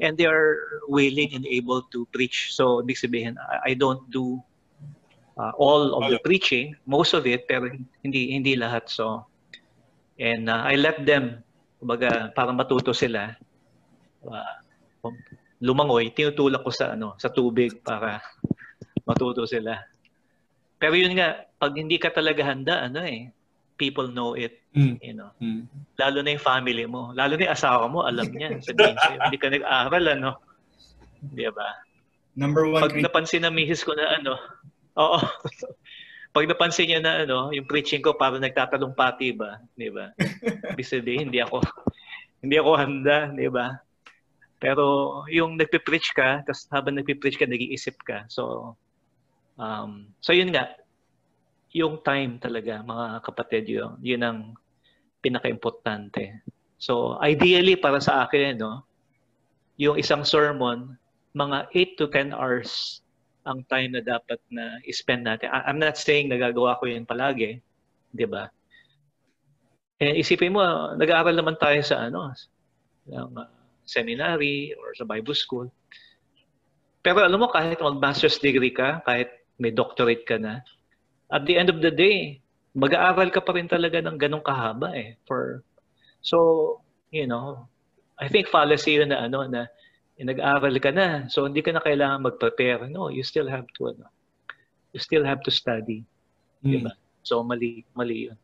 and 0.00 0.16
they 0.16 0.26
are 0.26 0.82
willing 0.88 1.34
and 1.34 1.44
able 1.46 1.82
to 1.92 2.06
preach. 2.12 2.52
So, 2.54 2.82
ibig 2.84 3.00
sabihin, 3.00 3.34
I, 3.40 3.74
don't 3.74 4.06
do 4.10 4.38
uh, 5.38 5.52
all 5.56 5.96
of 5.96 6.10
the 6.10 6.20
preaching, 6.20 6.76
most 6.86 7.14
of 7.14 7.26
it, 7.26 7.48
pero 7.48 7.70
hindi 8.04 8.32
hindi 8.32 8.54
lahat. 8.56 8.88
So, 8.92 9.26
and 10.20 10.48
uh, 10.48 10.62
I 10.62 10.76
let 10.76 11.04
them, 11.04 11.42
kumbaga, 11.80 12.30
para 12.36 12.52
matuto 12.52 12.92
sila, 12.94 13.34
uh, 14.28 14.56
lumangoy, 15.60 16.12
tinutulak 16.12 16.62
ko 16.62 16.70
sa 16.70 16.92
ano, 16.92 17.16
sa 17.16 17.32
tubig 17.32 17.80
para 17.80 18.20
matuto 19.08 19.48
sila. 19.48 19.80
Pero 20.76 20.92
yun 20.92 21.16
nga, 21.16 21.45
pag 21.56 21.72
hindi 21.76 21.96
ka 21.96 22.12
talaga 22.12 22.44
handa, 22.44 22.84
ano 22.88 23.00
eh, 23.04 23.32
people 23.76 24.08
know 24.08 24.32
it, 24.36 24.60
Mm. 24.76 24.96
you 25.00 25.14
know. 25.16 25.32
Mm. 25.40 25.68
Lalo 25.96 26.18
na 26.20 26.32
yung 26.36 26.44
family 26.44 26.84
mo. 26.88 27.12
Lalo 27.16 27.36
na 27.36 27.48
yung 27.48 27.56
asawa 27.56 27.84
mo, 27.88 28.04
alam 28.04 28.28
niya. 28.28 28.60
Sabihin 28.60 28.96
sa'yo, 28.96 29.18
hindi 29.28 29.38
ka 29.40 29.48
nag-aaral, 29.52 30.04
ano. 30.16 30.30
Di 31.32 31.48
ba? 31.52 31.68
Number 32.36 32.68
one 32.68 32.84
Pag 32.84 33.00
napansin 33.00 33.48
ng 33.48 33.56
misis 33.56 33.80
ko 33.80 33.96
na 33.96 34.20
ano, 34.20 34.36
oo. 35.00 35.18
Pag 36.36 36.44
napansin 36.52 36.92
niya 36.92 37.00
na 37.00 37.24
ano, 37.24 37.48
yung 37.48 37.64
preaching 37.64 38.04
ko 38.04 38.12
para 38.12 38.36
nagtatalong 38.36 38.92
pati 38.92 39.32
ba, 39.32 39.56
di 39.72 39.88
ba? 39.88 40.12
Ibig 40.76 40.84
sabihin, 40.84 41.32
hindi 41.32 41.40
ako, 41.40 41.64
hindi 42.44 42.60
ako 42.60 42.70
handa, 42.76 43.32
di 43.32 43.48
ba? 43.48 43.80
Pero 44.60 44.84
yung 45.32 45.56
nagpe-preach 45.56 46.12
ka, 46.12 46.44
tapos 46.44 46.68
habang 46.68 47.00
nagpe-preach 47.00 47.40
ka, 47.40 47.48
nag-iisip 47.48 47.96
ka. 48.04 48.28
So, 48.28 48.76
um, 49.56 50.12
so 50.20 50.36
yun 50.36 50.52
nga, 50.52 50.76
yung 51.76 52.00
time 52.00 52.40
talaga, 52.40 52.80
mga 52.80 53.20
kapatid, 53.20 53.68
yun, 53.68 54.00
yun 54.00 54.24
ang 54.24 54.38
pinaka-importante. 55.20 56.40
So, 56.80 57.20
ideally 57.20 57.76
para 57.76 58.00
sa 58.00 58.24
akin, 58.24 58.56
no, 58.56 58.80
yung 59.76 60.00
isang 60.00 60.24
sermon, 60.24 60.96
mga 61.36 61.68
8 61.68 62.00
to 62.00 62.08
10 62.08 62.32
hours 62.32 63.04
ang 63.44 63.60
time 63.68 63.92
na 63.92 64.00
dapat 64.00 64.40
na 64.48 64.80
i-spend 64.88 65.28
natin. 65.28 65.52
I'm 65.52 65.76
not 65.76 66.00
saying 66.00 66.32
nagagawa 66.32 66.80
ko 66.80 66.88
yun 66.88 67.04
palagi, 67.04 67.60
di 68.08 68.26
ba? 68.26 68.48
Eh, 70.00 70.24
isipin 70.24 70.56
mo, 70.56 70.64
nag-aaral 70.96 71.36
naman 71.36 71.60
tayo 71.60 71.78
sa 71.84 72.08
ano, 72.08 72.32
ng 73.04 73.36
seminary 73.84 74.72
or 74.80 74.96
sa 74.96 75.04
Bible 75.04 75.36
school. 75.36 75.68
Pero 77.04 77.22
alam 77.22 77.38
mo, 77.38 77.52
kahit 77.52 77.78
mag-master's 77.78 78.40
degree 78.40 78.72
ka, 78.72 79.04
kahit 79.04 79.30
may 79.60 79.70
doctorate 79.70 80.26
ka 80.26 80.40
na, 80.40 80.64
at 81.32 81.46
the 81.46 81.56
end 81.58 81.68
of 81.72 81.82
the 81.82 81.90
day, 81.90 82.40
mag-aaral 82.76 83.32
ka 83.32 83.40
pa 83.40 83.56
rin 83.56 83.66
talaga 83.66 83.98
ng 84.04 84.18
ganong 84.20 84.44
kahaba 84.44 84.92
eh. 84.94 85.16
For, 85.24 85.64
so, 86.20 86.80
you 87.10 87.26
know, 87.26 87.66
I 88.20 88.28
think 88.28 88.48
fallacy 88.48 89.00
yun 89.00 89.10
na 89.10 89.26
ano, 89.26 89.48
na 89.48 89.66
nag-aaral 90.16 90.76
ka 90.80 90.92
na, 90.92 91.28
so 91.28 91.44
hindi 91.44 91.60
ka 91.60 91.72
na 91.72 91.84
kailangan 91.84 92.24
mag-prepare. 92.24 92.88
No, 92.88 93.08
you 93.08 93.24
still 93.24 93.48
have 93.48 93.68
to, 93.80 93.96
ano, 93.96 94.06
you 94.92 95.00
still 95.00 95.24
have 95.24 95.40
to 95.44 95.52
study. 95.52 96.04
Mm. 96.64 96.84
Diba? 96.84 96.92
So, 97.24 97.42
mali, 97.42 97.84
mali 97.96 98.30
yun. 98.30 98.38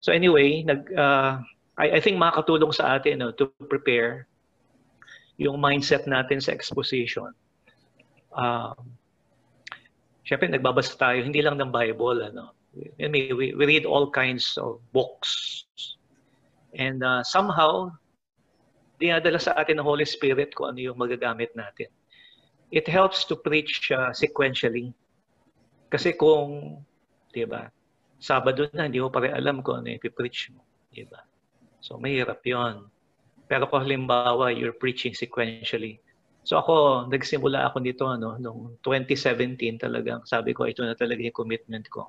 So 0.00 0.12
anyway, 0.12 0.62
nag, 0.62 0.86
uh, 0.94 1.42
I, 1.76 1.98
I 1.98 2.00
think 2.00 2.16
makakatulong 2.16 2.72
sa 2.72 2.96
atin 2.96 3.20
no, 3.20 3.32
to 3.36 3.50
prepare 3.68 4.30
yung 5.36 5.60
mindset 5.60 6.08
natin 6.08 6.40
sa 6.40 6.52
exposition. 6.52 7.34
Um, 8.32 8.95
Siyempre, 10.26 10.50
nagbabasa 10.50 10.98
tayo, 10.98 11.22
hindi 11.22 11.38
lang 11.38 11.56
ng 11.56 11.70
Bible. 11.70 12.26
Ano. 12.34 12.52
I 12.98 13.08
we, 13.08 13.54
we 13.54 13.64
read 13.64 13.86
all 13.86 14.10
kinds 14.10 14.58
of 14.58 14.82
books. 14.90 15.64
And 16.74 17.00
uh, 17.00 17.22
somehow, 17.22 17.94
dinadala 18.98 19.38
sa 19.38 19.54
atin 19.54 19.78
ng 19.78 19.86
Holy 19.86 20.04
Spirit 20.04 20.52
kung 20.52 20.74
ano 20.74 20.92
yung 20.92 20.98
magagamit 20.98 21.54
natin. 21.54 21.88
It 22.74 22.90
helps 22.90 23.22
to 23.30 23.38
preach 23.38 23.88
uh, 23.94 24.10
sequentially. 24.10 24.90
Kasi 25.88 26.18
kung, 26.18 26.82
di 27.30 27.46
ba, 27.46 27.70
Sabado 28.16 28.64
na, 28.72 28.88
hindi 28.88 29.00
mo 29.00 29.12
pa 29.12 29.20
rin 29.20 29.36
alam 29.36 29.60
kung 29.60 29.84
ano 29.84 29.92
yung 29.92 30.00
preach 30.00 30.48
mo. 30.52 30.64
Di 30.88 31.04
ba? 31.04 31.20
So, 31.84 32.00
mahirap 32.00 32.40
yon. 32.48 32.88
Pero 33.46 33.68
kung 33.68 33.84
halimbawa, 33.84 34.50
you're 34.50 34.74
preaching 34.74 35.12
sequentially. 35.12 36.00
So 36.46 36.62
ako, 36.62 37.10
nagsimula 37.10 37.66
ako 37.66 37.82
nito 37.82 38.06
ano, 38.06 38.38
noong 38.38 38.78
2017 38.78 39.82
talagang 39.82 40.22
sabi 40.22 40.54
ko, 40.54 40.70
ito 40.70 40.86
na 40.86 40.94
talaga 40.94 41.26
yung 41.26 41.34
commitment 41.34 41.90
ko. 41.90 42.06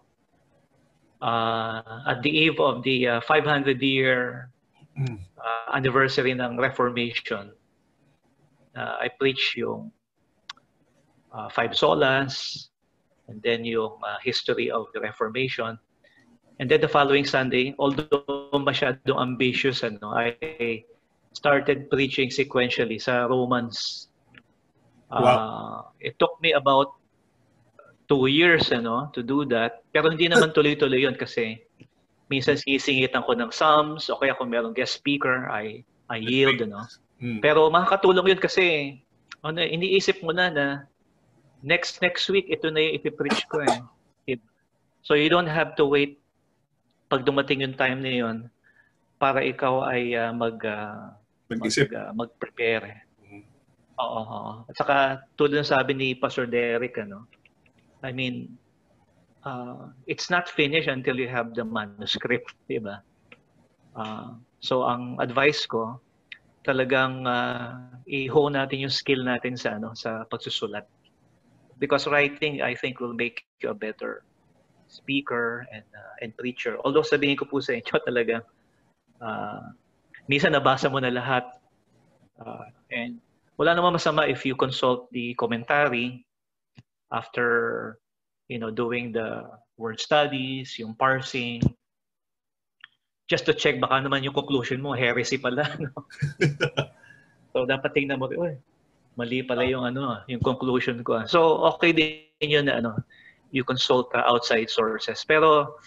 Uh, 1.18 2.06
at 2.06 2.22
the 2.22 2.30
eve 2.30 2.62
of 2.62 2.86
the 2.86 3.18
uh, 3.18 3.22
500 3.26 3.82
year 3.82 4.54
Mm. 4.98 5.22
uh, 5.38 5.78
anniversary 5.78 6.34
ng 6.34 6.58
Reformation, 6.58 7.54
uh, 8.74 8.98
I 8.98 9.14
preach 9.14 9.54
yung 9.54 9.94
uh, 11.30 11.50
five 11.54 11.78
solas, 11.78 12.66
and 13.30 13.38
then 13.46 13.62
yung 13.62 14.02
uh, 14.02 14.18
history 14.26 14.74
of 14.74 14.90
the 14.98 15.00
Reformation. 15.00 15.78
And 16.58 16.66
then 16.66 16.82
the 16.82 16.90
following 16.90 17.30
Sunday, 17.30 17.78
although 17.78 18.50
masyadong 18.58 19.22
ambitious, 19.22 19.86
ano, 19.86 20.18
I 20.18 20.82
started 21.38 21.94
preaching 21.94 22.34
sequentially 22.34 22.98
sa 22.98 23.30
Romans. 23.30 24.07
Uh, 25.08 25.88
It 25.98 26.20
took 26.20 26.38
me 26.44 26.54
about 26.54 26.94
two 28.08 28.28
years 28.28 28.72
ano, 28.72 29.12
to 29.12 29.24
do 29.24 29.44
that. 29.52 29.84
Pero 29.92 30.12
hindi 30.12 30.28
naman 30.30 30.54
tuloy-tuloy 30.56 31.04
yun 31.04 31.16
kasi 31.16 31.64
minsan 32.28 32.60
sisingitan 32.60 33.24
ko 33.24 33.36
ng 33.36 33.52
Psalms 33.52 34.12
o 34.12 34.20
kaya 34.20 34.36
kung 34.36 34.52
merong 34.52 34.76
guest 34.76 35.00
speaker, 35.00 35.48
I, 35.48 35.84
I 36.12 36.20
yield. 36.20 36.60
Ano. 36.64 36.88
Mm. 37.24 37.40
Pero 37.40 37.72
makakatulong 37.72 38.36
yun 38.36 38.42
kasi 38.42 39.00
ano, 39.44 39.64
iniisip 39.64 40.22
mo 40.24 40.36
na 40.36 40.52
na 40.52 40.66
next 41.64 42.04
next 42.04 42.28
week 42.30 42.52
ito 42.52 42.70
na 42.70 42.84
yung 42.84 43.00
ipipreach 43.02 43.48
ko 43.48 43.64
eh. 43.64 43.80
So 45.08 45.16
you 45.16 45.32
don't 45.32 45.48
have 45.48 45.80
to 45.80 45.88
wait 45.88 46.20
pag 47.08 47.24
dumating 47.24 47.64
yung 47.64 47.80
time 47.80 48.04
na 48.04 48.12
yun 48.12 48.38
para 49.16 49.40
ikaw 49.40 49.88
ay 49.88 50.12
uh, 50.20 50.36
mag 50.36 50.60
uh, 50.68 51.16
Mag-isip. 51.48 51.88
mag, 51.88 51.96
uh, 51.96 52.12
mag-prepare. 52.12 53.07
Oo. 54.06 54.42
At 54.70 54.76
saka 54.78 54.96
tulad 55.36 55.62
ng 55.62 55.68
sabi 55.68 55.92
ni 55.98 56.08
Pastor 56.14 56.46
Derek 56.46 56.98
ano. 57.02 57.26
I 58.06 58.14
mean 58.14 58.54
uh, 59.42 59.90
it's 60.06 60.30
not 60.30 60.46
finished 60.46 60.88
until 60.88 61.18
you 61.18 61.28
have 61.28 61.58
the 61.58 61.66
manuscript, 61.66 62.54
'di 62.70 62.82
ba? 62.82 63.02
Uh, 63.98 64.38
so 64.62 64.86
ang 64.86 65.18
advice 65.18 65.66
ko 65.66 65.98
talagang 66.62 67.26
uh, 67.26 67.80
i-hone 68.06 68.60
natin 68.60 68.86
yung 68.86 68.94
skill 68.94 69.24
natin 69.24 69.58
sa 69.58 69.82
ano 69.82 69.98
sa 69.98 70.28
pagsusulat. 70.30 70.86
Because 71.78 72.10
writing 72.10 72.62
I 72.62 72.74
think 72.74 73.02
will 73.02 73.18
make 73.18 73.46
you 73.62 73.70
a 73.74 73.78
better 73.78 74.26
speaker 74.88 75.66
and 75.72 75.86
uh, 75.94 76.24
and 76.24 76.36
preacher. 76.38 76.78
Although 76.84 77.06
sabihin 77.06 77.38
ko 77.38 77.46
po 77.46 77.60
sa 77.64 77.74
inyo 77.76 77.96
talaga 78.08 78.46
uh, 79.22 79.74
minsan 80.28 80.54
nabasa 80.54 80.92
mo 80.92 81.00
na 81.00 81.14
lahat 81.14 81.46
uh, 82.42 82.68
and 82.92 83.18
wala 83.58 83.74
namang 83.74 83.98
masama 83.98 84.30
if 84.30 84.46
you 84.46 84.54
consult 84.54 85.10
the 85.12 85.34
commentary 85.36 86.26
after 87.10 87.98
you 88.48 88.62
know 88.62 88.70
doing 88.70 89.12
the 89.12 89.46
word 89.78 90.00
studies, 90.00 90.78
yung 90.78 90.94
parsing 90.94 91.62
just 93.28 93.44
to 93.44 93.54
check 93.54 93.76
baka 93.84 94.00
naman 94.00 94.24
yung 94.24 94.34
conclusion 94.34 94.80
mo 94.80 94.96
heresy 94.96 95.36
pala 95.36 95.68
no? 95.84 95.92
so 97.52 97.68
dapat 97.68 97.92
tingnan 97.92 98.16
mo 98.16 98.32
oy 98.32 98.56
mali 99.20 99.44
pala 99.44 99.68
yung 99.68 99.84
ano 99.84 100.24
yung 100.30 100.40
conclusion 100.40 101.02
ko. 101.04 101.26
So 101.26 101.66
okay 101.76 101.92
din 101.92 102.30
yun 102.40 102.72
na 102.72 102.80
ano 102.80 103.02
you 103.50 103.66
consult 103.66 104.14
uh, 104.14 104.24
outside 104.30 104.70
sources. 104.70 105.26
Pero 105.26 105.80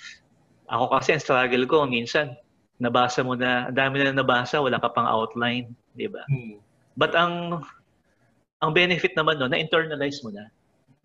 ako 0.67 0.99
kasi 0.99 1.15
ang 1.15 1.23
struggle 1.23 1.65
ko 1.71 1.87
minsan 1.87 2.35
nabasa 2.83 3.23
mo 3.23 3.39
na 3.39 3.71
dami 3.71 4.03
na 4.03 4.11
nabasa 4.13 4.59
wala 4.59 4.83
ka 4.83 4.91
pang 4.91 5.07
outline, 5.07 5.71
di 5.95 6.11
ba? 6.11 6.27
Mm. 6.27 6.59
But 6.97 7.15
ang 7.15 7.65
ang 8.61 8.71
benefit 8.77 9.17
naman 9.17 9.41
no, 9.41 9.49
na-internalize 9.49 10.21
mo 10.21 10.31
na. 10.31 10.51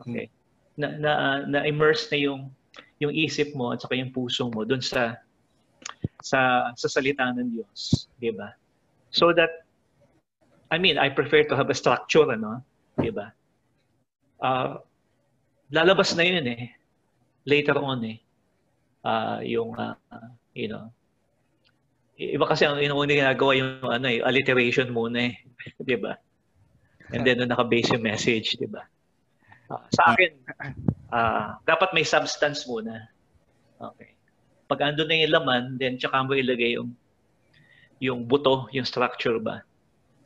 Okay. 0.03 0.27
Na 0.75 0.88
na, 0.99 1.11
na 1.47 1.59
immerse 1.63 2.11
na 2.11 2.19
yung 2.19 2.51
yung 2.99 3.11
isip 3.15 3.55
mo 3.55 3.71
at 3.71 3.83
saka 3.83 3.95
yung 3.95 4.11
puso 4.11 4.51
mo 4.51 4.67
doon 4.67 4.83
sa 4.83 5.19
sa 6.19 6.71
sa 6.75 6.88
salita 6.89 7.31
ng 7.31 7.53
Diyos, 7.53 8.09
'di 8.19 8.36
ba? 8.36 8.51
So 9.13 9.31
that 9.31 9.63
I 10.73 10.81
mean, 10.81 10.97
I 10.97 11.13
prefer 11.13 11.45
to 11.47 11.55
have 11.55 11.69
a 11.71 11.77
structure, 11.77 12.27
ano, 12.27 12.59
'di 12.99 13.11
ba? 13.13 13.31
Uh, 14.41 14.81
lalabas 15.71 16.11
na 16.17 16.27
'yun 16.27 16.43
eh 16.49 16.75
later 17.45 17.77
on 17.79 18.03
eh. 18.03 18.17
Uh, 19.05 19.39
yung 19.45 19.77
uh, 19.77 19.93
you 20.57 20.67
know, 20.67 20.89
iba 22.16 22.45
kasi 22.47 22.63
ang 22.63 22.80
yung 22.80 22.95
una 22.95 23.11
ginagawa 23.11 23.51
yung 23.59 23.84
ano 23.84 24.07
eh, 24.07 24.24
alliteration 24.24 24.88
muna 24.91 25.32
eh, 25.32 25.34
'di 25.86 25.97
ba? 25.99 26.16
And 27.13 27.22
then 27.22 27.38
nung 27.38 27.51
naka-base 27.51 27.95
yung 27.95 28.05
message, 28.07 28.55
'di 28.55 28.68
ba? 28.72 28.88
Uh, 29.66 29.82
sa 29.91 30.13
akin, 30.13 30.32
uh, 31.09 31.57
dapat 31.66 31.89
may 31.91 32.05
substance 32.05 32.70
muna. 32.70 33.09
Okay. 33.82 34.13
Pag 34.70 34.93
andun 34.93 35.09
na 35.09 35.18
yung 35.26 35.34
laman, 35.34 35.63
then 35.82 35.97
tsaka 35.97 36.22
mo 36.22 36.38
ilagay 36.38 36.78
yung 36.78 36.93
yung 37.99 38.28
buto, 38.28 38.68
yung 38.76 38.86
structure 38.86 39.39
ba. 39.39 39.63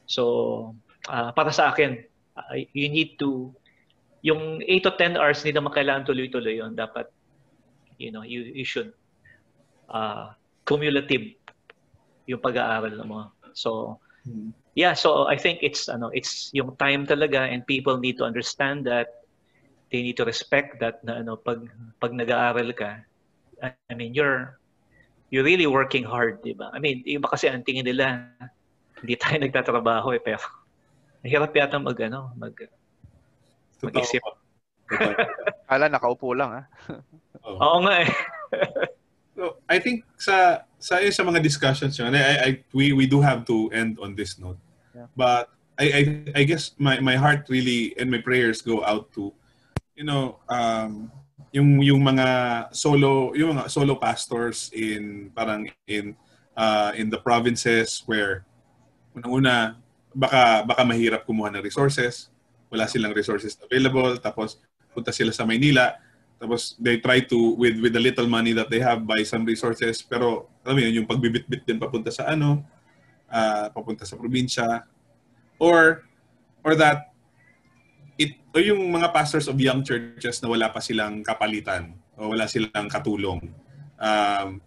So, 0.10 0.74
uh, 1.08 1.32
para 1.32 1.54
sa 1.54 1.70
akin, 1.70 2.02
uh, 2.34 2.56
you 2.74 2.90
need 2.90 3.16
to, 3.22 3.54
yung 4.26 4.60
8 4.66 4.84
to 4.90 4.92
10 4.98 5.22
hours, 5.22 5.40
hindi 5.46 5.56
naman 5.56 5.72
kailangan 5.72 6.10
tuloy-tuloy 6.10 6.60
yun. 6.60 6.74
Dapat, 6.74 7.08
you 8.02 8.10
know, 8.10 8.26
you, 8.26 8.42
you 8.42 8.66
should 8.66 8.92
uh, 9.88 10.34
cumulative 10.66 11.39
yung 12.30 12.38
pag-aaral 12.38 13.02
mo. 13.10 13.34
So, 13.58 13.98
yeah, 14.78 14.94
so 14.94 15.26
I 15.26 15.36
think 15.36 15.66
it's 15.66 15.90
ano, 15.90 16.14
it's 16.14 16.54
yung 16.54 16.78
time 16.78 17.10
talaga 17.10 17.50
and 17.50 17.66
people 17.66 17.98
need 17.98 18.22
to 18.22 18.26
understand 18.30 18.86
that 18.86 19.26
they 19.90 20.06
need 20.06 20.22
to 20.22 20.26
respect 20.30 20.78
that 20.78 21.02
na 21.02 21.26
ano 21.26 21.34
pag 21.34 21.66
pag 21.98 22.14
nag-aaral 22.14 22.70
ka 22.78 23.02
I 23.66 23.94
mean 23.98 24.14
you're 24.14 24.62
you're 25.34 25.44
really 25.44 25.66
working 25.66 26.06
hard, 26.06 26.46
'di 26.46 26.54
ba? 26.54 26.70
I 26.70 26.78
mean, 26.78 27.02
iba 27.10 27.26
kasi 27.26 27.50
ang 27.50 27.66
tingin 27.66 27.90
nila 27.90 28.30
hindi 29.02 29.18
tayo 29.18 29.42
nagtatrabaho 29.44 30.14
eh 30.14 30.22
pero 30.22 30.46
Hirap 31.20 31.52
yata 31.52 31.76
mag 31.76 32.00
ano, 32.00 32.32
mag 32.40 32.56
mag-isip. 33.84 34.24
Kala 35.68 35.92
nakaupo 35.92 36.32
lang 36.32 36.64
ah. 36.64 36.66
Oo. 37.44 37.60
Oo 37.60 37.78
nga 37.84 38.08
eh. 38.08 38.10
so, 39.36 39.60
I 39.68 39.84
think 39.84 40.08
sa 40.16 40.64
sa 40.80 41.04
sa 41.12 41.24
mga 41.28 41.44
discussions 41.44 42.00
yun, 42.00 42.16
I, 42.16 42.24
I 42.40 42.50
we 42.72 42.96
we 42.96 43.06
do 43.06 43.20
have 43.20 43.44
to 43.52 43.70
end 43.76 44.00
on 44.00 44.16
this 44.16 44.40
note. 44.40 44.58
Yeah. 44.96 45.12
But 45.14 45.52
I, 45.76 45.86
I 45.86 46.02
I 46.40 46.42
guess 46.48 46.74
my 46.80 47.00
my 47.04 47.20
heart 47.20 47.48
really 47.52 47.94
and 48.00 48.10
my 48.10 48.24
prayers 48.24 48.64
go 48.64 48.84
out 48.84 49.12
to 49.20 49.36
you 49.96 50.08
know 50.08 50.40
um 50.48 51.12
yung 51.52 51.84
yung 51.84 52.02
mga 52.02 52.28
solo 52.72 53.36
yung 53.36 53.60
mga 53.60 53.68
solo 53.68 54.00
pastors 54.00 54.72
in 54.72 55.30
parang 55.36 55.68
in 55.88 56.16
uh, 56.56 56.92
in 56.96 57.12
the 57.12 57.20
provinces 57.20 58.04
where 58.08 58.44
unang-una 59.16 59.80
baka 60.14 60.66
baka 60.66 60.82
mahirap 60.84 61.24
kumuha 61.26 61.54
ng 61.54 61.64
resources, 61.64 62.30
wala 62.70 62.90
silang 62.90 63.14
resources 63.14 63.58
available, 63.62 64.18
tapos 64.18 64.60
punta 64.94 65.14
sila 65.14 65.30
sa 65.32 65.46
Maynila, 65.46 65.98
tapos 66.40 66.80
they 66.80 66.98
try 67.04 67.20
to 67.20 67.54
with 67.60 67.78
with 67.84 67.92
the 67.92 68.00
little 68.00 68.26
money 68.26 68.56
that 68.56 68.72
they 68.72 68.80
have 68.80 69.04
buy 69.04 69.22
some 69.28 69.44
resources, 69.44 70.00
pero 70.00 70.48
alam 70.64 70.80
mo 70.80 70.82
yun, 70.82 71.04
yung 71.04 71.08
pagbibitbit 71.08 71.68
din 71.68 71.78
papunta 71.78 72.10
sa 72.10 72.32
ano, 72.32 72.64
uh, 73.28 73.68
papunta 73.76 74.08
sa 74.08 74.16
probinsya 74.16 74.88
or 75.60 76.08
or 76.64 76.74
that 76.80 77.12
it 78.16 78.40
o 78.56 78.64
yung 78.64 78.88
mga 78.88 79.12
pastors 79.12 79.52
of 79.52 79.60
young 79.60 79.84
churches 79.84 80.40
na 80.40 80.48
wala 80.48 80.72
pa 80.72 80.80
silang 80.80 81.22
kapalitan 81.22 81.92
o 82.16 82.32
wala 82.32 82.48
silang 82.48 82.88
katulong. 82.88 83.44
Um, 84.00 84.64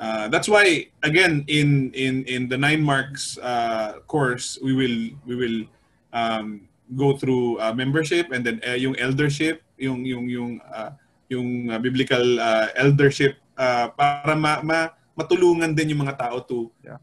Uh, 0.00 0.32
that's 0.32 0.48
why 0.48 0.88
again 1.04 1.44
in 1.44 1.92
in 1.92 2.24
in 2.24 2.48
the 2.48 2.56
nine 2.56 2.80
marks 2.80 3.36
uh, 3.44 4.00
course 4.08 4.56
we 4.64 4.72
will 4.72 5.12
we 5.28 5.36
will 5.36 5.68
um, 6.16 6.64
go 6.96 7.12
through 7.12 7.60
uh, 7.60 7.68
membership 7.76 8.32
and 8.32 8.40
then 8.40 8.56
uh, 8.64 8.72
yung 8.72 8.96
eldership 8.96 9.60
yung 9.76 10.00
yung 10.08 10.24
yung 10.24 10.56
uh, 10.72 10.88
yung 11.30 11.70
uh, 11.70 11.78
biblical 11.78 12.22
uh, 12.42 12.68
eldership 12.74 13.38
uh, 13.54 13.88
para 13.94 14.34
ma, 14.34 14.60
ma, 14.60 14.90
matulungan 15.14 15.70
din 15.72 15.94
yung 15.94 16.02
mga 16.02 16.18
tao 16.18 16.42
to 16.42 16.68
yeah. 16.82 16.98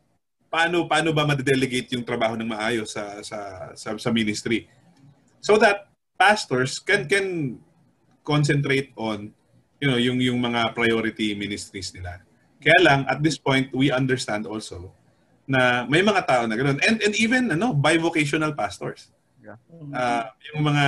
paano 0.51 0.85
paano 0.85 1.15
ba 1.15 1.23
ma-delegate 1.23 1.95
yung 1.95 2.03
trabaho 2.03 2.35
ng 2.35 2.47
maayos 2.47 2.91
sa 2.91 3.23
sa 3.23 3.71
sa, 3.73 3.95
sa 3.95 4.09
ministry 4.11 4.67
so 5.39 5.55
that 5.55 5.87
pastors 6.19 6.77
can 6.83 7.07
can 7.07 7.57
concentrate 8.27 8.91
on 8.99 9.31
you 9.79 9.87
know 9.87 9.97
yung 9.97 10.19
yung 10.19 10.37
mga 10.43 10.75
priority 10.75 11.31
ministries 11.37 11.95
nila 11.95 12.27
kaya 12.57 12.79
lang, 12.81 12.99
at 13.05 13.21
this 13.21 13.37
point, 13.37 13.69
we 13.73 13.93
understand 13.93 14.49
also 14.49 14.91
na 15.47 15.87
may 15.87 16.03
mga 16.03 16.27
tao 16.27 16.43
na 16.43 16.57
ganoon. 16.59 16.81
And, 16.83 16.99
and 16.99 17.13
even 17.15 17.53
ano, 17.53 17.71
bivocational 17.71 18.51
pastors. 18.57 19.13
Yeah. 19.39 19.55
Uh, 19.71 20.27
yung 20.51 20.67
mga 20.67 20.85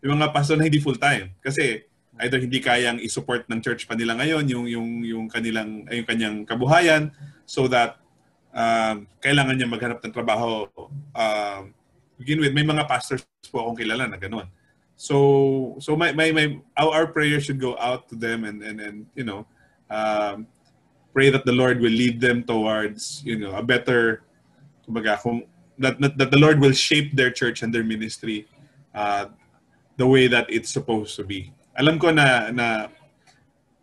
yung 0.00 0.16
mga 0.16 0.32
pastor 0.32 0.56
na 0.56 0.64
hindi 0.64 0.80
full-time. 0.80 1.36
Kasi 1.44 1.84
either 2.20 2.38
hindi 2.38 2.60
kayang 2.60 3.00
i-support 3.00 3.48
ng 3.48 3.60
church 3.64 3.88
pa 3.88 3.96
nila 3.96 4.12
ngayon 4.20 4.44
yung 4.48 4.66
yung 4.68 4.90
yung 5.00 5.24
kanilang 5.32 5.88
yung 5.88 6.06
kanyang 6.06 6.36
kabuhayan 6.44 7.08
so 7.48 7.64
that 7.64 7.96
um, 8.52 9.08
kailangan 9.24 9.56
niya 9.56 9.68
maghanap 9.68 9.98
ng 10.04 10.12
trabaho 10.12 10.68
um, 11.16 11.72
begin 12.20 12.38
with 12.40 12.52
may 12.52 12.66
mga 12.66 12.84
pastors 12.84 13.24
po 13.48 13.64
akong 13.64 13.80
kilala 13.80 14.04
na 14.04 14.20
ganoon 14.20 14.46
so 14.96 15.76
so 15.80 15.96
my 15.96 16.12
my, 16.12 16.28
my 16.30 16.60
our, 16.76 16.92
our 17.02 17.06
prayer 17.08 17.40
should 17.40 17.58
go 17.58 17.74
out 17.80 18.06
to 18.08 18.14
them 18.14 18.44
and 18.44 18.60
and 18.60 18.78
and 18.78 19.08
you 19.16 19.24
know 19.24 19.48
um, 19.88 20.48
pray 21.12 21.28
that 21.28 21.44
the 21.44 21.52
Lord 21.52 21.80
will 21.80 21.92
lead 21.92 22.20
them 22.20 22.42
towards, 22.42 23.22
you 23.24 23.38
know, 23.38 23.52
a 23.52 23.62
better, 23.62 24.24
kumbaga, 24.88 25.20
kung, 25.20 25.44
that, 25.78 26.00
that, 26.00 26.16
that 26.16 26.30
the 26.30 26.38
Lord 26.38 26.60
will 26.60 26.72
shape 26.72 27.14
their 27.14 27.30
church 27.30 27.62
and 27.62 27.72
their 27.72 27.84
ministry 27.84 28.48
uh, 28.94 29.26
the 29.96 30.06
way 30.06 30.26
that 30.26 30.46
it's 30.48 30.70
supposed 30.70 31.16
to 31.16 31.24
be. 31.24 31.52
Alam 31.76 31.96
ko 31.96 32.12
na, 32.12 32.52
na 32.52 32.66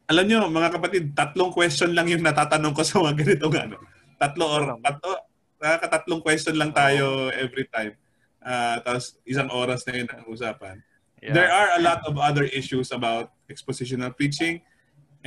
alam 0.09 0.25
nyo, 0.25 0.49
mga 0.49 0.69
kapatid, 0.73 1.03
tatlong 1.13 1.53
question 1.53 1.93
lang 1.93 2.09
yung 2.09 2.25
natatanong 2.25 2.73
ko 2.73 2.81
sa 2.81 3.01
mga 3.01 3.13
ganitong 3.21 3.55
ano. 3.57 3.77
Tatlo 4.17 4.45
or, 4.49 4.63
tatlo, 4.81 5.09
nakakatatlong 5.61 6.21
question 6.25 6.55
lang 6.57 6.73
tayo 6.73 7.29
every 7.29 7.69
time. 7.69 7.93
Uh, 8.39 8.81
tapos 8.81 9.19
isang 9.27 9.51
oras 9.51 9.85
na 9.85 10.01
yun 10.01 10.07
ang 10.09 10.25
usapan. 10.25 10.81
Yeah. 11.19 11.35
There 11.35 11.51
are 11.51 11.75
a 11.75 11.81
lot 11.83 12.01
of 12.07 12.15
other 12.17 12.47
issues 12.47 12.95
about 12.95 13.35
expositional 13.51 14.15
preaching 14.15 14.63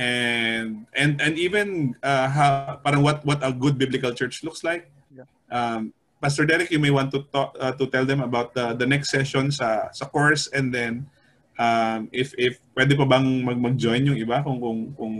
and 0.01 0.89
and 0.97 1.21
and 1.21 1.37
even 1.37 1.93
uh, 2.01 2.25
how 2.25 2.81
parang 2.81 3.05
what 3.05 3.21
what 3.21 3.45
a 3.45 3.53
good 3.53 3.77
biblical 3.77 4.09
church 4.09 4.41
looks 4.41 4.65
like. 4.65 4.89
Yeah. 5.13 5.29
Um, 5.53 5.93
Pastor 6.17 6.49
Derek, 6.49 6.73
you 6.73 6.81
may 6.81 6.89
want 6.89 7.13
to 7.13 7.29
talk 7.29 7.53
uh, 7.61 7.77
to 7.77 7.85
tell 7.87 8.03
them 8.03 8.25
about 8.25 8.57
the 8.57 8.73
the 8.73 8.89
next 8.89 9.13
session 9.13 9.53
sa 9.53 9.93
sa 9.93 10.09
course 10.09 10.49
and 10.49 10.73
then 10.73 11.05
um, 11.59 12.09
if 12.13 12.33
if 12.37 12.59
pwede 12.73 12.93
pa 12.97 13.05
bang 13.05 13.27
mag 13.45 13.59
mag-join 13.59 14.03
yung 14.05 14.19
iba 14.19 14.41
kung 14.41 14.59
kung 14.59 14.79
kung 14.93 15.15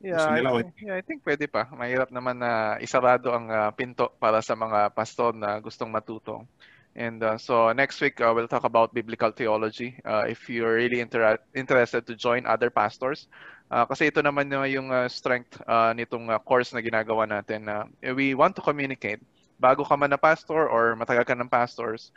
Yeah, 0.00 0.32
nila, 0.32 0.56
I, 0.56 0.64
think, 0.64 0.80
yeah, 0.80 0.96
I 0.96 1.04
think 1.04 1.20
pwede 1.28 1.44
pa. 1.44 1.68
Mahirap 1.76 2.08
naman 2.08 2.40
na 2.40 2.80
isarado 2.80 3.36
ang 3.36 3.52
uh, 3.52 3.68
pinto 3.76 4.08
para 4.16 4.40
sa 4.40 4.56
mga 4.56 4.96
pastor 4.96 5.36
na 5.36 5.60
gustong 5.60 5.92
matuto. 5.92 6.48
And 6.96 7.20
uh, 7.20 7.36
so 7.36 7.68
next 7.76 8.00
week 8.00 8.16
uh, 8.16 8.32
we'll 8.32 8.48
talk 8.48 8.64
about 8.64 8.96
biblical 8.96 9.28
theology. 9.28 10.00
Uh, 10.00 10.24
if 10.24 10.48
you're 10.48 10.80
really 10.80 11.04
inter- 11.04 11.36
interested 11.52 12.08
to 12.08 12.16
join 12.16 12.48
other 12.48 12.72
pastors, 12.72 13.28
Uh, 13.70 13.86
kasi 13.86 14.10
ito 14.10 14.18
naman 14.18 14.50
yung 14.66 14.90
uh, 14.90 15.06
strength 15.06 15.54
uh, 15.62 15.94
nitong 15.94 16.26
uh, 16.26 16.42
course 16.42 16.74
na 16.74 16.82
ginagawa 16.82 17.22
natin. 17.22 17.70
Uh, 17.70 17.86
we 18.18 18.34
want 18.34 18.50
to 18.50 18.58
communicate. 18.58 19.22
Bago 19.62 19.86
ka 19.86 19.94
man 19.94 20.10
na 20.10 20.18
pastor 20.18 20.66
or 20.66 20.98
matagal 20.98 21.22
ka 21.22 21.38
ng 21.38 21.46
pastors, 21.46 22.10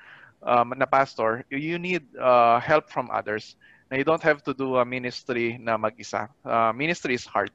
um, 0.46 0.74
na 0.76 0.86
pastor, 0.86 1.44
you 1.50 1.80
need 1.80 2.04
uh, 2.20 2.60
help 2.60 2.90
from 2.90 3.10
others. 3.12 3.56
Na 3.92 3.98
you 3.98 4.04
don't 4.04 4.22
have 4.24 4.44
to 4.44 4.54
do 4.54 4.78
a 4.78 4.86
ministry 4.86 5.58
na 5.60 5.78
mag-isa. 5.78 6.30
Uh, 6.46 6.72
ministry 6.74 7.16
is 7.16 7.26
hard. 7.26 7.52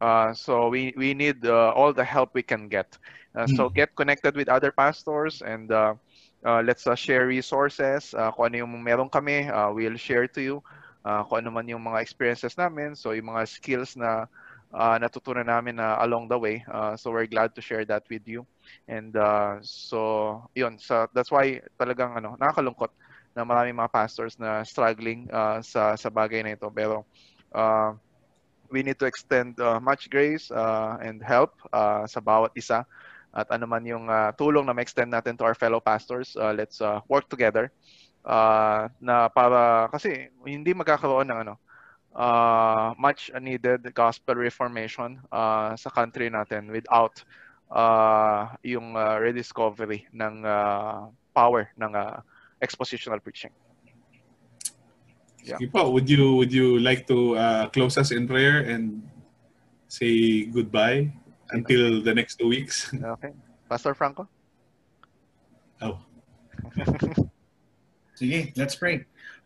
Uh, 0.00 0.32
so 0.32 0.68
we 0.68 0.92
we 0.96 1.14
need 1.14 1.44
uh, 1.44 1.70
all 1.76 1.92
the 1.92 2.04
help 2.04 2.32
we 2.34 2.42
can 2.42 2.68
get. 2.68 2.96
Uh, 3.36 3.46
so 3.46 3.68
hmm. 3.68 3.74
get 3.74 3.94
connected 3.96 4.36
with 4.36 4.48
other 4.48 4.72
pastors 4.72 5.40
and 5.40 5.72
uh, 5.72 5.94
uh, 6.44 6.60
let's 6.64 6.86
uh, 6.86 6.94
share 6.94 7.26
resources. 7.26 8.12
Uh, 8.12 8.32
kung 8.32 8.52
ano 8.52 8.56
yung 8.64 8.72
meron 8.82 9.08
kami, 9.08 9.48
uh, 9.48 9.72
we'll 9.72 9.96
share 9.96 10.28
to 10.28 10.40
you 10.40 10.60
uh, 11.04 11.22
kung 11.26 11.42
ano 11.42 11.50
man 11.50 11.66
yung 11.68 11.82
mga 11.82 12.02
experiences 12.02 12.54
namin, 12.56 12.94
so 12.94 13.12
yung 13.12 13.30
mga 13.34 13.46
skills 13.46 13.98
na 13.98 14.26
uh, 14.74 14.96
natutunan 14.98 15.46
namin 15.46 15.76
na 15.76 15.96
uh, 15.96 16.04
along 16.04 16.28
the 16.28 16.38
way. 16.38 16.64
Uh, 16.66 16.96
so 16.96 17.12
we're 17.12 17.28
glad 17.28 17.54
to 17.54 17.60
share 17.60 17.84
that 17.84 18.02
with 18.08 18.26
you. 18.26 18.44
And 18.88 19.14
uh, 19.16 19.60
so 19.62 20.42
yun, 20.56 20.80
so 20.80 21.06
that's 21.14 21.30
why 21.30 21.60
talagang 21.78 22.16
ano, 22.16 22.36
nakakalungkot 22.40 22.90
na 23.32 23.44
maraming 23.44 23.76
mga 23.76 23.92
pastors 23.92 24.36
na 24.36 24.64
struggling 24.64 25.28
uh, 25.32 25.60
sa 25.64 25.96
sa 25.96 26.08
bagay 26.12 26.44
na 26.44 26.56
ito. 26.56 26.68
Pero 26.72 27.04
uh, 27.52 27.96
we 28.72 28.82
need 28.82 28.98
to 28.98 29.08
extend 29.08 29.56
uh, 29.60 29.80
much 29.80 30.08
grace 30.08 30.48
uh, 30.50 30.96
and 31.00 31.20
help 31.20 31.56
uh, 31.72 32.08
sa 32.08 32.20
bawat 32.20 32.52
isa 32.56 32.84
at 33.32 33.48
ano 33.48 33.64
man 33.64 33.80
yung 33.88 34.12
uh, 34.12 34.28
tulong 34.36 34.68
na 34.68 34.76
ma-extend 34.76 35.08
natin 35.08 35.40
to 35.40 35.44
our 35.44 35.56
fellow 35.56 35.80
pastors, 35.80 36.36
uh, 36.36 36.52
let's 36.52 36.84
uh, 36.84 37.00
work 37.08 37.24
together 37.32 37.72
uh, 38.28 38.92
na 39.00 39.32
para 39.32 39.88
kasi 39.88 40.28
hindi 40.44 40.76
magkakaroon 40.76 41.26
ng 41.32 41.38
ano 41.48 41.54
uh, 42.14 42.94
much 42.98 43.30
needed 43.40 43.86
gospel 43.94 44.34
reformation 44.34 45.20
uh, 45.32 45.76
sa 45.76 45.90
country 45.90 46.30
natin 46.30 46.70
without 46.70 47.24
uh, 47.70 48.52
yung 48.62 48.96
uh, 48.96 49.16
rediscovery 49.18 50.06
ng 50.12 50.44
uh, 50.44 51.08
power 51.34 51.72
ng 51.80 51.92
uh, 51.94 52.20
expositional 52.60 53.20
preaching. 53.22 53.50
Yeah. 55.42 55.58
Sige 55.58 55.74
po, 55.74 55.90
would 55.90 56.06
you 56.06 56.38
would 56.38 56.54
you 56.54 56.78
like 56.78 57.10
to 57.10 57.34
uh, 57.34 57.66
close 57.74 57.98
us 57.98 58.14
in 58.14 58.30
prayer 58.30 58.62
and 58.62 59.02
say 59.90 60.46
goodbye 60.46 61.10
until 61.50 61.98
the 61.98 62.14
next 62.14 62.38
two 62.38 62.46
weeks? 62.46 62.94
okay. 63.18 63.34
Pastor 63.66 63.94
Franco? 63.94 64.28
Oh. 65.82 65.98
Sige, 68.14 68.54
let's 68.54 68.76
pray. 68.78 69.02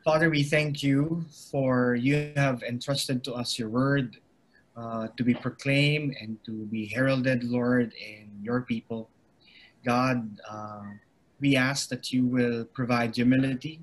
Father, 0.06 0.30
we 0.30 0.44
thank 0.44 0.84
you 0.84 1.26
for 1.50 1.96
you 1.96 2.30
have 2.36 2.62
entrusted 2.62 3.24
to 3.24 3.34
us 3.34 3.58
your 3.58 3.68
word 3.68 4.18
uh, 4.76 5.08
to 5.16 5.24
be 5.24 5.34
proclaimed 5.34 6.14
and 6.20 6.38
to 6.44 6.52
be 6.66 6.86
heralded, 6.86 7.42
Lord, 7.42 7.92
in 7.98 8.30
your 8.40 8.60
people. 8.60 9.10
God, 9.84 10.38
uh, 10.48 10.84
we 11.40 11.56
ask 11.56 11.88
that 11.88 12.12
you 12.12 12.24
will 12.24 12.66
provide 12.66 13.16
humility 13.16 13.80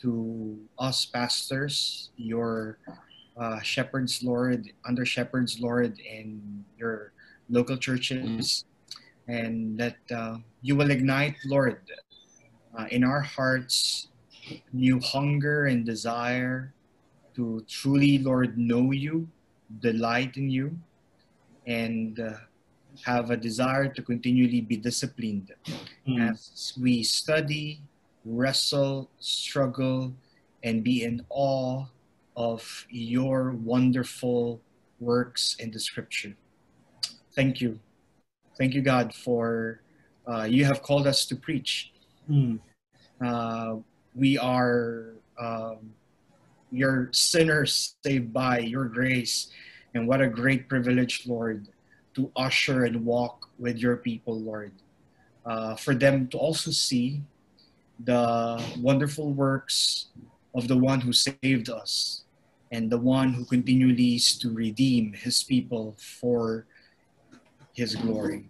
to 0.00 0.58
us 0.78 1.04
pastors, 1.04 2.08
your 2.16 2.78
uh, 3.36 3.60
shepherds, 3.60 4.22
Lord, 4.22 4.72
under 4.88 5.04
shepherds, 5.04 5.60
Lord, 5.60 6.00
in 6.00 6.64
your 6.78 7.12
local 7.50 7.76
churches, 7.76 8.64
and 9.28 9.76
that 9.78 9.98
uh, 10.10 10.38
you 10.62 10.74
will 10.74 10.90
ignite, 10.90 11.36
Lord, 11.44 11.82
uh, 12.78 12.86
in 12.90 13.04
our 13.04 13.20
hearts 13.20 14.08
new 14.72 15.00
hunger 15.00 15.66
and 15.66 15.84
desire 15.84 16.72
to 17.34 17.64
truly, 17.68 18.18
Lord, 18.18 18.58
know 18.58 18.90
you, 18.92 19.28
delight 19.80 20.36
in 20.36 20.50
you, 20.50 20.76
and 21.66 22.18
uh, 22.18 22.32
have 23.04 23.30
a 23.30 23.36
desire 23.36 23.88
to 23.88 24.02
continually 24.02 24.60
be 24.60 24.76
disciplined 24.76 25.52
Mm. 26.08 26.30
as 26.30 26.74
we 26.80 27.02
study, 27.02 27.80
wrestle, 28.24 29.08
struggle, 29.20 30.12
and 30.64 30.82
be 30.82 31.04
in 31.04 31.24
awe 31.28 31.86
of 32.36 32.86
your 32.90 33.52
wonderful 33.52 34.60
works 34.98 35.56
in 35.60 35.70
the 35.70 35.78
scripture. 35.78 36.34
Thank 37.34 37.60
you. 37.60 37.78
Thank 38.58 38.74
you, 38.74 38.82
God, 38.82 39.14
for 39.14 39.80
uh, 40.26 40.44
you 40.44 40.64
have 40.64 40.82
called 40.82 41.06
us 41.06 41.24
to 41.26 41.36
preach. 41.36 41.92
Mm. 42.28 42.58
Uh, 43.20 43.76
we 44.14 44.38
are 44.38 45.14
um, 45.38 45.94
your 46.70 47.08
sinners 47.12 47.96
saved 48.04 48.32
by 48.32 48.58
your 48.58 48.84
grace. 48.84 49.50
And 49.94 50.06
what 50.06 50.20
a 50.20 50.28
great 50.28 50.68
privilege, 50.68 51.26
Lord, 51.26 51.66
to 52.14 52.30
usher 52.36 52.84
and 52.84 53.04
walk 53.04 53.48
with 53.58 53.78
your 53.78 53.96
people, 53.96 54.38
Lord. 54.38 54.72
Uh, 55.44 55.74
for 55.74 55.94
them 55.94 56.28
to 56.28 56.38
also 56.38 56.70
see 56.70 57.22
the 58.04 58.62
wonderful 58.78 59.32
works 59.32 60.06
of 60.54 60.68
the 60.68 60.76
one 60.76 61.00
who 61.00 61.12
saved 61.12 61.70
us 61.70 62.24
and 62.72 62.90
the 62.90 62.98
one 62.98 63.32
who 63.32 63.44
continually 63.44 64.14
is 64.14 64.38
to 64.38 64.52
redeem 64.52 65.12
his 65.12 65.42
people 65.42 65.96
for 65.98 66.66
his 67.72 67.94
glory. 67.96 68.48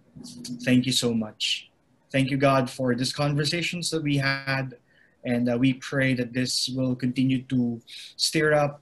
Thank 0.63 0.85
you 0.85 0.91
so 0.91 1.13
much. 1.13 1.69
Thank 2.11 2.29
you, 2.29 2.37
God, 2.37 2.69
for 2.69 2.93
these 2.93 3.13
conversations 3.13 3.89
that 3.91 4.03
we 4.03 4.17
had. 4.17 4.77
And 5.23 5.49
uh, 5.49 5.57
we 5.57 5.73
pray 5.73 6.13
that 6.15 6.33
this 6.33 6.69
will 6.69 6.95
continue 6.95 7.43
to 7.43 7.81
stir 8.17 8.53
up 8.53 8.81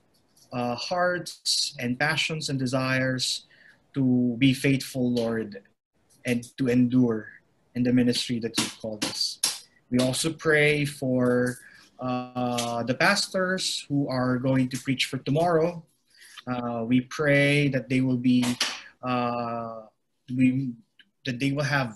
uh, 0.51 0.75
hearts 0.75 1.75
and 1.79 1.99
passions 1.99 2.49
and 2.49 2.57
desires 2.57 3.45
to 3.93 4.35
be 4.37 4.53
faithful, 4.53 5.11
Lord, 5.11 5.61
and 6.25 6.45
to 6.57 6.67
endure 6.67 7.27
in 7.75 7.83
the 7.83 7.93
ministry 7.93 8.39
that 8.39 8.57
you've 8.57 8.79
called 8.81 9.05
us. 9.05 9.39
We 9.91 9.99
also 9.99 10.31
pray 10.31 10.85
for 10.85 11.57
uh, 11.99 12.83
the 12.83 12.93
pastors 12.93 13.85
who 13.89 14.07
are 14.07 14.37
going 14.37 14.69
to 14.69 14.77
preach 14.77 15.05
for 15.05 15.17
tomorrow. 15.17 15.83
Uh, 16.47 16.83
we 16.87 17.01
pray 17.01 17.67
that 17.69 17.89
they 17.89 18.01
will 18.01 18.17
be, 18.17 18.45
uh, 19.03 19.81
we, 20.35 20.71
that 21.25 21.39
they 21.39 21.51
will 21.51 21.63
have 21.63 21.95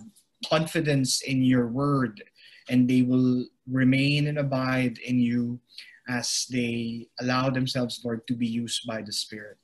confidence 0.49 1.21
in 1.21 1.43
your 1.43 1.67
word 1.67 2.21
and 2.69 2.89
they 2.89 3.01
will 3.01 3.45
remain 3.69 4.27
and 4.27 4.37
abide 4.37 4.97
in 4.99 5.19
you 5.19 5.59
as 6.07 6.47
they 6.51 7.07
allow 7.19 7.49
themselves, 7.49 8.01
Lord, 8.03 8.27
to 8.27 8.35
be 8.35 8.47
used 8.47 8.85
by 8.87 9.01
the 9.01 9.11
Spirit. 9.11 9.57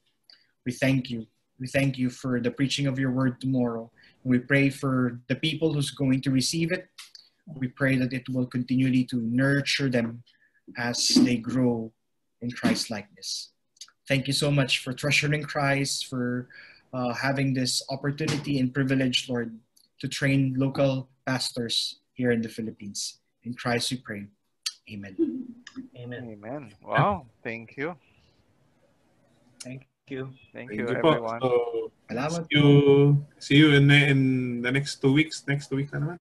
We 0.66 0.72
thank 0.72 1.10
you. 1.10 1.28
We 1.60 1.68
thank 1.68 1.98
you 1.98 2.10
for 2.10 2.40
the 2.40 2.52
preaching 2.52 2.88
of 2.88 2.98
your 2.98 3.12
word 3.12 3.42
tomorrow. 3.42 3.92
We 4.24 4.40
pray 4.40 4.70
for 4.70 5.20
the 5.28 5.36
people 5.36 5.74
who's 5.74 5.92
going 5.92 6.22
to 6.22 6.32
receive 6.32 6.72
it. 6.72 6.88
We 7.48 7.68
pray 7.68 7.98
that 7.98 8.14
it 8.14 8.30
will 8.30 8.46
continually 8.46 9.04
to 9.06 9.18
nurture 9.18 9.90
them 9.90 10.24
as 10.78 11.08
they 11.08 11.38
grow 11.38 11.92
in 12.42 12.52
Christ 12.52 12.90
likeness. 12.90 13.52
Thank 14.08 14.28
you 14.28 14.34
so 14.34 14.52
much 14.52 14.84
for 14.84 14.94
treasuring 14.94 15.44
Christ, 15.44 16.08
for 16.08 16.48
uh, 16.94 17.14
having 17.14 17.54
this 17.54 17.84
opportunity 17.90 18.60
and 18.60 18.74
privilege, 18.74 19.30
Lord, 19.30 19.58
to 20.00 20.08
train 20.08 20.56
local 20.58 21.10
pastors 21.26 21.99
here 22.20 22.36
in 22.36 22.44
the 22.44 22.52
Philippines. 22.52 23.24
In 23.48 23.56
Christ 23.56 23.96
we 23.96 24.04
pray. 24.04 24.28
Amen. 24.92 25.16
Amen. 25.96 26.36
Amen. 26.36 26.64
Wow. 26.84 27.32
Thank 27.40 27.78
you. 27.78 27.96
Thank 29.64 29.88
you. 30.12 30.28
Thank 30.52 30.76
Thank 30.76 30.80
you, 30.80 30.90
you 30.90 31.00
po. 31.00 31.16
everyone. 31.16 31.40
So, 31.40 31.92
Salamat. 32.10 32.44
see 32.50 32.58
you, 32.58 32.68
see 33.38 33.56
you 33.56 33.70
in, 33.78 33.86
in 33.92 34.20
the 34.66 34.72
next 34.72 35.00
two 35.00 35.14
weeks. 35.14 35.46
Next 35.48 35.70
two 35.70 35.78
weeks 35.78 35.94
na 35.94 36.02
naman. 36.02 36.18